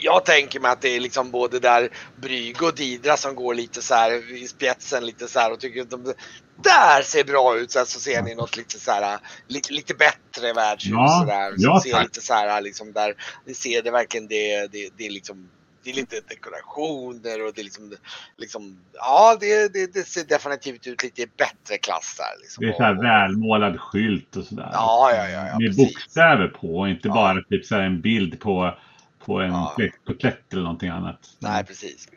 jag 0.00 0.24
tänker 0.24 0.60
mig 0.60 0.70
att 0.70 0.80
det 0.82 0.88
är 0.96 1.00
liksom 1.00 1.30
både 1.30 1.58
där 1.58 1.88
Brygge 2.16 2.66
och 2.66 2.74
Didra 2.74 3.16
som 3.16 3.34
går 3.34 3.54
lite 3.54 3.82
så 3.82 3.94
här 3.94 4.42
i 4.42 4.46
spetsen 4.48 5.06
lite 5.06 5.28
så 5.28 5.38
här 5.38 5.52
och 5.52 5.60
tycker 5.60 5.80
att 5.82 5.90
de 5.90 6.14
där 6.62 7.02
ser 7.02 7.24
bra 7.24 7.56
ut. 7.58 7.70
Sen 7.70 7.86
så 7.86 8.00
ser 8.00 8.22
ni 8.22 8.34
något 8.34 8.56
lite 8.56 8.78
så 8.78 8.90
här 8.90 9.18
lite, 9.46 9.72
lite 9.72 9.94
bättre 9.94 10.52
värdshus 10.52 10.90
Ja, 10.92 11.18
så 11.20 11.24
där. 11.26 11.50
Som 11.50 11.56
ja, 11.58 11.80
ser 11.82 11.90
tack. 11.92 12.02
lite 12.02 12.20
så 12.20 12.34
här 12.34 12.60
liksom 12.60 12.92
där. 12.92 13.14
Ni 13.44 13.54
ser 13.54 13.82
det 13.82 13.90
verkligen 13.90 14.26
det, 14.28 14.72
det, 14.72 14.88
det 14.96 15.06
är 15.06 15.10
liksom 15.10 15.48
det 15.84 15.90
är 15.90 15.94
lite 15.94 16.20
dekorationer 16.28 17.46
och 17.46 17.52
det 17.54 17.60
är 17.60 17.64
liksom, 17.64 17.94
liksom 18.36 18.78
ja 18.92 19.36
det, 19.40 19.72
det, 19.72 19.94
det 19.94 20.02
ser 20.06 20.24
definitivt 20.24 20.86
ut 20.86 21.02
lite 21.02 21.26
bättre 21.36 21.78
klass 21.82 22.14
där. 22.18 22.40
Liksom. 22.42 22.64
Det 22.64 22.70
är 22.70 22.76
så 22.76 22.82
här 22.82 22.94
välmålad 23.02 23.80
skylt 23.80 24.36
och 24.36 24.44
sådär. 24.44 24.70
Ja, 24.72 25.10
ja, 25.16 25.28
ja, 25.28 25.46
ja, 25.46 25.58
Med 25.58 25.68
precis. 25.68 25.94
bokstäver 25.94 26.48
på 26.48 26.78
och 26.78 26.88
inte 26.88 27.08
Ja. 27.08 27.14
bara 27.14 27.42
typ 27.42 27.64
så 27.66 27.74
här 27.74 27.82
en 27.82 28.00
bild 28.00 28.40
på, 28.40 28.78
på 29.24 29.40
en 29.40 29.52
Ja. 29.52 29.76
porträtt 30.06 30.52
eller 30.52 30.62
någonting 30.62 30.88
annat. 30.88 31.18
Nej, 31.38 31.64
precis. 31.64 32.08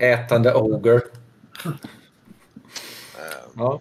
Ätande 0.00 0.54
Ogre. 0.54 1.00
Eh, 3.16 3.22
Ja. 3.56 3.80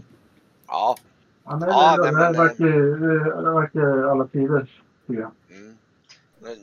Ja. 0.67 0.97
Ja, 1.45 1.57
men 1.57 1.69
Ja, 1.69 1.97
det, 1.97 2.11
det, 2.11 2.17
här 2.17 2.31
men, 2.31 2.35
eh, 2.35 2.41
verkar, 2.41 2.65
det 3.43 3.53
verkar 3.53 4.11
alla 4.11 4.27
tiders. 4.27 4.81
Mm. 5.09 5.77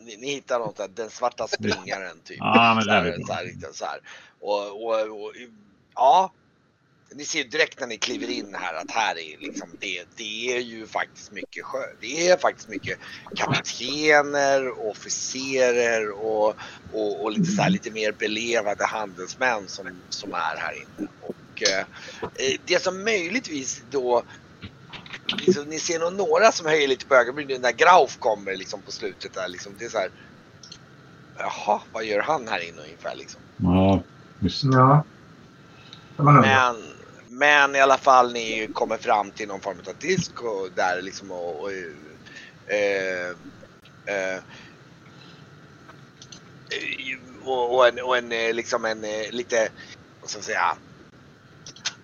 Ni, 0.04 0.16
ni 0.16 0.26
hittar 0.34 0.58
något 0.58 0.76
där, 0.76 0.88
den 0.94 1.10
svarta 1.10 1.48
springaren 1.48 2.20
typ. 2.24 2.36
Ja, 2.38 2.72
men 2.74 2.82
så 2.84 2.90
det 2.90 2.96
är 2.96 3.02
här, 3.02 3.10
väl 3.10 3.26
så 3.26 3.32
här, 3.32 3.72
så 3.72 3.84
här. 3.84 4.00
Och, 4.40 4.84
och, 4.84 5.24
och, 5.24 5.32
ja. 5.94 6.32
Ni 7.14 7.24
ser 7.24 7.38
ju 7.38 7.44
direkt 7.44 7.80
när 7.80 7.86
ni 7.86 7.98
kliver 7.98 8.30
in 8.30 8.54
här 8.54 8.74
att 8.74 8.90
här 8.90 9.18
är 9.18 9.38
liksom 9.38 9.68
det, 9.80 10.04
det 10.16 10.56
är 10.56 10.60
ju 10.60 10.86
faktiskt 10.86 11.32
mycket 11.32 11.64
sjö. 11.64 11.78
Det 12.00 12.28
är 12.28 12.36
faktiskt 12.36 12.68
mycket 12.68 12.98
kaptener, 13.36 14.88
officerer 14.90 16.10
och, 16.10 16.54
och, 16.92 17.24
och 17.24 17.32
lite 17.32 17.50
så 17.50 17.62
här 17.62 17.70
lite 17.70 17.90
mer 17.90 18.12
belevade 18.12 18.86
handelsmän 18.86 19.68
som, 19.68 20.00
som 20.08 20.34
är 20.34 20.56
här 20.56 20.74
inne. 20.74 21.08
Och 21.20 21.34
eh, 21.62 21.80
eh, 22.34 22.60
det 22.66 22.82
som 22.82 23.04
möjligtvis 23.04 23.82
då 23.90 24.22
liksom, 25.26 25.64
ni 25.64 25.78
ser 25.78 25.98
nog 25.98 26.12
några 26.12 26.52
som 26.52 26.66
höjer 26.66 26.88
lite 26.88 27.06
på 27.06 27.14
ögonbrynen 27.14 27.62
när 27.62 27.72
Grauf 27.72 28.18
kommer 28.18 28.56
liksom 28.56 28.82
på 28.82 28.92
slutet 28.92 29.34
där 29.34 29.48
liksom. 29.48 29.72
Det 29.78 29.84
är 29.84 29.88
så 29.88 29.98
här. 29.98 30.10
Jaha, 31.38 31.80
vad 31.92 32.04
gör 32.04 32.20
han 32.20 32.48
här 32.48 32.68
inne 32.68 32.82
ungefär 32.82 33.14
liksom? 33.16 33.40
Ja, 33.56 34.02
just. 34.40 34.64
Ja. 34.64 35.04
Det 36.16 36.22
Men, 36.22 36.76
men 37.28 37.76
i 37.76 37.80
alla 37.80 37.98
fall 37.98 38.32
ni 38.32 38.68
kommer 38.72 38.96
fram 38.96 39.30
till 39.30 39.48
någon 39.48 39.60
form 39.60 39.78
av 39.88 39.94
disk 40.00 40.42
och 40.42 40.68
där 40.74 41.02
liksom 41.02 41.30
och, 41.30 41.60
och 41.60 41.72
eh, 42.72 43.30
eh, 44.06 44.40
och, 47.44 47.74
och 47.74 47.88
en, 47.88 48.00
och 48.00 48.16
en 48.16 48.28
liksom 48.56 48.84
en 48.84 49.04
eh, 49.04 49.30
lite, 49.30 49.68
vad 50.20 50.30
ska 50.30 50.38
jag 50.38 50.44
säga, 50.44 50.76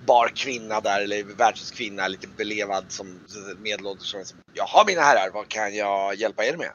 bar 0.09 0.29
kvinna 0.29 0.81
där 0.81 1.01
eller 1.03 1.25
värdshuskvinna 1.25 2.09
lite 2.09 2.29
belevad 2.37 2.85
som 2.89 3.21
medelålders 3.63 4.07
som 4.07 4.21
Jaha 4.55 4.85
mina 4.87 5.01
herrar, 5.01 5.31
vad 5.35 5.49
kan 5.49 5.75
jag 5.75 6.15
hjälpa 6.15 6.45
er 6.45 6.57
med? 6.57 6.71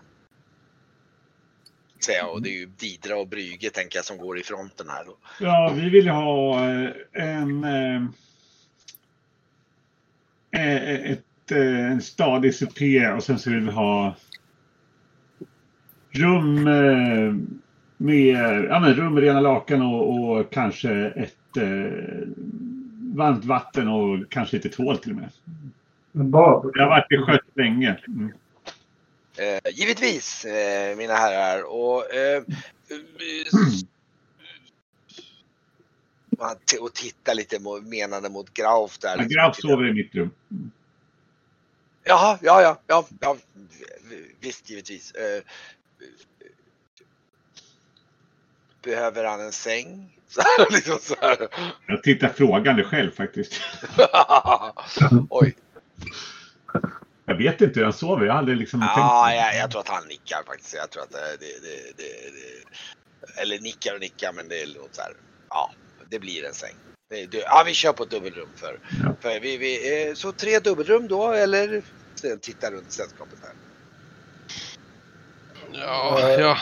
Säger 2.05 2.19
jag 2.19 2.33
och 2.33 2.41
det 2.41 2.49
är 2.49 2.59
ju 2.59 2.65
Didra 2.65 3.17
och 3.17 3.27
Brüge 3.27 3.69
tänker 3.69 3.97
jag 3.97 4.05
som 4.05 4.17
går 4.17 4.39
i 4.39 4.43
fronten 4.43 4.89
här. 4.89 5.05
då. 5.05 5.17
Ja, 5.39 5.73
vi 5.75 5.89
vill 5.89 6.09
ha 6.09 6.69
eh, 6.69 6.89
en, 7.13 7.63
eh, 7.63 8.03
eh, 10.51 11.11
ett, 11.11 11.51
en 11.51 12.01
stadig 12.01 12.55
supé 12.55 13.11
och 13.11 13.23
sen 13.23 13.39
så 13.39 13.49
vill 13.49 13.59
vi 13.59 13.71
ha 13.71 14.15
rum 16.11 16.63
med 17.97 18.65
ja, 18.69 18.79
men 18.79 18.93
rum 18.93 19.13
med 19.13 19.23
rena 19.23 19.41
lakan 19.41 19.81
och, 19.81 20.29
och 20.29 20.51
kanske 20.51 20.91
ett 21.05 21.57
eh, 21.57 22.27
varmt 23.13 23.45
vatten 23.45 23.87
och 23.87 24.31
kanske 24.31 24.55
lite 24.55 24.69
tvål 24.69 24.97
till 24.97 25.11
och 25.11 25.17
med. 25.17 25.29
Bad. 26.11 26.71
Jag 26.73 26.83
har 26.83 26.89
varit 26.89 27.11
i 27.11 27.17
skött 27.17 27.57
länge. 27.57 27.99
Mm. 28.07 28.33
Eh, 29.37 29.71
givetvis, 29.73 30.45
eh, 30.45 30.97
mina 30.97 31.13
herrar. 31.13 31.63
Och, 31.63 32.13
eh, 32.13 32.43
eh, 36.39 36.81
och 36.81 36.93
titta 36.93 37.33
lite 37.33 37.59
menande 37.83 38.29
mot 38.29 38.53
Grauf 38.53 38.97
där. 38.97 39.09
Ja, 39.09 39.15
liksom. 39.15 39.51
Titta- 39.53 39.67
sover 39.67 39.87
i 39.87 39.93
mitt 39.93 40.15
rum. 40.15 40.31
Jaha, 42.03 42.39
ja, 42.41 42.61
ja, 42.61 42.79
ja, 42.87 43.07
ja, 43.19 43.37
visst 44.39 44.69
givetvis. 44.69 45.11
Eh, 45.11 45.43
behöver 48.83 49.23
han 49.23 49.41
en 49.41 49.51
säng? 49.51 50.09
Så 50.27 50.41
här, 50.41 50.67
liksom 50.71 50.97
så 51.01 51.15
här. 51.21 51.47
Jag 51.87 52.03
tittar 52.03 52.29
frågande 52.29 52.83
själv 52.83 53.11
faktiskt. 53.11 53.53
Oj, 55.29 55.55
Jag 57.25 57.35
vet 57.35 57.61
inte 57.61 57.79
hur 57.79 57.83
han 57.83 57.93
sover. 57.93 58.25
Jag 58.25 58.33
har 58.33 58.39
aldrig 58.39 58.57
liksom 58.57 58.81
ja, 58.81 59.33
jag, 59.33 59.55
jag 59.55 59.71
tror 59.71 59.81
att 59.81 59.87
han 59.89 60.07
nickar 60.07 60.43
faktiskt. 60.47 60.73
Jag 60.73 60.89
tror 60.89 61.03
att 61.03 61.11
det, 61.11 61.37
det, 61.39 61.45
det, 61.45 61.97
det, 61.97 62.03
det 62.03 63.41
eller 63.41 63.59
nickar 63.59 63.93
och 63.93 63.99
nickar, 63.99 64.33
men 64.33 64.47
det 64.47 64.61
är 64.61 64.67
något 64.67 64.95
så 64.95 65.01
här. 65.01 65.13
Ja, 65.49 65.71
det 66.09 66.19
blir 66.19 66.45
en 66.45 66.53
säng. 66.53 66.75
Ja, 67.31 67.63
vi 67.65 67.73
kör 67.73 67.93
på 67.93 68.03
ett 68.03 68.09
dubbelrum 68.09 68.49
för, 68.55 68.79
Ja. 69.03 69.15
för 69.21 69.39
vi, 69.39 69.57
vi, 69.57 70.07
eh, 70.07 70.13
så 70.13 70.31
tre 70.31 70.59
dubbelrum 70.59 71.07
då 71.07 71.31
eller 71.31 71.81
titta 72.41 72.71
runt 72.71 72.91
sällskapet 72.91 73.39
här. 73.41 73.51
Ja, 75.73 76.19
Eh, 76.21 76.39
ja. 76.39 76.57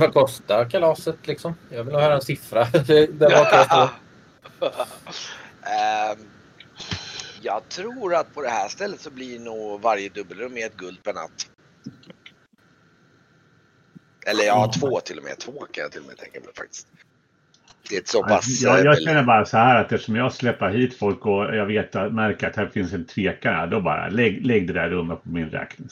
Vad, 0.00 0.12
kostar 0.12 0.70
kalaset 0.70 1.26
liksom? 1.26 1.54
Jag 1.70 1.84
vill 1.84 1.94
höra 1.94 2.14
en 2.14 2.20
siffra. 2.20 2.66
Jag 3.18 3.64
står. 3.64 3.88
Ehm, 5.62 6.18
jag 7.42 7.68
tror 7.68 8.14
att 8.14 8.34
på 8.34 8.42
det 8.42 8.48
här 8.48 8.68
stället 8.68 9.00
så 9.00 9.10
blir 9.10 9.38
nog 9.38 9.80
varje 9.80 10.08
dubbelrum 10.08 10.52
med 10.52 10.66
ett 10.66 10.76
guld 10.76 11.02
per 11.02 11.12
natt. 11.14 11.50
Eller 14.26 14.44
ja, 14.44 14.72
två 14.80 15.00
till 15.00 15.18
och 15.18 15.24
med. 15.24 15.38
Två 15.38 15.52
kan 15.52 15.82
jag 15.82 15.92
till 15.92 16.00
och 16.00 16.06
med 16.06 16.16
tänka 16.16 16.40
mig 16.40 16.48
faktiskt. 16.56 16.86
Det 17.88 17.96
är 17.96 18.00
ett 18.00 18.08
så 18.08 18.22
pass... 18.22 18.62
jag, 18.62 18.78
eh, 18.78 18.84
jag 18.84 18.94
väl- 18.94 19.04
känner 19.04 19.22
bara 19.22 19.44
så 19.44 19.56
här 19.56 19.80
att 19.84 19.92
eftersom 19.92 20.16
jag 20.16 20.32
släpper 20.32 20.68
hit 20.70 20.98
folk 20.98 21.26
och 21.26 21.56
jag 21.56 21.66
vet 21.66 21.96
att 21.96 22.14
märker 22.14 22.46
att 22.50 22.56
här 22.56 22.66
finns 22.66 22.92
en 22.92 23.04
tvekan 23.04 23.70
då 23.70 23.80
bara 23.80 24.08
lägg, 24.08 24.46
lägg 24.46 24.66
det 24.66 24.72
där 24.72 24.88
rummet 24.88 25.22
på 25.22 25.28
min 25.28 25.50
räkning. 25.50 25.88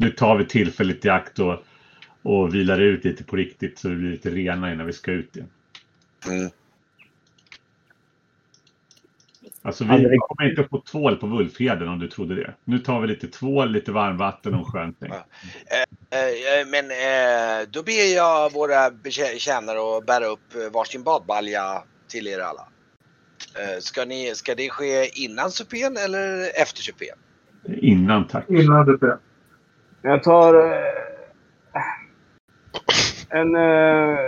Nu 0.00 0.10
tar 0.10 0.36
vi 0.36 0.46
tillfället 0.46 1.04
i 1.04 1.08
akt 1.08 1.38
och, 1.38 1.64
och 2.22 2.54
vilar 2.54 2.80
ut 2.80 3.04
lite 3.04 3.24
på 3.24 3.36
riktigt 3.36 3.78
så 3.78 3.88
vi 3.88 3.96
blir 3.96 4.10
lite 4.10 4.30
rena 4.30 4.72
innan 4.72 4.86
vi 4.86 4.92
ska 4.92 5.12
ut 5.12 5.36
igen. 5.36 5.50
Mm. 6.26 6.50
Alltså 9.62 9.84
vi 9.84 10.18
kommer 10.18 10.50
inte 10.50 10.68
få 10.70 10.80
tvål 10.80 11.16
på 11.16 11.26
Wulfheden 11.26 11.88
om 11.88 11.98
du 11.98 12.08
trodde 12.08 12.34
det. 12.34 12.54
Nu 12.64 12.78
tar 12.78 13.00
vi 13.00 13.06
lite 13.06 13.28
tvål, 13.28 13.70
lite 13.70 13.92
varmvatten 13.92 14.54
och 14.54 14.60
en 14.60 14.64
skön 14.64 14.94
säng. 14.98 15.12
Ja. 15.12 15.24
Eh, 16.10 16.60
eh, 16.60 16.66
men 16.66 16.90
eh, 16.90 17.68
då 17.70 17.82
ber 17.82 18.14
jag 18.14 18.52
våra 18.52 18.90
betjä- 18.90 19.38
tjänare 19.38 19.98
att 19.98 20.06
bära 20.06 20.26
upp 20.26 20.72
varsin 20.72 21.02
badbalja 21.02 21.82
till 22.08 22.26
er 22.26 22.38
alla. 22.38 22.68
Eh, 23.54 23.78
ska, 23.80 24.04
ni, 24.04 24.34
ska 24.34 24.54
det 24.54 24.70
ske 24.70 25.22
innan 25.24 25.50
supén 25.50 25.96
eller 25.96 26.60
efter 26.62 26.82
supén? 26.82 27.16
Innan 27.82 28.26
tack. 28.26 28.50
Innan 28.50 28.98
ber. 28.98 29.18
Jag 30.02 30.22
tar 30.22 30.54
eh, 30.54 31.82
en, 33.28 33.54
eh, 33.56 34.18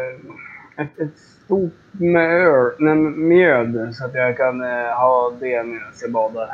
ett, 0.77 0.99
ett 0.99 1.19
stort 1.45 1.73
mjöl, 1.93 2.73
nej, 2.79 2.95
mjöd 2.95 3.95
så 3.97 4.05
att 4.05 4.15
jag 4.15 4.37
kan 4.37 4.61
eh, 4.63 4.97
ha 4.97 5.31
det 5.41 5.65
medan 5.65 5.81
jag 6.03 6.13
badar. 6.13 6.49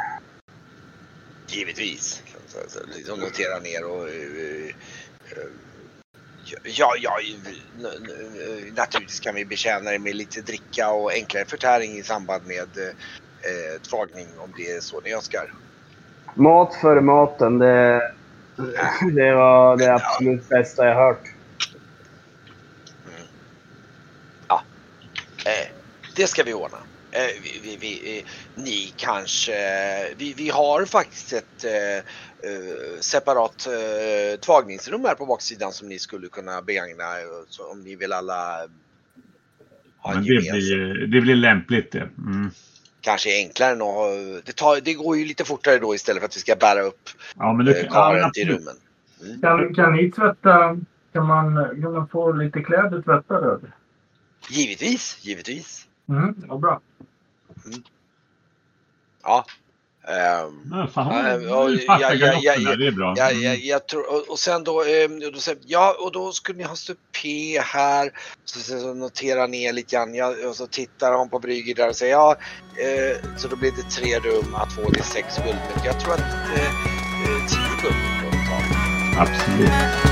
Givetvis. 1.46 2.22
Så, 2.46 2.58
så, 2.68 2.78
liksom 2.96 3.20
notera 3.20 3.58
ner 3.58 3.84
och... 3.90 4.08
eh, 4.08 4.66
eh, 5.32 5.48
Ja, 6.64 6.92
ja, 7.00 7.18
n- 7.34 7.84
n- 7.84 8.72
naturligtvis 8.76 9.20
kan 9.20 9.34
vi 9.34 9.44
betjäna 9.44 9.94
er 9.94 9.98
med 9.98 10.14
lite 10.16 10.40
dricka 10.40 10.90
och 10.90 11.12
enklare 11.12 11.44
förtäring 11.44 11.92
i 11.98 12.02
samband 12.02 12.46
med 12.46 12.78
eh, 12.78 13.80
tvagning 13.82 14.26
om 14.38 14.52
det 14.56 14.70
är 14.70 14.80
så 14.80 15.00
ni 15.00 15.12
önskar. 15.12 15.52
Mat 16.34 16.74
före 16.74 17.00
maten, 17.00 17.58
det, 17.58 18.02
det 19.14 19.34
var 19.34 19.76
det 19.76 19.94
absolut 19.94 20.48
bästa 20.48 20.86
jag 20.86 20.94
hört. 20.94 21.32
Eh, 25.46 25.68
det 26.16 26.26
ska 26.26 26.42
vi 26.42 26.54
ordna. 26.54 26.76
Eh, 27.11 27.42
vi, 27.42 27.61
vi, 27.62 27.76
vi, 27.76 28.18
eh, 28.18 28.24
ni 28.54 28.92
kanske... 28.96 29.54
Vi, 30.16 30.34
vi 30.36 30.48
har 30.48 30.84
faktiskt 30.84 31.32
ett 31.32 31.64
eh, 31.64 31.96
eh, 32.50 33.00
separat 33.00 33.66
eh, 33.66 34.40
tvagningsrum 34.40 35.04
här 35.04 35.14
på 35.14 35.26
baksidan 35.26 35.72
som 35.72 35.88
ni 35.88 35.98
skulle 35.98 36.28
kunna 36.28 36.62
begagna 36.62 37.04
eh, 37.20 37.26
så 37.48 37.70
om 37.70 37.80
ni 37.80 37.96
vill 37.96 38.12
alla 38.12 38.68
ha 39.98 40.12
en 40.12 40.18
Men 40.18 40.24
det 40.24 40.34
gemensam. 40.34 40.59
blir, 40.59 41.07
det 41.07 41.20
blir 41.20 41.34
lämpligt 41.34 41.92
det. 41.92 42.09
Mm. 42.18 42.50
Kanske 43.07 43.30
är 43.30 43.38
enklare 43.46 43.72
än 43.72 43.82
att 43.82 44.46
det, 44.46 44.52
tar, 44.52 44.80
det 44.80 44.94
går 44.94 45.16
ju 45.16 45.24
lite 45.24 45.44
fortare 45.44 45.78
då 45.78 45.94
istället 45.94 46.20
för 46.20 46.26
att 46.26 46.36
vi 46.36 46.40
ska 46.40 46.57
bära 46.57 46.82
upp 46.82 47.11
Ja, 47.36 47.52
men 47.52 47.66
det, 47.66 47.80
eh, 47.80 47.86
ja, 47.86 47.92
karen 47.92 48.32
till 48.32 48.48
rummen. 48.48 48.76
Kan, 49.42 49.74
kan 49.74 49.96
ni 49.96 50.11
tvätta? 50.11 50.80
Kan 51.12 51.26
man, 51.26 51.54
kan 51.82 51.92
man 51.92 52.09
få 52.09 52.32
lite 52.32 52.61
kläder 52.61 53.02
tvättade? 53.02 53.61
Givetvis, 54.50 55.18
givetvis. 55.22 55.86
Mm, 56.09 56.34
vad 56.46 56.61
bra. 56.61 56.80
Ja. 59.22 59.44
Ehm, 60.09 60.72
Ja, 60.72 60.86
fan, 60.94 61.14
Ja, 61.42 61.70
ja, 62.57 62.76
det 62.76 62.86
är 62.86 62.90
bra. 62.90 63.14
Ja, 63.16 63.30
Mm. 63.30 63.57
jag, 63.62 63.86
tror, 63.86 64.12
och, 64.14 64.28
och 64.30 64.38
sen 64.38 64.64
då, 64.64 64.82
eh, 64.84 65.09
då 65.32 65.38
säger, 65.38 65.59
ja 65.66 65.96
och 66.00 66.12
då 66.12 66.32
skulle 66.32 66.59
ni 66.59 66.64
ha 66.64 66.76
stupé 66.76 67.61
här. 67.61 68.11
Så, 68.44 68.59
så, 68.59 68.80
så 68.80 68.94
noterar 68.94 69.48
ner 69.48 69.72
lite 69.72 69.96
grann, 69.96 70.14
ja, 70.14 70.34
och 70.48 70.57
så 70.57 70.66
tittar 70.66 71.12
hon 71.12 71.28
på 71.30 71.38
Brygger 71.38 71.74
där 71.74 71.88
och 71.88 71.96
säger 71.96 72.12
ja, 72.12 72.36
eh, 72.82 73.16
så 73.36 73.48
då 73.48 73.57
blir 73.57 73.70
det 73.70 73.90
tre 73.90 74.18
rum 74.18 74.54
att 74.54 74.72
få 74.72 74.90
det 74.90 74.98
är 74.98 75.02
sex 75.04 75.36
guldmynt. 75.36 75.84
Jag 75.84 76.00
tror 76.00 76.12
att 76.12 76.20
eh, 76.20 76.64
eh, 76.66 77.46
tio 77.48 77.82
guldmynt. 77.82 78.36
Absolut. 79.18 80.05